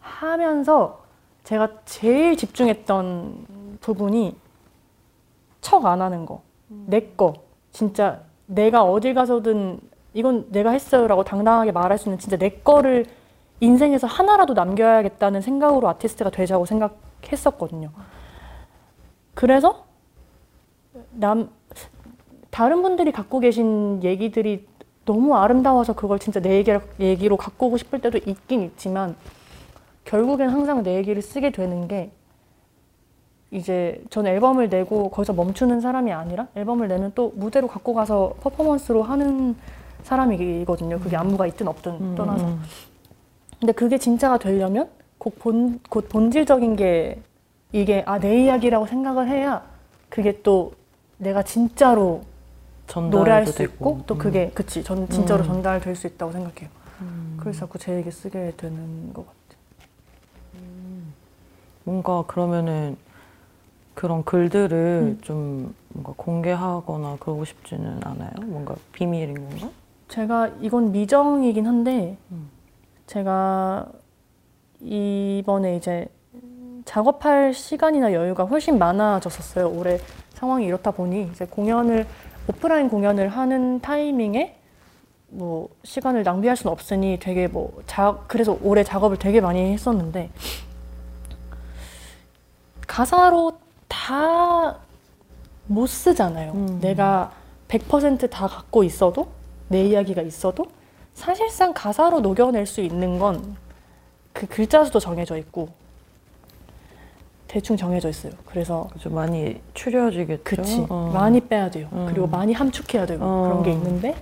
데뷔하면서 0.00 1.06
제가 1.44 1.68
제일 1.84 2.36
집중했던 2.36 3.78
부분이 3.80 4.36
척 5.60 5.86
안 5.86 6.02
하는 6.02 6.26
거. 6.26 6.42
내 6.68 7.00
거. 7.16 7.34
진짜 7.70 8.20
내가 8.46 8.82
어딜 8.84 9.14
가서든 9.14 9.80
이건 10.12 10.50
내가 10.50 10.70
했어요라고 10.70 11.24
당당하게 11.24 11.72
말할 11.72 11.98
수 11.98 12.08
있는 12.08 12.18
진짜 12.18 12.36
내 12.36 12.50
거를 12.50 13.06
인생에서 13.60 14.06
하나라도 14.06 14.54
남겨야겠다는 14.54 15.40
생각으로 15.40 15.88
아티스트가 15.88 16.30
되자고 16.30 16.66
생각했었거든요. 16.66 17.90
그래서 19.34 19.85
남 21.12 21.50
다른 22.50 22.82
분들이 22.82 23.12
갖고 23.12 23.40
계신 23.40 24.00
얘기들이 24.02 24.66
너무 25.04 25.36
아름다워서 25.36 25.92
그걸 25.94 26.18
진짜 26.18 26.40
내 26.40 26.56
얘기, 26.56 26.72
얘기로 26.98 27.36
갖고 27.36 27.66
오고 27.66 27.76
싶을 27.76 28.00
때도 28.00 28.18
있긴 28.18 28.62
있지만 28.62 29.14
결국엔 30.04 30.48
항상 30.48 30.82
내 30.82 30.94
얘기를 30.96 31.20
쓰게 31.22 31.50
되는 31.50 31.86
게 31.88 32.10
이제 33.50 34.02
전 34.10 34.26
앨범을 34.26 34.68
내고 34.68 35.08
거기서 35.10 35.32
멈추는 35.32 35.80
사람이 35.80 36.12
아니라 36.12 36.48
앨범을 36.56 36.88
내면 36.88 37.12
또 37.14 37.32
무대로 37.36 37.68
갖고 37.68 37.94
가서 37.94 38.34
퍼포먼스로 38.40 39.02
하는 39.02 39.54
사람이거든요. 40.02 40.98
그게 41.00 41.16
안무가 41.16 41.46
있든 41.46 41.68
없든 41.68 41.92
음, 42.00 42.14
떠나서. 42.16 42.46
음. 42.46 42.62
근데 43.60 43.72
그게 43.72 43.98
진짜가 43.98 44.38
되려면 44.38 44.88
곧, 45.18 45.38
본, 45.38 45.80
곧 45.88 46.08
본질적인 46.08 46.76
게 46.76 47.20
이게 47.72 48.02
아 48.06 48.18
내 48.18 48.44
이야기라고 48.44 48.86
생각을 48.86 49.28
해야 49.28 49.62
그게 50.08 50.40
또 50.42 50.72
내가 51.18 51.42
진짜로 51.42 52.22
노래할 53.10 53.46
수 53.46 53.54
되고. 53.54 53.72
있고 53.72 54.02
또 54.06 54.14
음. 54.14 54.18
그게 54.18 54.50
그치 54.54 54.84
전 54.84 55.08
진짜로 55.08 55.42
음. 55.42 55.46
전달될 55.46 55.96
수 55.96 56.06
있다고 56.06 56.32
생각해요. 56.32 56.68
음. 57.00 57.36
그래서 57.40 57.60
자꾸 57.60 57.78
제 57.78 57.96
얘기 57.96 58.10
쓰게 58.10 58.54
되는 58.56 59.12
것 59.12 59.26
같아요. 59.26 59.36
뭔가 61.84 62.22
그러면은 62.26 62.96
그런 63.94 64.24
글들을 64.24 65.16
음. 65.16 65.18
좀 65.22 65.74
뭔가 65.88 66.12
공개하거나 66.16 67.16
그러고 67.20 67.44
싶지는 67.44 68.00
않아요? 68.04 68.30
뭔가 68.44 68.74
비밀인 68.92 69.34
건가? 69.48 69.70
제가 70.08 70.50
이건 70.60 70.92
미정이긴 70.92 71.66
한데 71.66 72.16
음. 72.30 72.50
제가 73.06 73.86
이번에 74.80 75.76
이제 75.76 76.08
작업할 76.84 77.54
시간이나 77.54 78.12
여유가 78.12 78.44
훨씬 78.44 78.78
많아졌었어요. 78.78 79.68
올해 79.70 79.98
상황이 80.36 80.66
이렇다 80.66 80.90
보니 80.90 81.30
이제 81.32 81.46
공연을 81.46 82.06
오프라인 82.48 82.88
공연을 82.88 83.28
하는 83.28 83.80
타이밍에 83.80 84.56
뭐 85.28 85.68
시간을 85.82 86.22
낭비할 86.22 86.56
수는 86.56 86.72
없으니 86.72 87.18
되게 87.20 87.48
뭐 87.48 87.82
자, 87.86 88.18
그래서 88.28 88.56
올해 88.62 88.84
작업을 88.84 89.16
되게 89.18 89.40
많이 89.40 89.72
했었는데 89.72 90.30
가사로 92.86 93.52
다 93.88 94.78
못 95.68 95.88
쓰잖아요. 95.88 96.52
음. 96.52 96.78
내가 96.80 97.32
100%다 97.66 98.46
갖고 98.46 98.84
있어도 98.84 99.26
내 99.66 99.84
이야기가 99.84 100.22
있어도 100.22 100.66
사실상 101.12 101.72
가사로 101.74 102.20
녹여낼 102.20 102.66
수 102.66 102.80
있는 102.80 103.18
건 103.18 103.56
그 104.32 104.46
글자 104.46 104.84
수도 104.84 105.00
정해져 105.00 105.38
있고 105.38 105.70
대충 107.56 107.74
정해져 107.74 108.10
있어요. 108.10 108.34
그래서 108.44 108.86
좀 108.98 109.14
많이 109.14 109.58
추려지겠죠? 109.72 110.42
그치 110.44 110.86
어. 110.90 111.10
많이 111.14 111.40
빼야 111.40 111.70
돼요. 111.70 111.88
음. 111.90 112.04
그리고 112.06 112.26
많이 112.26 112.52
함축해야 112.52 113.06
되고 113.06 113.24
어. 113.24 113.42
그런 113.44 113.62
게 113.62 113.72
있는데 113.72 114.14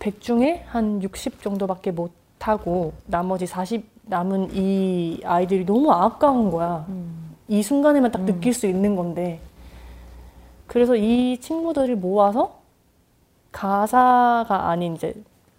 100 0.00 0.20
중에 0.20 0.64
한 0.66 1.00
60 1.00 1.40
정도밖에 1.40 1.92
못 1.92 2.10
하고 2.40 2.94
나머지 3.06 3.46
40 3.46 3.88
남은 4.06 4.56
이 4.56 5.20
아이들이 5.24 5.64
너무 5.64 5.92
아까운 5.92 6.50
거야. 6.50 6.84
음. 6.88 7.36
이 7.46 7.62
순간에만 7.62 8.10
딱 8.10 8.22
음. 8.22 8.26
느낄 8.26 8.52
수 8.54 8.66
있는 8.66 8.96
건데 8.96 9.38
그래서 10.66 10.96
이 10.96 11.38
친구들을 11.38 11.94
모아서 11.94 12.58
가사가 13.52 14.68
아닌 14.68 14.96
이제 14.96 15.14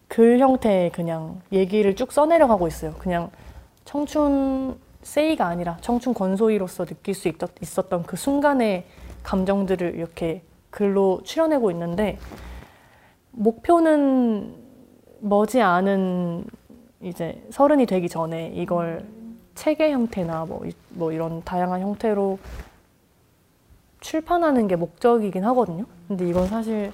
글 0.09 0.37
형태의 0.39 0.89
그냥 0.89 1.39
얘기를 1.53 1.95
쭉 1.95 2.11
써내려가고 2.11 2.67
있어요. 2.67 2.93
그냥 2.99 3.31
청춘 3.85 4.82
세이가 5.03 5.45
아니라 5.47 5.77
청춘 5.81 6.13
권소희로서 6.13 6.85
느낄 6.85 7.13
수 7.13 7.27
있었, 7.27 7.49
있었 7.61 7.89
던 7.89 8.03
그 8.05 8.15
순간의 8.17 8.85
감정들을 9.23 9.95
이렇게 9.95 10.41
글로 10.69 11.21
추려내고 11.23 11.71
있는데 11.71 12.17
목표는 13.31 14.55
머지 15.19 15.61
않은 15.61 16.45
이제 17.01 17.45
서른이 17.51 17.85
되기 17.85 18.09
전에 18.09 18.51
이걸 18.55 19.05
책의 19.55 19.91
형태나 19.93 20.45
뭐, 20.45 20.65
이- 20.65 20.71
뭐 20.89 21.11
이런 21.11 21.43
다양한 21.43 21.81
형태로 21.81 22.39
출판하는 24.01 24.67
게 24.67 24.75
목적이긴 24.75 25.43
하거든요. 25.45 25.85
근데 26.07 26.27
이건 26.27 26.47
사실 26.47 26.91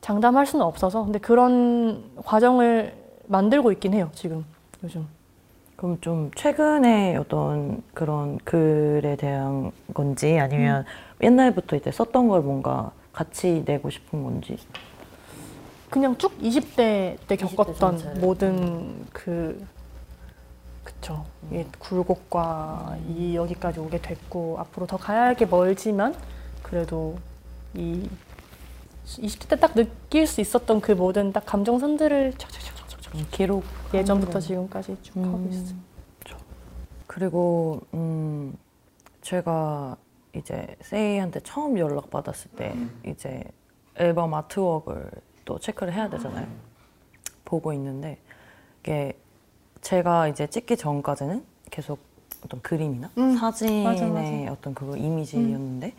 장담할 0.00 0.46
수는 0.46 0.64
없어서 0.64 1.04
근데 1.04 1.18
그런 1.18 2.10
과정을 2.24 2.94
만들고 3.26 3.72
있긴 3.72 3.94
해요 3.94 4.10
지금 4.14 4.44
요즘. 4.84 5.06
그럼 5.82 5.98
좀 6.00 6.30
최근에 6.36 7.16
어떤 7.16 7.82
그런 7.92 8.38
글에 8.44 9.16
대한 9.16 9.72
건지 9.92 10.38
아니면 10.38 10.84
옛날부터 11.20 11.74
이제 11.74 11.90
썼던 11.90 12.28
걸 12.28 12.40
뭔가 12.42 12.92
같이 13.12 13.64
내고 13.66 13.90
싶은 13.90 14.22
건지? 14.22 14.56
그냥 15.90 16.16
쭉 16.18 16.38
20대 16.38 16.76
때 16.76 17.16
20대 17.36 17.40
겪었던 17.56 17.74
전체를. 17.98 18.20
모든 18.20 19.04
그 19.12 19.60
그쵸. 20.84 21.24
이 21.50 21.64
굴곡과 21.80 22.98
이 23.08 23.34
여기까지 23.34 23.80
오게 23.80 24.00
됐고 24.02 24.58
앞으로 24.60 24.86
더 24.86 24.96
가야 24.96 25.22
할 25.22 25.34
게 25.34 25.46
멀지만 25.46 26.14
그래도 26.62 27.16
이 27.74 28.08
20대 29.04 29.48
때 29.48 29.56
딱 29.56 29.74
느낄 29.74 30.28
수 30.28 30.40
있었던 30.40 30.80
그 30.80 30.92
모든 30.92 31.32
딱 31.32 31.44
감정선들을 31.44 32.34
좀 33.12 33.26
기록 33.30 33.64
예전부터 33.92 34.32
거. 34.32 34.40
지금까지 34.40 34.96
쭉 35.02 35.16
음. 35.18 35.24
하고 35.24 35.48
있어요. 35.50 35.76
그리고 37.06 37.82
음 37.92 38.56
제가 39.20 39.96
이제 40.34 40.76
세이한테 40.80 41.40
처음 41.40 41.78
연락 41.78 42.10
받았을 42.10 42.50
때 42.52 42.74
이제 43.04 43.44
앨범 43.96 44.32
아트웍을 44.32 45.10
또 45.44 45.58
체크를 45.58 45.92
해야 45.92 46.08
되잖아요. 46.08 46.46
보고 47.44 47.72
있는데 47.74 48.18
이게 48.82 49.12
제가 49.82 50.28
이제 50.28 50.46
찍기 50.46 50.78
전까지는 50.78 51.44
계속 51.70 51.98
어떤 52.44 52.62
그림이나 52.62 53.10
음, 53.18 53.36
사진의 53.36 53.84
맞아, 53.84 54.06
맞아. 54.06 54.52
어떤 54.52 54.74
그거 54.74 54.96
이미지였는데 54.96 55.92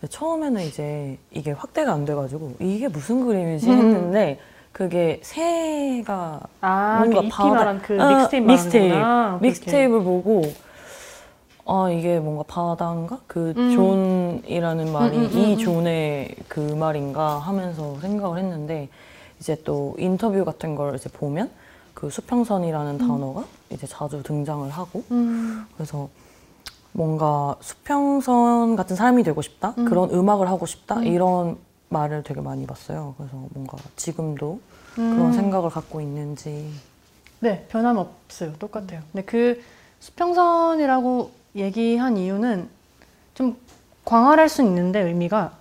근데 0.00 0.10
처음에는 0.10 0.62
이제 0.62 1.18
이게 1.30 1.52
확대가 1.52 1.92
안 1.92 2.06
돼가지고 2.06 2.54
이게 2.60 2.88
무슨 2.88 3.26
그림이지 3.26 3.68
음. 3.70 3.78
했는데 3.78 4.40
그게 4.80 5.20
새가 5.22 6.38
아, 6.60 6.96
뭔가 6.98 7.22
그 7.22 7.28
바다- 7.30 7.78
그 7.78 7.98
아, 7.98 8.08
mixtape 8.18 8.46
mixtape. 8.46 8.94
말하는구나. 8.94 9.38
mixtape를 9.40 10.04
보고 10.04 10.42
아 11.64 11.88
이게 11.90 12.20
뭔가 12.20 12.42
바다인가 12.46 13.20
그 13.26 13.54
음. 13.56 13.74
존이라는 14.44 14.92
말이 14.92 15.16
음, 15.16 15.22
음, 15.22 15.30
음, 15.32 15.38
이 15.38 15.52
음. 15.54 15.58
존의 15.58 16.34
그 16.48 16.60
말인가 16.60 17.38
하면서 17.38 17.98
생각을 18.00 18.36
했는데 18.38 18.90
이제 19.40 19.56
또 19.64 19.94
인터뷰 19.96 20.44
같은 20.44 20.74
걸 20.74 20.94
이제 20.94 21.08
보면 21.08 21.48
그 21.94 22.10
수평선이라는 22.10 22.98
단어가 22.98 23.44
이제 23.70 23.86
자주 23.86 24.22
등장을 24.22 24.68
하고 24.68 25.02
음. 25.10 25.64
그래서 25.74 26.10
뭔가 26.92 27.56
수평선 27.62 28.76
같은 28.76 28.94
사람이 28.94 29.22
되고 29.22 29.40
싶다 29.40 29.72
음. 29.78 29.86
그런 29.86 30.10
음악을 30.10 30.50
하고 30.50 30.66
싶다 30.66 30.96
음. 30.96 31.06
이런 31.06 31.56
말을 31.88 32.22
되게 32.22 32.40
많이 32.40 32.66
봤어요 32.66 33.14
그래서 33.16 33.36
뭔가 33.52 33.76
지금도 33.96 34.60
음. 34.98 35.16
그런 35.16 35.32
생각을 35.32 35.70
갖고 35.70 36.00
있는지 36.00 36.72
네, 37.40 37.66
변함없어요. 37.68 38.54
똑같아요. 38.54 39.02
근데 39.12 39.22
그 39.24 39.62
수평선이라고 40.00 41.30
얘기한 41.54 42.16
이유는 42.16 42.68
좀 43.34 43.58
광활할 44.06 44.48
수 44.48 44.62
있는데 44.62 45.00
의미가 45.00 45.52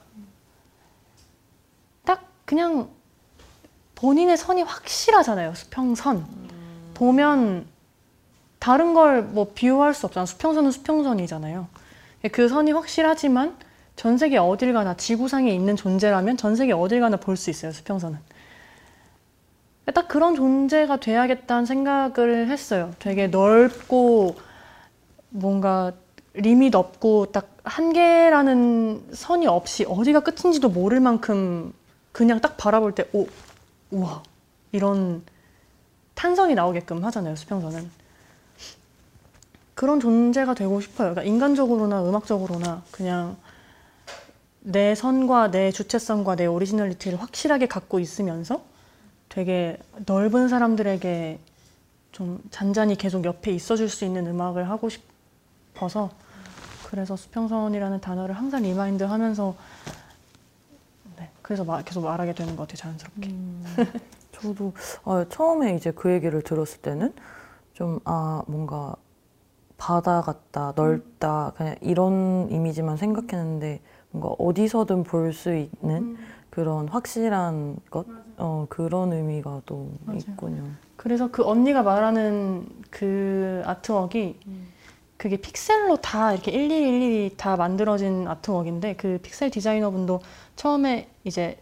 딱 2.06 2.26
그냥 2.46 2.88
본인의 3.96 4.38
선이 4.38 4.62
확실하잖아요. 4.64 5.54
수평선. 5.54 6.26
보면 6.94 7.66
다른 8.60 8.94
걸 8.94 9.22
뭐 9.24 9.52
비유할 9.54 9.94
수 9.94 10.06
없잖아. 10.06 10.26
수평선은 10.26 10.72
수평선이잖아요. 10.72 11.68
그 12.32 12.48
선이 12.48 12.72
확실하지만 12.72 13.58
전 13.96 14.18
세계 14.18 14.38
어딜 14.38 14.74
가나 14.74 14.96
지구상에 14.96 15.52
있는 15.52 15.76
존재라면 15.76 16.38
전 16.38 16.56
세계 16.56 16.74
어딜 16.74 17.00
가나 17.00 17.18
볼 17.18 17.38
수 17.38 17.50
있어요. 17.50 17.72
수평선은. 17.72 18.20
딱 19.94 20.08
그런 20.08 20.36
존재가 20.36 20.98
돼야겠다는 21.00 21.66
생각을 21.66 22.48
했어요. 22.50 22.92
되게 23.00 23.28
넓고 23.28 24.36
뭔가 25.30 25.94
리밋 26.34 26.76
없고 26.76 27.28
딱 27.28 27.56
한계라는 27.64 29.10
선이 29.14 29.48
없이 29.48 29.86
어디가 29.88 30.22
끝인지도 30.22 30.70
모를 30.70 31.00
만큼 31.00 31.72
그냥 32.12 32.42
딱 32.42 32.58
바라볼 32.58 32.94
때 32.96 33.08
오, 33.14 33.28
우와 33.92 34.24
이런 34.72 35.24
탄성이 36.16 36.56
나오게끔 36.56 37.04
하잖아요. 37.06 37.36
수평선은. 37.36 37.90
그런 39.76 40.00
존재가 40.00 40.54
되고 40.54 40.80
싶어요. 40.82 41.12
그러니까 41.14 41.24
인간적으로나 41.24 42.04
음악적으로나 42.08 42.82
그냥 42.92 43.36
내 44.68 44.96
선과 44.96 45.52
내 45.52 45.72
주체성과 45.72 46.36
내 46.36 46.46
originality를 46.48 47.22
확실하게 47.22 47.68
갖고 47.68 48.00
있으면서 48.00 48.62
되게 49.30 49.78
넓은 50.06 50.48
사람들에게 50.50 51.40
좀 52.12 52.40
잔잔히 52.50 52.96
계속 52.96 53.26
옆에 53.26 53.52
있어줄 53.52 53.90
수 53.90 54.06
있는 54.06 54.26
음악을 54.28 54.70
하고 54.70 54.90
싶어서 54.90 56.10
그래서 56.86 57.16
수평선이라는 57.16 58.02
단어를 58.02 58.36
항상 58.36 58.64
remind 58.64 59.04
하면서 59.04 59.56
네, 61.18 61.30
그래서 61.42 61.64
마- 61.64 61.82
계속 61.84 62.04
말하게 62.04 62.34
되는 62.34 62.56
것 62.56 62.68
같아요 62.68 62.78
자연스럽게. 62.78 63.36
저도 64.32 64.74
아, 65.04 65.26
처음에 65.30 65.76
이제 65.76 65.92
그 65.92 66.12
얘기를 66.12 66.42
들었을 66.42 66.82
때는 66.82 67.14
좀 67.74 68.00
아 68.06 68.42
뭔가 68.48 68.96
바다 69.78 70.22
같다 70.22 70.72
넓다 70.76 71.52
그냥 71.58 71.76
이런 71.82 72.48
이미지만 72.50 72.96
생각했는데 72.98 73.82
뭔가 74.16 74.30
어디서든 74.40 75.04
볼 75.04 75.34
수 75.34 75.54
있는 75.54 76.18
그런 76.50 76.88
확실한 76.88 77.76
것 77.90 78.06
어, 78.38 78.66
그런 78.70 79.12
의미가 79.12 79.64
또 79.66 79.90
맞아요. 80.06 80.20
있군요. 80.20 80.64
그래서 80.96 81.30
그 81.30 81.44
언니가 81.46 81.84
말하는 81.84 82.66
그 82.90 83.62
아트웍이 83.66 84.36
그게 85.18 85.38
픽셀로 85.38 85.98
다 85.98 86.34
이렇게 86.34 86.52
일일이 86.52 86.76
일일이 86.88 87.34
다 87.36 87.58
만들어진 87.58 88.28
아트웍인데 88.28 88.96
그 88.96 89.20
픽셀 89.22 89.50
디자이너분도 89.50 90.22
처음에 90.56 91.10
이제 91.26 91.58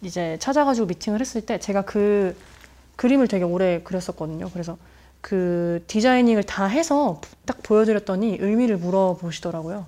이제 0.00 0.36
찾아가지고 0.40 0.86
미팅을 0.86 1.20
했을 1.20 1.42
때 1.44 1.58
제가 1.58 1.82
그 1.82 2.34
그림을 2.96 3.28
되게 3.28 3.44
오래 3.44 3.82
그렸었거든요. 3.82 4.48
그래서 4.52 4.76
그 5.20 5.84
디자이닝을 5.86 6.42
다 6.44 6.64
해서 6.66 7.20
딱 7.44 7.62
보여드렸더니 7.62 8.38
의미를 8.40 8.76
물어보시더라고요. 8.78 9.86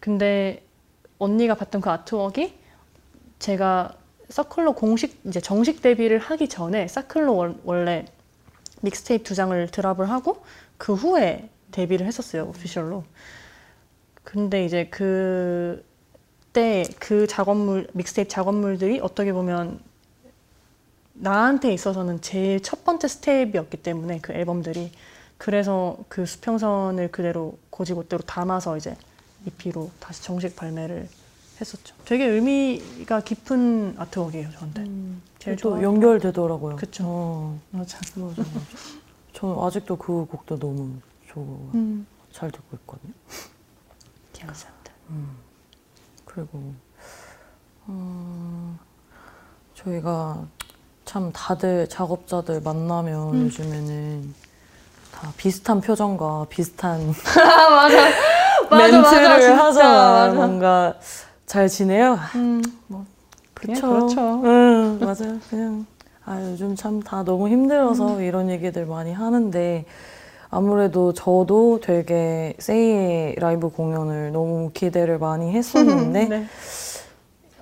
근데 0.00 0.62
언니가 1.22 1.54
봤던 1.54 1.80
그 1.80 1.88
아트웍이 1.90 2.52
제가 3.38 3.94
서클로 4.28 4.72
공식 4.72 5.20
이제 5.24 5.40
정식 5.40 5.80
데뷔를 5.80 6.18
하기 6.18 6.48
전에 6.48 6.88
서클로 6.88 7.36
원- 7.36 7.60
원래 7.64 8.06
믹스테이프 8.80 9.22
두 9.24 9.34
장을 9.36 9.68
드랍을 9.70 10.10
하고 10.10 10.42
그 10.78 10.94
후에 10.94 11.48
데뷔를 11.70 12.06
했었어요 12.06 12.46
오피셜로. 12.48 13.04
근데 14.24 14.64
이제 14.64 14.88
그때 14.90 16.84
그 16.98 17.26
작업물 17.28 17.86
믹스테이프 17.92 18.28
작업물들이 18.28 18.98
어떻게 19.00 19.32
보면 19.32 19.80
나한테 21.14 21.72
있어서는 21.72 22.20
제일 22.20 22.60
첫 22.62 22.84
번째 22.84 23.06
스텝이었기 23.06 23.76
때문에 23.76 24.18
그 24.20 24.32
앨범들이 24.32 24.90
그래서 25.38 25.98
그 26.08 26.26
수평선을 26.26 27.12
그대로 27.12 27.58
고지고대로 27.70 28.22
담아서 28.22 28.76
이제 28.76 28.96
EP로 29.46 29.90
다시 30.00 30.22
정식 30.22 30.56
발매를 30.56 31.08
했었죠. 31.60 31.94
되게 32.04 32.26
의미가 32.26 33.20
깊은 33.20 33.94
아트웍이에요 33.98 34.50
저한테. 34.52 34.84
제일 35.38 35.56
또 35.56 35.70
좋아하는 35.70 35.84
연결되더라고요. 35.84 36.76
그쵸. 36.76 37.04
어, 37.06 37.60
맞아. 37.70 37.98
맞아, 38.16 38.42
맞아. 38.42 38.50
저는 39.32 39.58
아직도 39.62 39.96
그 39.96 40.26
곡도 40.26 40.58
너무 40.58 40.94
좋아 41.28 41.44
음. 41.74 42.06
잘 42.32 42.50
듣고 42.50 42.76
있거든요. 42.78 43.12
감사합니다. 44.38 44.92
그리고 46.24 46.74
어, 47.86 48.78
저희가 49.74 50.46
참 51.04 51.30
다들 51.32 51.88
작업자들 51.88 52.60
만나면 52.60 53.34
음. 53.34 53.44
요즘에는 53.44 54.34
다 55.12 55.32
비슷한 55.36 55.80
표정과 55.80 56.46
비슷한 56.48 57.12
맞아. 57.70 58.08
멘트를 58.76 59.40
진짜, 59.40 59.64
하잖아. 59.64 60.12
맞아. 60.12 60.34
뭔가 60.34 60.94
잘 61.46 61.68
지내요? 61.68 62.18
음. 62.36 62.62
그쵸. 63.54 63.88
그렇죠. 63.88 64.40
응, 64.44 64.98
맞아요. 65.00 65.38
그냥 65.48 65.86
아 66.24 66.40
요즘 66.40 66.74
참 66.76 67.00
다 67.02 67.22
너무 67.24 67.48
힘들어서 67.48 68.20
이런 68.22 68.50
얘기들 68.50 68.86
많이 68.86 69.12
하는데 69.12 69.84
아무래도 70.50 71.12
저도 71.14 71.80
되게 71.80 72.54
세이의 72.58 73.36
라이브 73.36 73.68
공연을 73.70 74.32
너무 74.32 74.70
기대를 74.74 75.18
많이 75.18 75.52
했었는데 75.52 76.24
네. 76.28 76.46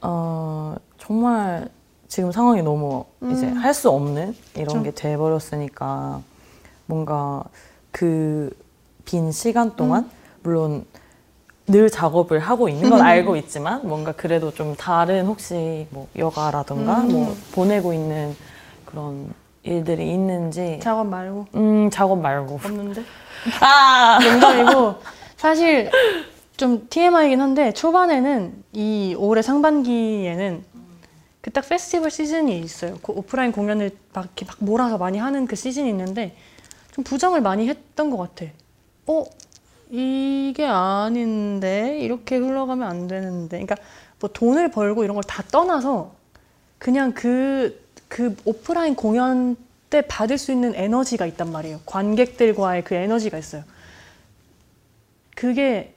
어, 0.03 0.75
정말 0.99 1.69
지금 2.09 2.33
상황이 2.33 2.63
너무 2.63 3.05
이제 3.31 3.47
음. 3.47 3.55
할수 3.55 3.91
없는 3.91 4.35
이런 4.55 4.67
그쵸. 4.67 4.83
게 4.83 4.91
돼버렸으니까 4.93 6.21
뭔가 6.87 7.45
그 7.93 8.51
빈 9.05 9.33
시간 9.33 9.75
동안 9.77 10.05
음. 10.05 10.11
물론 10.43 10.85
늘 11.71 11.91
작업을 11.91 12.39
하고 12.41 12.69
있는 12.69 12.91
건 12.91 13.01
알고 13.01 13.37
있지만 13.37 13.87
뭔가 13.87 14.13
그래도 14.13 14.53
좀 14.53 14.75
다른 14.77 15.27
혹시 15.27 15.87
뭐 15.91 16.09
여가라든가 16.17 17.01
음. 17.01 17.09
뭐 17.13 17.37
보내고 17.53 17.93
있는 17.93 18.37
그런 18.85 19.33
일들이 19.63 20.13
있는지 20.13 20.81
작업 20.83 21.07
말고 21.07 21.47
음 21.55 21.91
작업 21.91 22.19
말고 22.21 22.55
없는데. 22.55 23.03
아 23.61 24.19
농담이고 24.23 24.97
사실 25.37 25.91
좀 26.57 26.87
TMI이긴 26.91 27.41
한데 27.41 27.73
초반에는 27.73 28.65
이 28.73 29.15
올해 29.19 29.43
상반기에는 29.43 30.71
그 31.41 31.51
딱 31.51 31.67
페스티벌 31.67 32.11
시즌이 32.11 32.59
있어요. 32.61 32.99
그 33.03 33.13
오프라인 33.13 33.51
공연을 33.53 33.91
막 34.13 34.27
이렇게 34.27 34.45
막 34.45 34.57
몰아서 34.59 34.99
많이 34.99 35.19
하는 35.19 35.47
그 35.47 35.57
시즌이 35.57 35.89
있는데 35.89 36.37
좀 36.93 37.03
부정을 37.03 37.41
많이 37.41 37.67
했던 37.69 38.11
것 38.11 38.19
같아. 38.19 38.51
어 39.07 39.25
이게 39.91 40.65
아닌데 40.65 41.99
이렇게 42.01 42.37
흘러가면 42.37 42.89
안 42.89 43.09
되는데. 43.09 43.59
그러니까 43.59 43.77
뭐 44.21 44.31
돈을 44.33 44.71
벌고 44.71 45.05
이런 45.05 45.15
걸 45.15 45.23
다 45.25 45.43
떠나서 45.51 46.13
그냥 46.79 47.13
그, 47.13 47.83
그 48.09 48.37
오프라인 48.45 48.95
공연 48.95 49.57
때 49.91 50.03
받을 50.03 50.39
수 50.39 50.53
있는 50.53 50.75
에너지가 50.75 51.27
있단 51.27 51.51
말이에요. 51.53 51.81
관객들과의 51.87 52.85
그 52.85 52.95
에너지가 52.95 53.39
있어요. 53.39 53.65
그게 55.35 55.95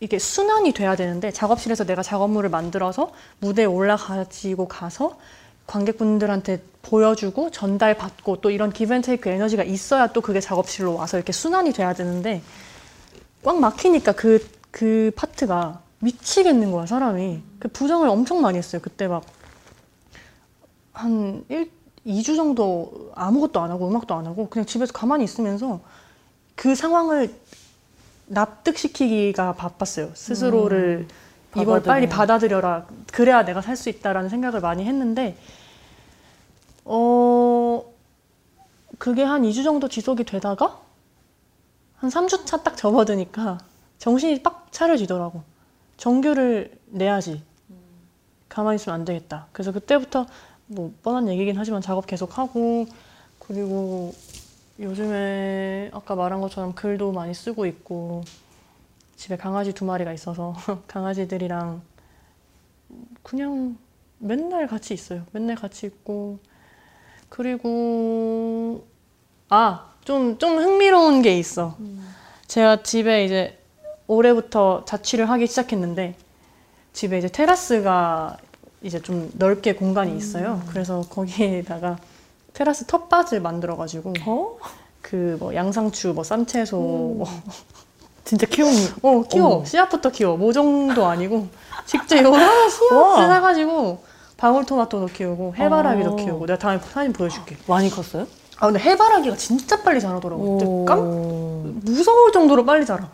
이게 0.00 0.18
순환이 0.18 0.72
돼야 0.72 0.96
되는데 0.96 1.30
작업실에서 1.30 1.84
내가 1.84 2.02
작업물을 2.02 2.50
만들어서 2.50 3.12
무대에 3.40 3.64
올라가지고 3.64 4.68
가서 4.68 5.18
관객분들한테 5.66 6.62
보여주고 6.82 7.50
전달받고 7.50 8.42
또 8.42 8.50
이런 8.50 8.70
기브앤테이크 8.70 9.30
에너지가 9.30 9.62
있어야 9.64 10.08
또 10.08 10.20
그게 10.20 10.40
작업실로 10.40 10.94
와서 10.96 11.16
이렇게 11.16 11.32
순환이 11.32 11.72
돼야 11.72 11.94
되는데 11.94 12.42
꽉 13.44 13.58
막히니까 13.60 14.12
그, 14.12 14.44
그 14.70 15.12
파트가 15.14 15.80
미치겠는 16.00 16.72
거야 16.72 16.86
사람이 16.86 17.42
그 17.58 17.68
부정을 17.68 18.08
엄청 18.08 18.40
많이 18.40 18.58
했어요 18.58 18.80
그때 18.82 19.06
막 19.06 19.24
한 20.94 21.44
1, 21.48 21.70
2주 22.06 22.36
정도 22.36 23.10
아무것도 23.14 23.60
안 23.60 23.70
하고 23.70 23.88
음악도 23.88 24.14
안 24.14 24.26
하고 24.26 24.48
그냥 24.48 24.64
집에서 24.64 24.92
가만히 24.92 25.24
있으면서 25.24 25.80
그 26.54 26.74
상황을 26.74 27.34
납득시키기가 28.26 29.54
바빴어요. 29.54 30.12
스스로를 30.14 31.06
이걸 31.56 31.82
빨리. 31.82 32.08
받아들여라. 32.08 32.86
그래야 33.12 33.44
내가 33.44 33.60
살 33.60 33.76
수 33.76 33.88
있다라는 33.90 34.28
생각을 34.28 34.60
많이 34.60 34.84
했는데, 34.84 35.36
어, 36.84 37.84
그게 38.98 39.22
한 39.22 39.42
2주 39.42 39.62
정도 39.62 39.88
지속이 39.88 40.24
되다가, 40.24 40.80
한 42.04 42.10
3주 42.10 42.44
차 42.44 42.58
딱 42.62 42.76
접어드니까 42.76 43.58
정신이 43.98 44.42
빡 44.42 44.70
차려지더라고. 44.70 45.42
정규를 45.96 46.78
내야지. 46.88 47.42
가만히 48.50 48.76
있으면 48.76 49.00
안 49.00 49.04
되겠다. 49.06 49.46
그래서 49.52 49.72
그때부터 49.72 50.26
뭐 50.66 50.92
뻔한 51.02 51.28
얘기긴 51.28 51.56
하지만 51.56 51.80
작업 51.80 52.06
계속 52.06 52.36
하고, 52.36 52.86
그리고 53.38 54.12
요즘에 54.78 55.90
아까 55.94 56.14
말한 56.14 56.40
것처럼 56.42 56.74
글도 56.74 57.12
많이 57.12 57.32
쓰고 57.32 57.64
있고 57.66 58.22
집에 59.16 59.36
강아지 59.38 59.72
두 59.72 59.86
마리가 59.86 60.12
있어서 60.12 60.54
강아지들이랑 60.86 61.80
그냥 63.22 63.78
맨날 64.18 64.66
같이 64.66 64.92
있어요. 64.92 65.22
맨날 65.32 65.56
같이 65.56 65.86
있고 65.86 66.38
그리고 67.30 68.84
아, 69.48 69.93
좀 70.04 70.36
좀 70.38 70.58
흥미로운 70.58 71.22
게 71.22 71.38
있어. 71.38 71.76
제가 72.46 72.82
집에 72.82 73.24
이제 73.24 73.58
올해부터 74.06 74.84
자취를 74.84 75.28
하기 75.30 75.46
시작했는데 75.46 76.14
집에 76.92 77.18
이제 77.18 77.28
테라스가 77.28 78.36
이제 78.82 79.00
좀 79.00 79.30
넓게 79.34 79.74
공간이 79.74 80.16
있어요. 80.16 80.60
그래서 80.68 81.02
거기에다가 81.10 81.96
테라스 82.52 82.86
텃밭을 82.86 83.40
만들어 83.40 83.76
가지고 83.76 84.12
어? 84.26 84.58
그뭐 85.02 85.54
양상추, 85.54 86.08
뭐 86.14 86.22
쌈채소, 86.22 86.76
뭐 86.76 87.26
진짜 88.24 88.46
키우는 88.46 88.72
어, 89.02 89.22
키워. 89.28 89.48
어머. 89.56 89.64
씨앗부터 89.64 90.10
키워. 90.10 90.36
모종도 90.36 91.04
아니고 91.06 91.48
직접 91.86 92.16
여러 92.18 92.32
씨앗을 92.68 92.96
와. 92.96 93.26
사가지고 93.26 94.04
방울토마토도 94.36 95.06
키우고 95.06 95.54
해바라기도 95.56 96.12
어. 96.12 96.16
키우고 96.16 96.46
내가 96.46 96.58
다음에 96.58 96.78
사진 96.78 97.12
보여줄게. 97.12 97.56
많이 97.66 97.88
컸어요? 97.90 98.26
아 98.58 98.66
근데 98.66 98.78
해바라기가 98.80 99.36
진짜 99.36 99.82
빨리 99.82 100.00
자라더라고. 100.00 100.58
근데 100.58 100.84
깜 100.86 100.98
오. 101.00 101.62
무서울 101.82 102.32
정도로 102.32 102.64
빨리 102.64 102.86
자라. 102.86 103.10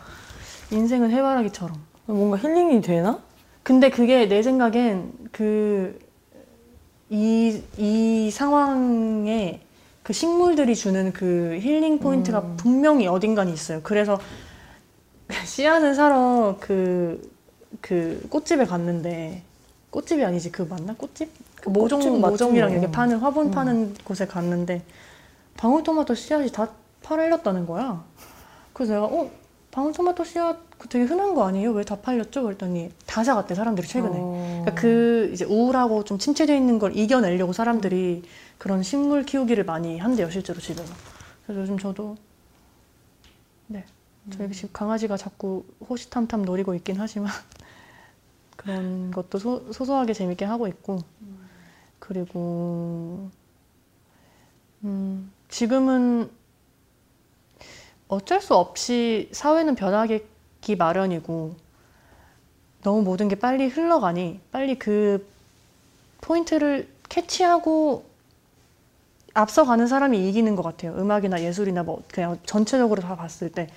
인생은 0.70 1.10
해바라기처럼. 1.10 1.76
뭔가 2.06 2.36
힐링이 2.36 2.80
되나? 2.82 3.18
근데 3.62 3.90
그게 3.90 4.28
내 4.28 4.42
생각엔 4.42 5.12
그 5.32 5.98
이, 7.08 7.62
이 7.76 8.30
상황에 8.30 9.60
그 10.02 10.12
식물들이 10.12 10.74
주는 10.74 11.12
그 11.12 11.58
힐링 11.60 11.98
포인트가 11.98 12.42
분명히 12.56 13.06
어딘가に있어요. 13.06 13.80
그래서 13.82 14.18
씨앗을 15.44 15.94
사러 15.94 16.56
그, 16.60 17.20
그 17.80 18.24
꽃집에 18.30 18.64
갔는데 18.64 19.42
꽃집이 19.90 20.24
아니지 20.24 20.52
그 20.52 20.62
맞나? 20.62 20.94
꽃집? 20.94 21.30
그 21.56 21.68
모종, 21.68 22.00
꽃집 22.00 22.20
모종이랑 22.20 22.70
뭐. 22.70 22.78
이렇게 22.78 22.92
파는 22.92 23.18
화분 23.18 23.50
파는 23.50 23.94
곳에 24.04 24.26
갔는데 24.26 24.82
방울토마토 25.56 26.14
씨앗이 26.14 26.50
다 26.52 26.70
팔렸다는 27.02 27.66
거야. 27.66 28.04
그래서 28.72 28.94
내가 28.94 29.06
어 29.06 29.30
방울토마토 29.70 30.24
씨앗 30.24 30.58
그 30.78 30.88
되게 30.88 31.04
흔한 31.04 31.34
거 31.34 31.44
아니에요? 31.46 31.72
왜 31.72 31.84
다 31.84 31.96
팔렸죠? 32.00 32.42
그랬더니 32.42 32.90
다 33.06 33.22
사갔대 33.22 33.54
사람들이 33.54 33.86
최근에. 33.86 34.16
어. 34.18 34.60
그러니까 34.64 34.74
그 34.80 35.30
이제 35.32 35.44
우울하고 35.44 36.04
좀 36.04 36.18
침체되어 36.18 36.56
있는 36.56 36.78
걸 36.78 36.96
이겨내려고 36.96 37.52
사람들이 37.52 38.22
그런 38.58 38.82
식물 38.82 39.24
키우기를 39.24 39.64
많이 39.64 39.98
한대요 39.98 40.30
실제로 40.30 40.58
집에서. 40.60 40.92
그래서 41.44 41.62
요즘 41.62 41.78
저도 41.78 42.16
네 43.66 43.84
저희 44.30 44.50
집 44.52 44.72
강아지가 44.72 45.16
자꾸 45.16 45.64
호시탐탐 45.88 46.42
노리고 46.42 46.74
있긴 46.74 46.96
하지만 46.98 47.30
그런 48.56 49.10
것도 49.10 49.38
소, 49.38 49.72
소소하게 49.72 50.12
재밌게 50.12 50.44
하고 50.44 50.66
있고 50.68 50.98
그리고 51.98 53.30
음, 54.84 55.30
지금은 55.50 56.30
어쩔 58.08 58.40
수 58.40 58.54
없이 58.54 59.28
사회는 59.32 59.74
변하기 59.74 60.76
마련이고 60.78 61.54
너무 62.82 63.02
모든 63.02 63.28
게 63.28 63.34
빨리 63.34 63.68
흘러가니 63.68 64.40
빨리 64.50 64.78
그 64.78 65.26
포인트를 66.22 66.88
캐치하고 67.08 68.04
앞서가는 69.34 69.86
사람이 69.86 70.28
이기는 70.28 70.56
것 70.56 70.62
같아요. 70.62 70.94
음악이나 70.96 71.42
예술이나 71.42 71.82
뭐 71.82 72.02
그냥 72.12 72.38
전체적으로 72.44 73.00
다 73.02 73.16
봤을 73.16 73.50
때. 73.50 73.68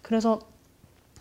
그래서 0.00 0.40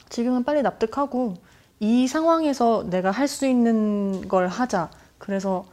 지금은 0.09 0.43
빨리 0.43 0.61
납득하고 0.61 1.35
이 1.79 2.07
상황에서 2.07 2.83
내가 2.89 3.11
할 3.11 3.27
수 3.27 3.45
있는 3.47 4.27
걸 4.27 4.47
하자. 4.47 4.91
그래서 5.17 5.65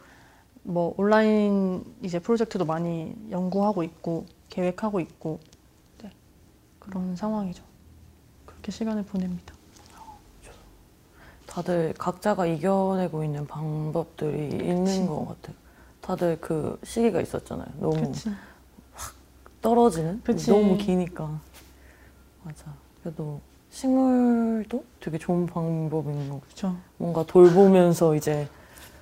뭐 0.68 0.92
온라인 0.98 1.82
이제 2.02 2.18
프로젝트도 2.18 2.66
많이 2.66 3.16
연구하고 3.30 3.82
있고 3.82 4.26
계획하고 4.50 5.00
있고 5.00 5.40
네. 6.02 6.10
그런 6.78 7.16
상황이죠. 7.16 7.64
그렇게 8.44 8.70
시간을 8.70 9.04
보냅니다. 9.04 9.54
다들 11.46 11.94
각자가 11.94 12.44
이겨내고 12.44 13.24
있는 13.24 13.46
방법들이 13.46 14.48
있는 14.48 15.06
것 15.06 15.26
같아요. 15.26 15.56
다들 16.02 16.38
그 16.38 16.78
시기가 16.84 17.22
있었잖아요. 17.22 17.68
너무 17.80 18.12
그치? 18.12 18.30
떨어지는? 19.62 20.20
그치. 20.22 20.50
너무 20.50 20.76
기니까. 20.76 21.40
맞아. 22.44 22.66
그래도 23.02 23.40
식물도 23.70 24.84
되게 25.00 25.16
좋은 25.16 25.46
방법인 25.46 26.28
거. 26.28 26.40
그렇죠. 26.40 26.76
뭔가 26.98 27.24
돌보면서 27.24 28.14
이제 28.14 28.46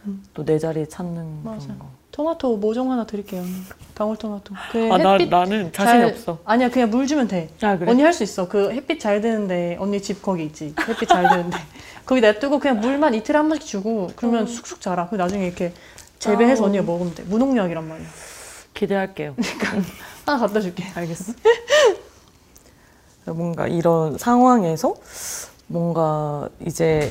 음. 0.06 0.22
또내 0.34 0.58
자리 0.58 0.88
찾는 0.88 1.42
맞아. 1.44 1.64
그런 1.66 1.78
거. 1.78 1.86
토마토 2.12 2.56
모종 2.56 2.90
하나 2.92 3.04
드릴게요. 3.04 3.42
언니. 3.42 3.52
방울 3.94 4.16
토마토. 4.16 4.54
그 4.72 4.88
아, 4.92 4.96
나, 4.98 5.18
나는 5.18 5.70
잘- 5.72 6.14
아니야 6.44 6.70
그냥 6.70 6.88
물 6.90 7.06
주면 7.06 7.28
돼. 7.28 7.50
아, 7.60 7.76
그래? 7.76 7.90
언니 7.90 8.02
할 8.02 8.12
수 8.12 8.22
있어. 8.22 8.48
그 8.48 8.70
햇빛 8.72 9.00
잘 9.00 9.20
드는데 9.20 9.76
언니 9.78 10.00
집 10.00 10.22
거기 10.22 10.44
있지. 10.44 10.74
햇빛 10.88 11.08
잘 11.08 11.28
드는데 11.28 11.58
거기 12.06 12.20
냅두고 12.22 12.58
그냥 12.58 12.80
물만 12.80 13.12
이틀에 13.14 13.36
한 13.36 13.48
번씩 13.48 13.66
주고 13.66 14.10
그러면 14.16 14.46
쑥쑥 14.46 14.80
자라. 14.80 15.08
그 15.08 15.16
나중에 15.16 15.46
이렇게 15.46 15.74
재배해서 16.18 16.62
아우. 16.62 16.68
언니가 16.68 16.84
먹으면 16.84 17.14
돼. 17.14 17.22
무농약이란 17.24 17.86
말이야. 17.86 18.06
기대할게요. 18.72 19.34
하나 20.24 20.38
갖다 20.38 20.60
줄게. 20.60 20.84
알겠어. 20.94 21.32
뭔가 23.26 23.66
이런 23.66 24.16
상황에서 24.18 24.94
뭔가 25.66 26.48
이제 26.64 27.10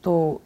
또 0.00 0.40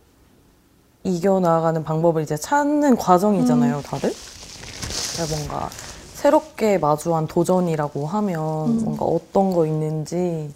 이겨나가는 1.05 1.82
방법을 1.82 2.22
이제 2.22 2.36
찾는 2.36 2.96
과정이잖아요, 2.96 3.82
다들. 3.82 4.11
그래서 4.11 5.36
뭔가 5.36 5.68
새롭게 6.14 6.78
마주한 6.78 7.26
도전이라고 7.26 8.07
하면 8.07 8.84
뭔가 8.84 9.05
어떤 9.05 9.53
거 9.53 9.66
있는지. 9.66 10.53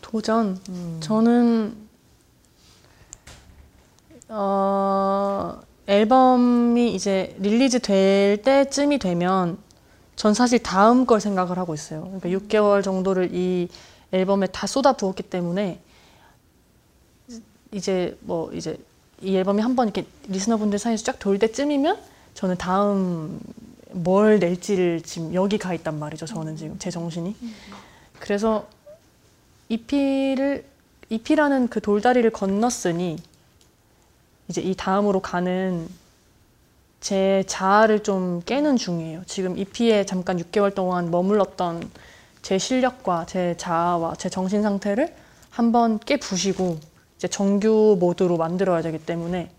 도전. 0.00 0.58
음. 0.68 0.98
저는 1.00 1.76
어, 4.28 5.60
앨범이 5.86 6.94
이제 6.94 7.34
release 7.38 7.80
될 7.80 8.40
때쯤이 8.42 8.98
되면 8.98 9.58
전 10.16 10.32
사실 10.32 10.62
다음 10.62 11.04
걸 11.04 11.20
생각을 11.20 11.58
하고 11.58 11.74
있어요. 11.74 12.02
그러니까 12.02 12.28
6개월 12.28 12.82
정도를 12.82 13.34
이 13.34 13.68
앨범에 14.12 14.46
다 14.46 14.66
쏟아 14.66 14.92
부었기 14.92 15.24
때문에 15.24 15.80
이제 17.72 18.16
뭐 18.20 18.52
이제 18.52 18.78
이 19.22 19.36
앨범이 19.36 19.62
한번 19.62 19.88
이렇게 19.88 20.06
listener분들 20.28 20.78
사이에서 20.78 21.04
쫙 21.04 21.18
돌 21.18 21.38
때쯤이면 21.38 21.98
저는 22.34 22.56
다음 22.56 23.40
뭘 23.92 24.38
낼지를 24.38 25.02
지금 25.02 25.34
여기 25.34 25.56
가 25.56 25.72
있단 25.72 25.98
말이죠. 25.98 26.26
저는 26.26 26.56
지금 26.56 26.78
제 26.78 26.90
정신이. 26.90 27.36
그래서 28.18 28.66
EP를 29.68 30.64
EP라는 31.10 31.68
그 31.68 31.80
돌다리를 31.80 32.28
건넜으니 32.30 33.18
이제 34.48 34.60
이 34.60 34.74
다음으로 34.74 35.20
가는 35.20 35.88
제 37.00 37.44
자아를 37.46 38.02
좀 38.02 38.42
깨는 38.44 38.76
중이에요. 38.76 39.22
지금 39.26 39.56
EP에 39.58 40.06
잠깐 40.06 40.38
6개월 40.38 40.74
동안 40.74 41.10
머물렀던 41.10 41.90
제 42.42 42.58
실력과 42.58 43.26
제 43.26 43.54
자아와 43.58 44.14
제 44.16 44.28
정신 44.28 44.62
상태를 44.62 45.14
한번 45.50 45.98
깨 46.00 46.16
부시고 46.16 46.78
이제 47.16 47.28
정규 47.28 47.96
모드로 48.00 48.36
만들어야 48.36 48.82
되기 48.82 48.98
때문에 48.98 49.50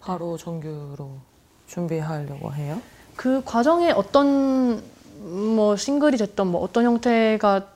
바로 0.00 0.36
정규로 0.36 1.10
준비하려고 1.66 2.52
해요. 2.54 2.80
그 3.16 3.42
과정에 3.44 3.90
어떤 3.90 4.82
뭐 5.18 5.76
싱글이 5.76 6.16
됐던 6.16 6.46
뭐 6.46 6.62
어떤 6.62 6.84
형태가 6.84 7.66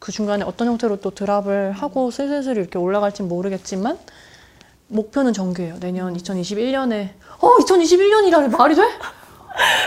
그 0.00 0.12
중간에 0.12 0.44
어떤 0.44 0.68
형태로 0.68 1.00
또 1.00 1.10
드랍을 1.10 1.72
하고 1.72 2.10
슬슬슬 2.10 2.56
이렇게 2.56 2.78
올라갈진 2.78 3.28
모르겠지만 3.28 3.98
목표는 4.88 5.32
정규예요. 5.32 5.78
내년 5.80 6.14
2021년에 6.16 7.10
어 7.40 7.56
2021년이라니 7.58 8.50
말이 8.56 8.74
돼? 8.74 8.82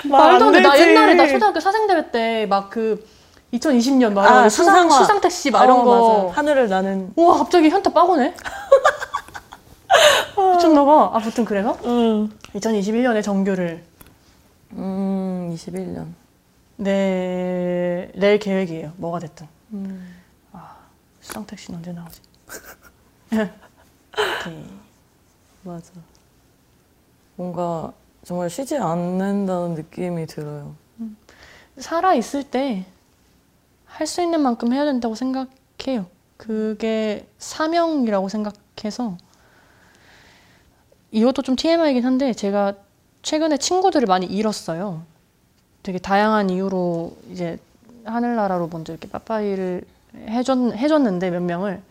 말도 0.09 0.45
안 0.45 0.51
돼. 0.51 0.61
나 0.61 0.79
옛날에 0.79 1.13
나 1.15 1.27
초등학교 1.27 1.59
사생 1.59 1.87
대회 1.87 2.11
때 2.11 2.45
막 2.47 2.69
그 2.69 3.05
2020년 3.53 4.13
막 4.13 4.25
아, 4.25 4.49
수상 4.49 4.75
수상화. 4.87 4.97
수상 4.99 5.21
택시 5.21 5.51
막 5.51 5.63
이런 5.63 5.81
어, 5.81 5.83
거. 5.83 6.23
맞아. 6.27 6.37
하늘을 6.37 6.69
나는. 6.69 7.11
우와 7.15 7.37
갑자기 7.37 7.69
현타 7.69 7.91
빠고네. 7.91 8.33
미쳤나봐. 10.55 11.11
아무튼 11.13 11.45
그래서 11.45 11.77
응. 11.85 12.29
2021년에 12.53 13.23
정규를 13.23 13.83
음, 14.73 15.53
21년. 15.55 16.07
내, 16.77 18.09
낼 18.15 18.39
계획이에요. 18.39 18.93
뭐가 18.97 19.19
됐든. 19.19 19.47
음. 19.73 20.17
수상 21.19 21.45
택시는 21.45 21.77
언제 21.77 21.91
나오지? 21.91 22.19
오케이. 23.31 24.65
맞아. 25.63 25.91
뭔가 27.35 27.93
정말 28.23 28.49
쉬지 28.49 28.77
않는다는 28.77 29.75
느낌이 29.75 30.25
들어요. 30.25 30.73
살아 31.77 32.15
있을 32.15 32.43
때 32.43 32.85
할 33.91 34.07
수 34.07 34.21
있는 34.21 34.41
만큼 34.41 34.73
해야 34.73 34.85
된다고 34.85 35.15
생각해요. 35.15 36.07
그게 36.37 37.27
사명이라고 37.37 38.29
생각해서 38.29 39.17
이것도 41.11 41.41
좀 41.43 41.55
TMI이긴 41.55 42.05
한데 42.05 42.33
제가 42.33 42.73
최근에 43.21 43.57
친구들을 43.57 44.07
많이 44.07 44.25
잃었어요. 44.25 45.03
되게 45.83 45.99
다양한 45.99 46.49
이유로 46.49 47.15
이제 47.31 47.59
하늘나라로 48.05 48.69
먼저 48.69 48.93
이렇게 48.93 49.07
빠빠이를 49.09 49.83
해줬, 50.15 50.73
해줬는데 50.75 51.29
몇 51.29 51.41
명을 51.41 51.81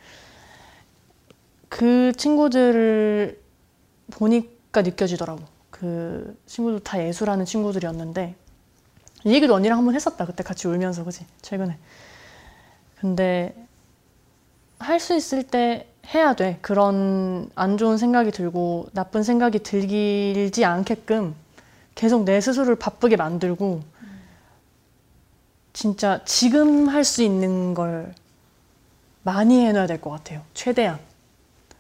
그 1.69 2.13
친구들을 2.17 3.41
보니까 4.11 4.83
느껴지더라고. 4.83 5.41
그 5.71 6.37
친구들 6.47 6.81
다 6.81 7.03
예술하는 7.03 7.45
친구들이었는데 7.45 8.35
이 9.25 9.33
얘기도 9.35 9.55
언니랑 9.55 9.79
한 9.79 9.85
번 9.85 9.95
했었다. 9.95 10.25
그때 10.27 10.43
같이 10.43 10.67
울면서 10.69 11.05
그지 11.05 11.25
최근에. 11.43 11.77
근데 13.01 13.55
할 14.79 14.99
수 15.01 15.15
있을 15.15 15.43
때 15.43 15.87
해야 16.15 16.35
돼. 16.35 16.59
그런 16.63 17.51
안 17.55 17.77
좋은 17.77 17.99
생각이 17.99 18.31
들고 18.31 18.89
나쁜 18.93 19.23
생각이 19.23 19.61
들지 19.61 20.65
않게끔 20.65 21.35
계속 21.95 22.25
내 22.25 22.41
스스로를 22.41 22.77
바쁘게 22.77 23.17
만들고 23.17 23.83
진짜 25.73 26.21
지금 26.25 26.89
할 26.89 27.05
수 27.05 27.23
있는 27.23 27.75
걸 27.75 28.15
많이 29.23 29.65
해놔야 29.67 29.87
될 29.87 30.01
것 30.01 30.11
같아요. 30.11 30.43
최대한. 30.55 30.99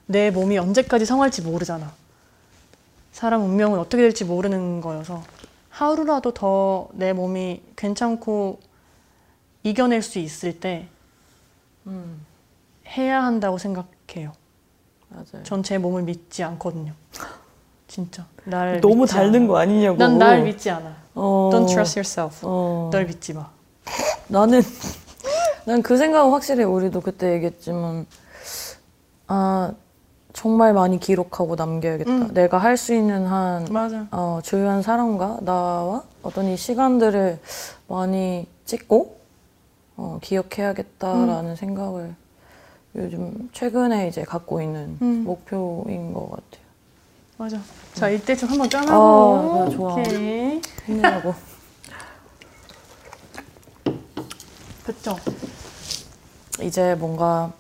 내 0.07 0.31
몸이 0.31 0.59
언제까지 0.59 1.07
성할지 1.07 1.41
모르잖아. 1.43 1.93
사람 3.13 3.43
운명은 3.43 3.79
어떻게 3.79 4.03
될지 4.03 4.25
모르는 4.25 4.81
거여서 4.81 5.23
하루라도 5.71 6.33
더 6.35 6.89
내 6.93 7.13
몸이 7.13 7.63
괜찮고 7.77 8.61
이겨낼 9.63 10.03
수 10.03 10.19
있을 10.19 10.59
때 10.61 10.89
음, 11.87 12.25
해야 12.87 13.23
한다고 13.23 13.59
생각해요. 13.59 14.33
맞아요. 15.09 15.43
전 15.45 15.63
제 15.63 15.79
몸을 15.79 16.03
믿지 16.03 16.43
않거든요. 16.45 16.93
진짜. 17.89 18.27
날 18.45 18.81
너무 18.81 19.07
않아. 19.43 19.49
거 19.49 19.57
아니냐고. 19.59 19.97
난 19.99 20.19
날 20.19 20.43
믿지 20.43 20.71
않아. 20.71 20.95
어, 21.15 21.51
Don't 21.53 21.69
trust 21.69 21.99
yourself. 21.99 22.41
어, 22.45 22.91
널 22.93 23.07
믿지 23.07 23.33
마. 23.35 23.51
나는 24.29 24.61
난 25.67 25.83
그 25.83 25.97
생각은 25.97 26.31
확실히 26.33 26.65
우리도 26.65 27.01
그때 27.01 27.33
얘기했지만 27.35 28.07
아 29.27 29.73
정말 30.33 30.73
많이 30.73 30.99
기록하고 31.01 31.57
남겨야겠다. 31.57 32.11
음. 32.11 32.35
내가 32.35 32.59
할 32.59 32.77
수 32.77 32.95
있는 32.95 33.27
한 33.27 33.67
맞아. 33.71 34.07
어, 34.13 34.41
주요한 34.43 34.83
사람과 34.83 35.39
나와 35.43 36.03
어떤 36.23 36.47
이 36.47 36.57
시간들을 36.57 37.39
많이 37.89 38.47
찍고 38.65 39.19
어, 39.97 40.19
기억해야겠다라는 40.23 41.57
생각을 41.57 42.15
요즘 42.97 43.49
최근에 43.53 44.09
이제 44.09 44.23
갖고 44.23 44.61
있는 44.63 44.97
음. 45.03 45.25
목표인 45.25 46.13
것 46.15 46.31
같아요. 46.31 46.65
맞아. 47.37 47.59
자, 47.95 48.09
이때 48.11 48.35
좀 48.37 48.49
한번 48.51 48.67
아, 48.67 48.71
짠하고. 48.71 49.65
그래, 49.65 49.77
좋아. 49.77 49.93
오케이. 49.95 50.61
힘내라고. 50.87 51.35
그쵸. 54.85 55.17
이제 56.63 56.95
뭔가 56.97 57.53
어, 57.53 57.60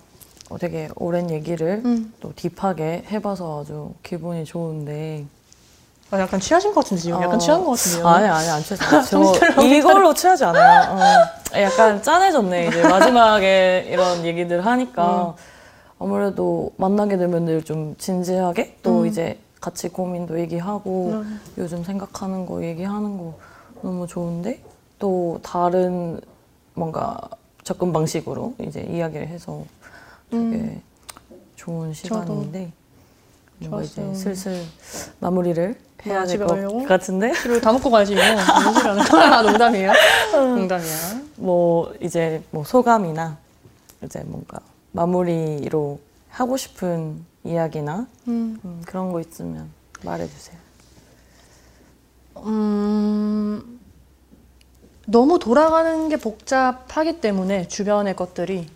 되게 0.58 0.88
오랜 0.96 1.30
얘기를 1.30 1.82
음. 1.84 2.12
또 2.20 2.32
딥하게 2.34 3.04
해봐서 3.10 3.60
아주 3.62 3.92
기분이 4.02 4.44
좋은데 4.44 5.24
아, 6.12 6.18
약간 6.18 6.40
취하신 6.40 6.74
것 6.74 6.82
같은데, 6.82 7.02
지금. 7.02 7.22
약간 7.22 7.36
어. 7.36 7.38
취한 7.38 7.64
것 7.64 7.70
같은데요. 7.70 8.08
아니 8.08 8.26
아니 8.26 8.48
안 8.48 8.60
취했어요. 8.62 9.02
저 9.54 9.62
이걸로 9.62 10.12
취하지 10.12 10.44
않아요. 10.44 10.90
어, 10.98 10.98
약간 11.60 12.02
짠해졌네 12.02 12.66
이제 12.66 12.82
마지막에 12.82 13.86
이런 13.88 14.24
얘기들 14.24 14.66
하니까 14.66 15.36
아무래도 16.00 16.72
만나게 16.78 17.16
되면 17.16 17.44
늘 17.44 17.62
좀 17.62 17.94
진지하게 17.96 18.78
또 18.82 19.02
음. 19.02 19.06
이제 19.06 19.38
같이 19.60 19.88
고민도 19.88 20.40
얘기하고 20.40 21.10
음. 21.12 21.40
요즘 21.58 21.84
생각하는 21.84 22.44
거 22.46 22.64
얘기하는 22.64 23.16
거 23.18 23.34
너무 23.82 24.06
좋은데 24.08 24.60
또 24.98 25.38
다른 25.44 26.20
뭔가 26.74 27.18
접근 27.62 27.92
방식으로 27.92 28.54
이제 28.60 28.80
이야기를 28.80 29.28
해서 29.28 29.62
되게 30.30 30.36
음. 30.36 30.82
좋은 31.56 31.92
시간인데 31.92 32.72
뭔가 33.58 33.82
이제. 33.82 34.14
슬슬 34.14 34.64
마무리를 35.18 35.76
해야 36.06 36.20
아, 36.20 36.24
될 36.24 36.28
집에 36.28 36.44
것? 36.44 36.86
같은데 36.86 37.32
그리고 37.42 37.60
다 37.60 37.72
먹고 37.72 37.90
하는 38.22 39.04
거야? 39.04 39.42
농담이에요. 39.42 39.92
농담이야. 40.32 41.20
뭐 41.36 41.92
이제 42.00 42.42
뭐 42.50 42.64
소감이나 42.64 43.36
이제 44.04 44.22
뭔가 44.24 44.60
마무리로 44.92 46.00
하고 46.30 46.56
싶은 46.56 47.24
이야기나 47.44 48.06
음. 48.28 48.58
음, 48.64 48.82
그런 48.86 49.12
거 49.12 49.20
있으면 49.20 49.68
말해주세요. 50.02 50.56
음, 52.46 53.80
너무 55.06 55.38
돌아가는 55.38 56.08
게 56.08 56.16
복잡하기 56.16 57.20
때문에 57.20 57.68
주변의 57.68 58.16
것들이 58.16 58.68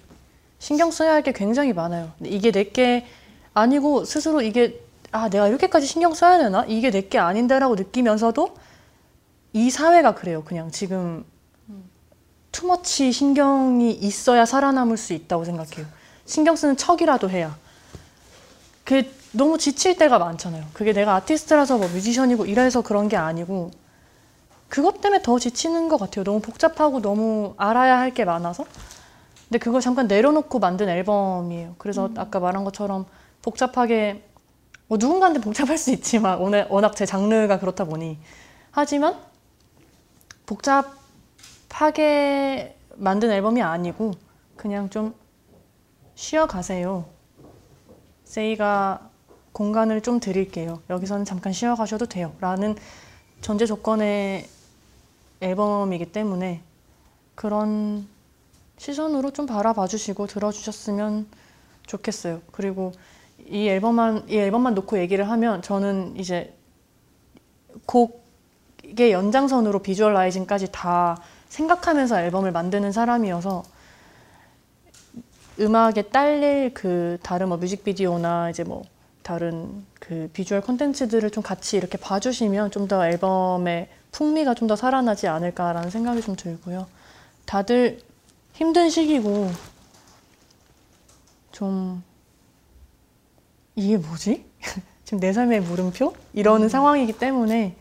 신경 0.59 0.91
써야 0.91 1.13
할 1.13 1.23
게 1.23 1.33
굉장히 1.33 1.73
많아요. 1.73 2.13
이게 2.23 2.51
내게 2.51 3.07
아니고 3.55 4.05
스스로 4.05 4.41
이게 4.43 4.81
아 5.13 5.29
내가 5.29 5.49
이렇게까지 5.49 5.87
신경 5.87 6.15
써야 6.15 6.39
되나? 6.39 6.65
이게 6.67 6.91
내게 6.91 7.19
아닌데라고 7.19 7.75
느끼면서도 7.77 8.55
이 9.53 9.71
사회가 9.71 10.15
그래요. 10.15 10.43
그냥 10.45 10.71
지금 10.71 11.25
투머치 12.53 13.13
신경이 13.13 13.93
있어야 13.93 14.45
살아남을 14.47 14.97
수 14.97 15.13
있다고 15.13 15.45
생각해요. 15.45 15.87
신경 16.25 16.57
쓰는 16.57 16.77
척이라도 16.77 17.29
해야. 17.31 17.57
그 18.85 19.05
너무 19.33 19.59
지칠 19.59 19.97
때가 19.97 20.19
많잖아요. 20.19 20.65
그게 20.73 20.93
내가 20.93 21.15
아티스트라서 21.17 21.79
뭐 21.79 21.89
뮤지션이고 21.89 22.47
이래서 22.47 22.83
그런 22.83 23.09
게 23.09 23.17
아니고 23.17 23.71
그것 24.69 25.01
때문에 25.01 25.23
더 25.23 25.39
지치는 25.39 25.89
것 25.89 25.99
같아요. 25.99 26.25
너무 26.25 26.41
복잡하고 26.41 27.01
너무 27.01 27.55
알아야 27.57 27.99
할 27.99 28.13
게 28.15 28.25
많아서. 28.25 28.65
근데 29.49 29.59
그걸 29.59 29.81
잠깐 29.81 30.07
내려놓고 30.07 30.59
만든 30.59 30.89
앨범이에요. 30.89 31.75
그래서 31.79 32.11
아까 32.17 32.41
말한 32.41 32.65
것처럼 32.65 33.07
복잡하게 33.43 34.25
뭐 34.87 34.99
누군가한테 34.99 35.41
복잡할 35.41 35.79
수 35.79 35.91
있지만 35.93 36.39
오늘 36.39 36.67
워낙 36.71 36.97
제 36.97 37.07
장르가 37.07 37.59
그렇다 37.59 37.85
보니 37.85 38.19
하지만 38.71 39.17
복잡하게 40.47 41.95
만든 42.97 43.31
앨범이 43.31 43.63
아니고 43.63 44.13
그냥 44.57 44.91
좀 44.91 45.15
쉬어가세요. 46.15 47.07
세이가 48.25 49.11
공간을 49.53 50.01
좀 50.01 50.21
드릴게요. 50.21 50.81
여기서는 50.91 51.25
잠깐 51.25 51.53
쉬어가셔도 51.53 52.07
돼요. 52.07 52.33
라는 52.41 52.77
전제 53.41 53.67
조건의 53.67 54.49
앨범이기 55.41 56.13
때문에 56.13 56.63
그런 57.35 58.09
시선으로 58.79 59.31
좀 59.31 59.47
바라봐 59.47 59.87
주시고 59.87 60.27
들어주셨으면 60.27 61.27
좋겠어요. 61.87 62.43
그리고 62.53 62.93
이 63.47 63.69
앨범만, 63.69 64.29
이 64.29 64.37
앨범만 64.37 64.75
놓고 64.75 64.99
얘기를 64.99 65.29
하면 65.31 65.63
저는 65.63 66.17
이제 66.17 66.55
곡의 67.87 69.13
연장선으로 69.13 69.81
비주얼라이징까지 69.81 70.69
다 70.73 71.21
생각하면서 71.49 72.21
앨범을 72.21 72.53
만드는 72.53 72.93
사람이어서 72.93 73.63
음악에 75.61 76.03
딸릴 76.03 76.75
그 76.75 77.19
다른 77.23 77.49
뭐 77.49 77.57
뮤직비디오나 77.59 78.51
이제 78.51 78.65
뭐 78.65 78.83
다른 79.23 79.85
그 80.01 80.29
비주얼 80.33 80.61
콘텐츠들을 80.63 81.31
좀 81.31 81.43
같이 81.43 81.77
이렇게 81.77 81.97
봐주시면 81.97 82.71
좀 82.73 82.89
더 82.89 83.07
앨범의 83.07 83.89
풍미가 84.13 84.55
좀 84.55 84.69
더 84.69 84.77
살아나지 84.77 85.29
않을까라는 85.29 85.91
생각이 85.91 86.23
좀 86.23 86.35
들고요. 86.37 86.87
다들 87.47 88.01
힘든 88.55 88.89
시기고 88.91 89.51
좀 91.53 92.03
이게 93.77 93.97
뭐지? 93.97 94.45
지금 95.05 95.21
내 95.21 95.33
삶의 95.33 95.61
물음표? 95.61 96.15
이러는 96.33 96.69
상황이기 96.69 97.13
때문에 97.19 97.77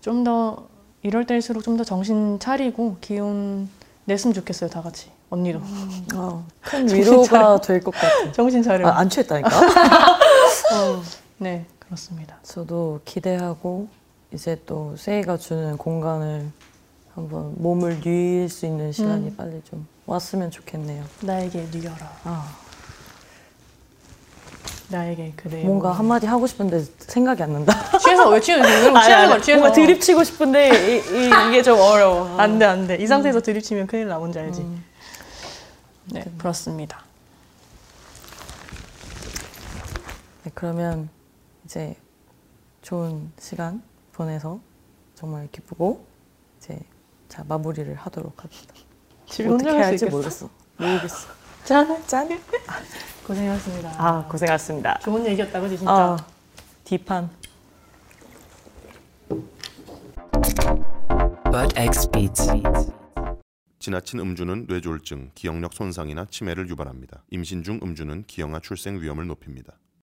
좀 0.00 0.24
더 0.24 0.68
이럴 1.02 1.24
때일수록 1.26 1.62
좀 1.62 1.76
더 1.76 1.84
정신 1.84 2.38
차리고 2.38 2.96
기운 3.00 3.68
냈으면 4.04 4.34
좋겠어요, 4.34 4.68
다 4.68 4.82
같이. 4.82 5.10
언니도. 5.30 5.60
아, 6.14 6.44
큰 6.60 6.92
위로가 6.92 7.60
될 7.60 7.80
것 7.80 7.92
같아요. 7.92 8.32
정신 8.32 8.62
차려. 8.62 8.88
아, 8.88 8.98
안 8.98 9.08
취했다니까? 9.08 9.48
어, 9.48 11.02
네, 11.38 11.64
그렇습니다. 11.78 12.38
저도 12.42 13.00
기대하고 13.04 13.88
이제 14.32 14.60
또 14.66 14.94
세이가 14.96 15.36
주는 15.38 15.76
공간을 15.78 16.50
한번 17.14 17.54
몸을 17.58 18.00
누일 18.04 18.48
수 18.48 18.66
있는 18.66 18.90
시간이 18.92 19.28
음. 19.28 19.36
빨리 19.36 19.62
좀 19.64 19.86
왔으면 20.14 20.50
좋겠네요. 20.50 21.04
나에게 21.22 21.68
누려라. 21.70 22.12
아. 22.24 22.56
나에게 24.88 25.32
그대 25.36 25.62
뭔가 25.62 25.92
한마디 25.92 26.26
하고 26.26 26.48
싶은데 26.48 26.82
생각이 26.98 27.40
안 27.44 27.52
난다. 27.52 27.72
취해서 27.98 28.28
왜 28.28 28.40
취해서 28.40 28.68
이런 28.68 29.00
취하는 29.02 29.28
걸 29.28 29.40
취해서 29.40 29.60
뭔가 29.62 29.72
드립 29.72 30.00
치고 30.00 30.24
싶은데 30.24 30.68
이, 30.68 30.96
이, 30.98 31.30
이게 31.48 31.62
좀 31.62 31.78
어려워. 31.80 32.36
안 32.40 32.58
돼 32.58 32.64
안 32.66 32.88
돼 32.88 33.00
이 33.00 33.06
상태에서 33.06 33.40
드립 33.40 33.62
치면 33.62 33.86
큰일 33.86 34.08
나 34.08 34.18
뭔지 34.18 34.40
알지 34.40 34.62
음. 34.62 34.84
네 36.06 36.24
그렇습니다 36.38 37.04
네, 40.42 40.50
그러면 40.56 41.08
이제 41.64 41.94
좋은 42.82 43.30
시간 43.38 43.80
보내서 44.12 44.58
정말 45.14 45.48
기쁘고 45.52 46.04
이제 46.58 46.80
자 47.28 47.44
마무리를 47.46 47.94
하도록 47.94 48.32
합시다. 48.42 48.74
집에 49.30 49.48
어떻게 49.48 49.64
혼자 49.68 49.72
갈 49.72 49.82
할지 49.84 49.98
수 50.06 50.10
모르겠어. 50.10 50.50
모르겠어. 50.76 51.28
짠 51.64 52.06
짠. 52.06 52.28
고생하셨습니다 53.26 53.94
아 53.98 54.26
고생하셨습니다. 54.28 54.98
좋은 55.00 55.24
얘기였다 55.26 55.60
그지 55.60 55.78
진짜 55.78 55.92
아 55.92 56.16
뒷판. 56.84 57.30
Bud 61.52 61.74
X 61.76 62.10
Beats. 62.10 62.48
지나친 63.78 64.20
음주는 64.20 64.66
뇌졸중, 64.68 65.30
기억력 65.34 65.72
손상이나 65.72 66.26
치매를 66.30 66.68
유발합니다. 66.68 67.22
임신 67.30 67.62
중 67.62 67.80
음주는 67.82 68.24
기형아 68.26 68.60
출생 68.60 69.00
위험을 69.00 69.26
높입니다. 69.26 69.72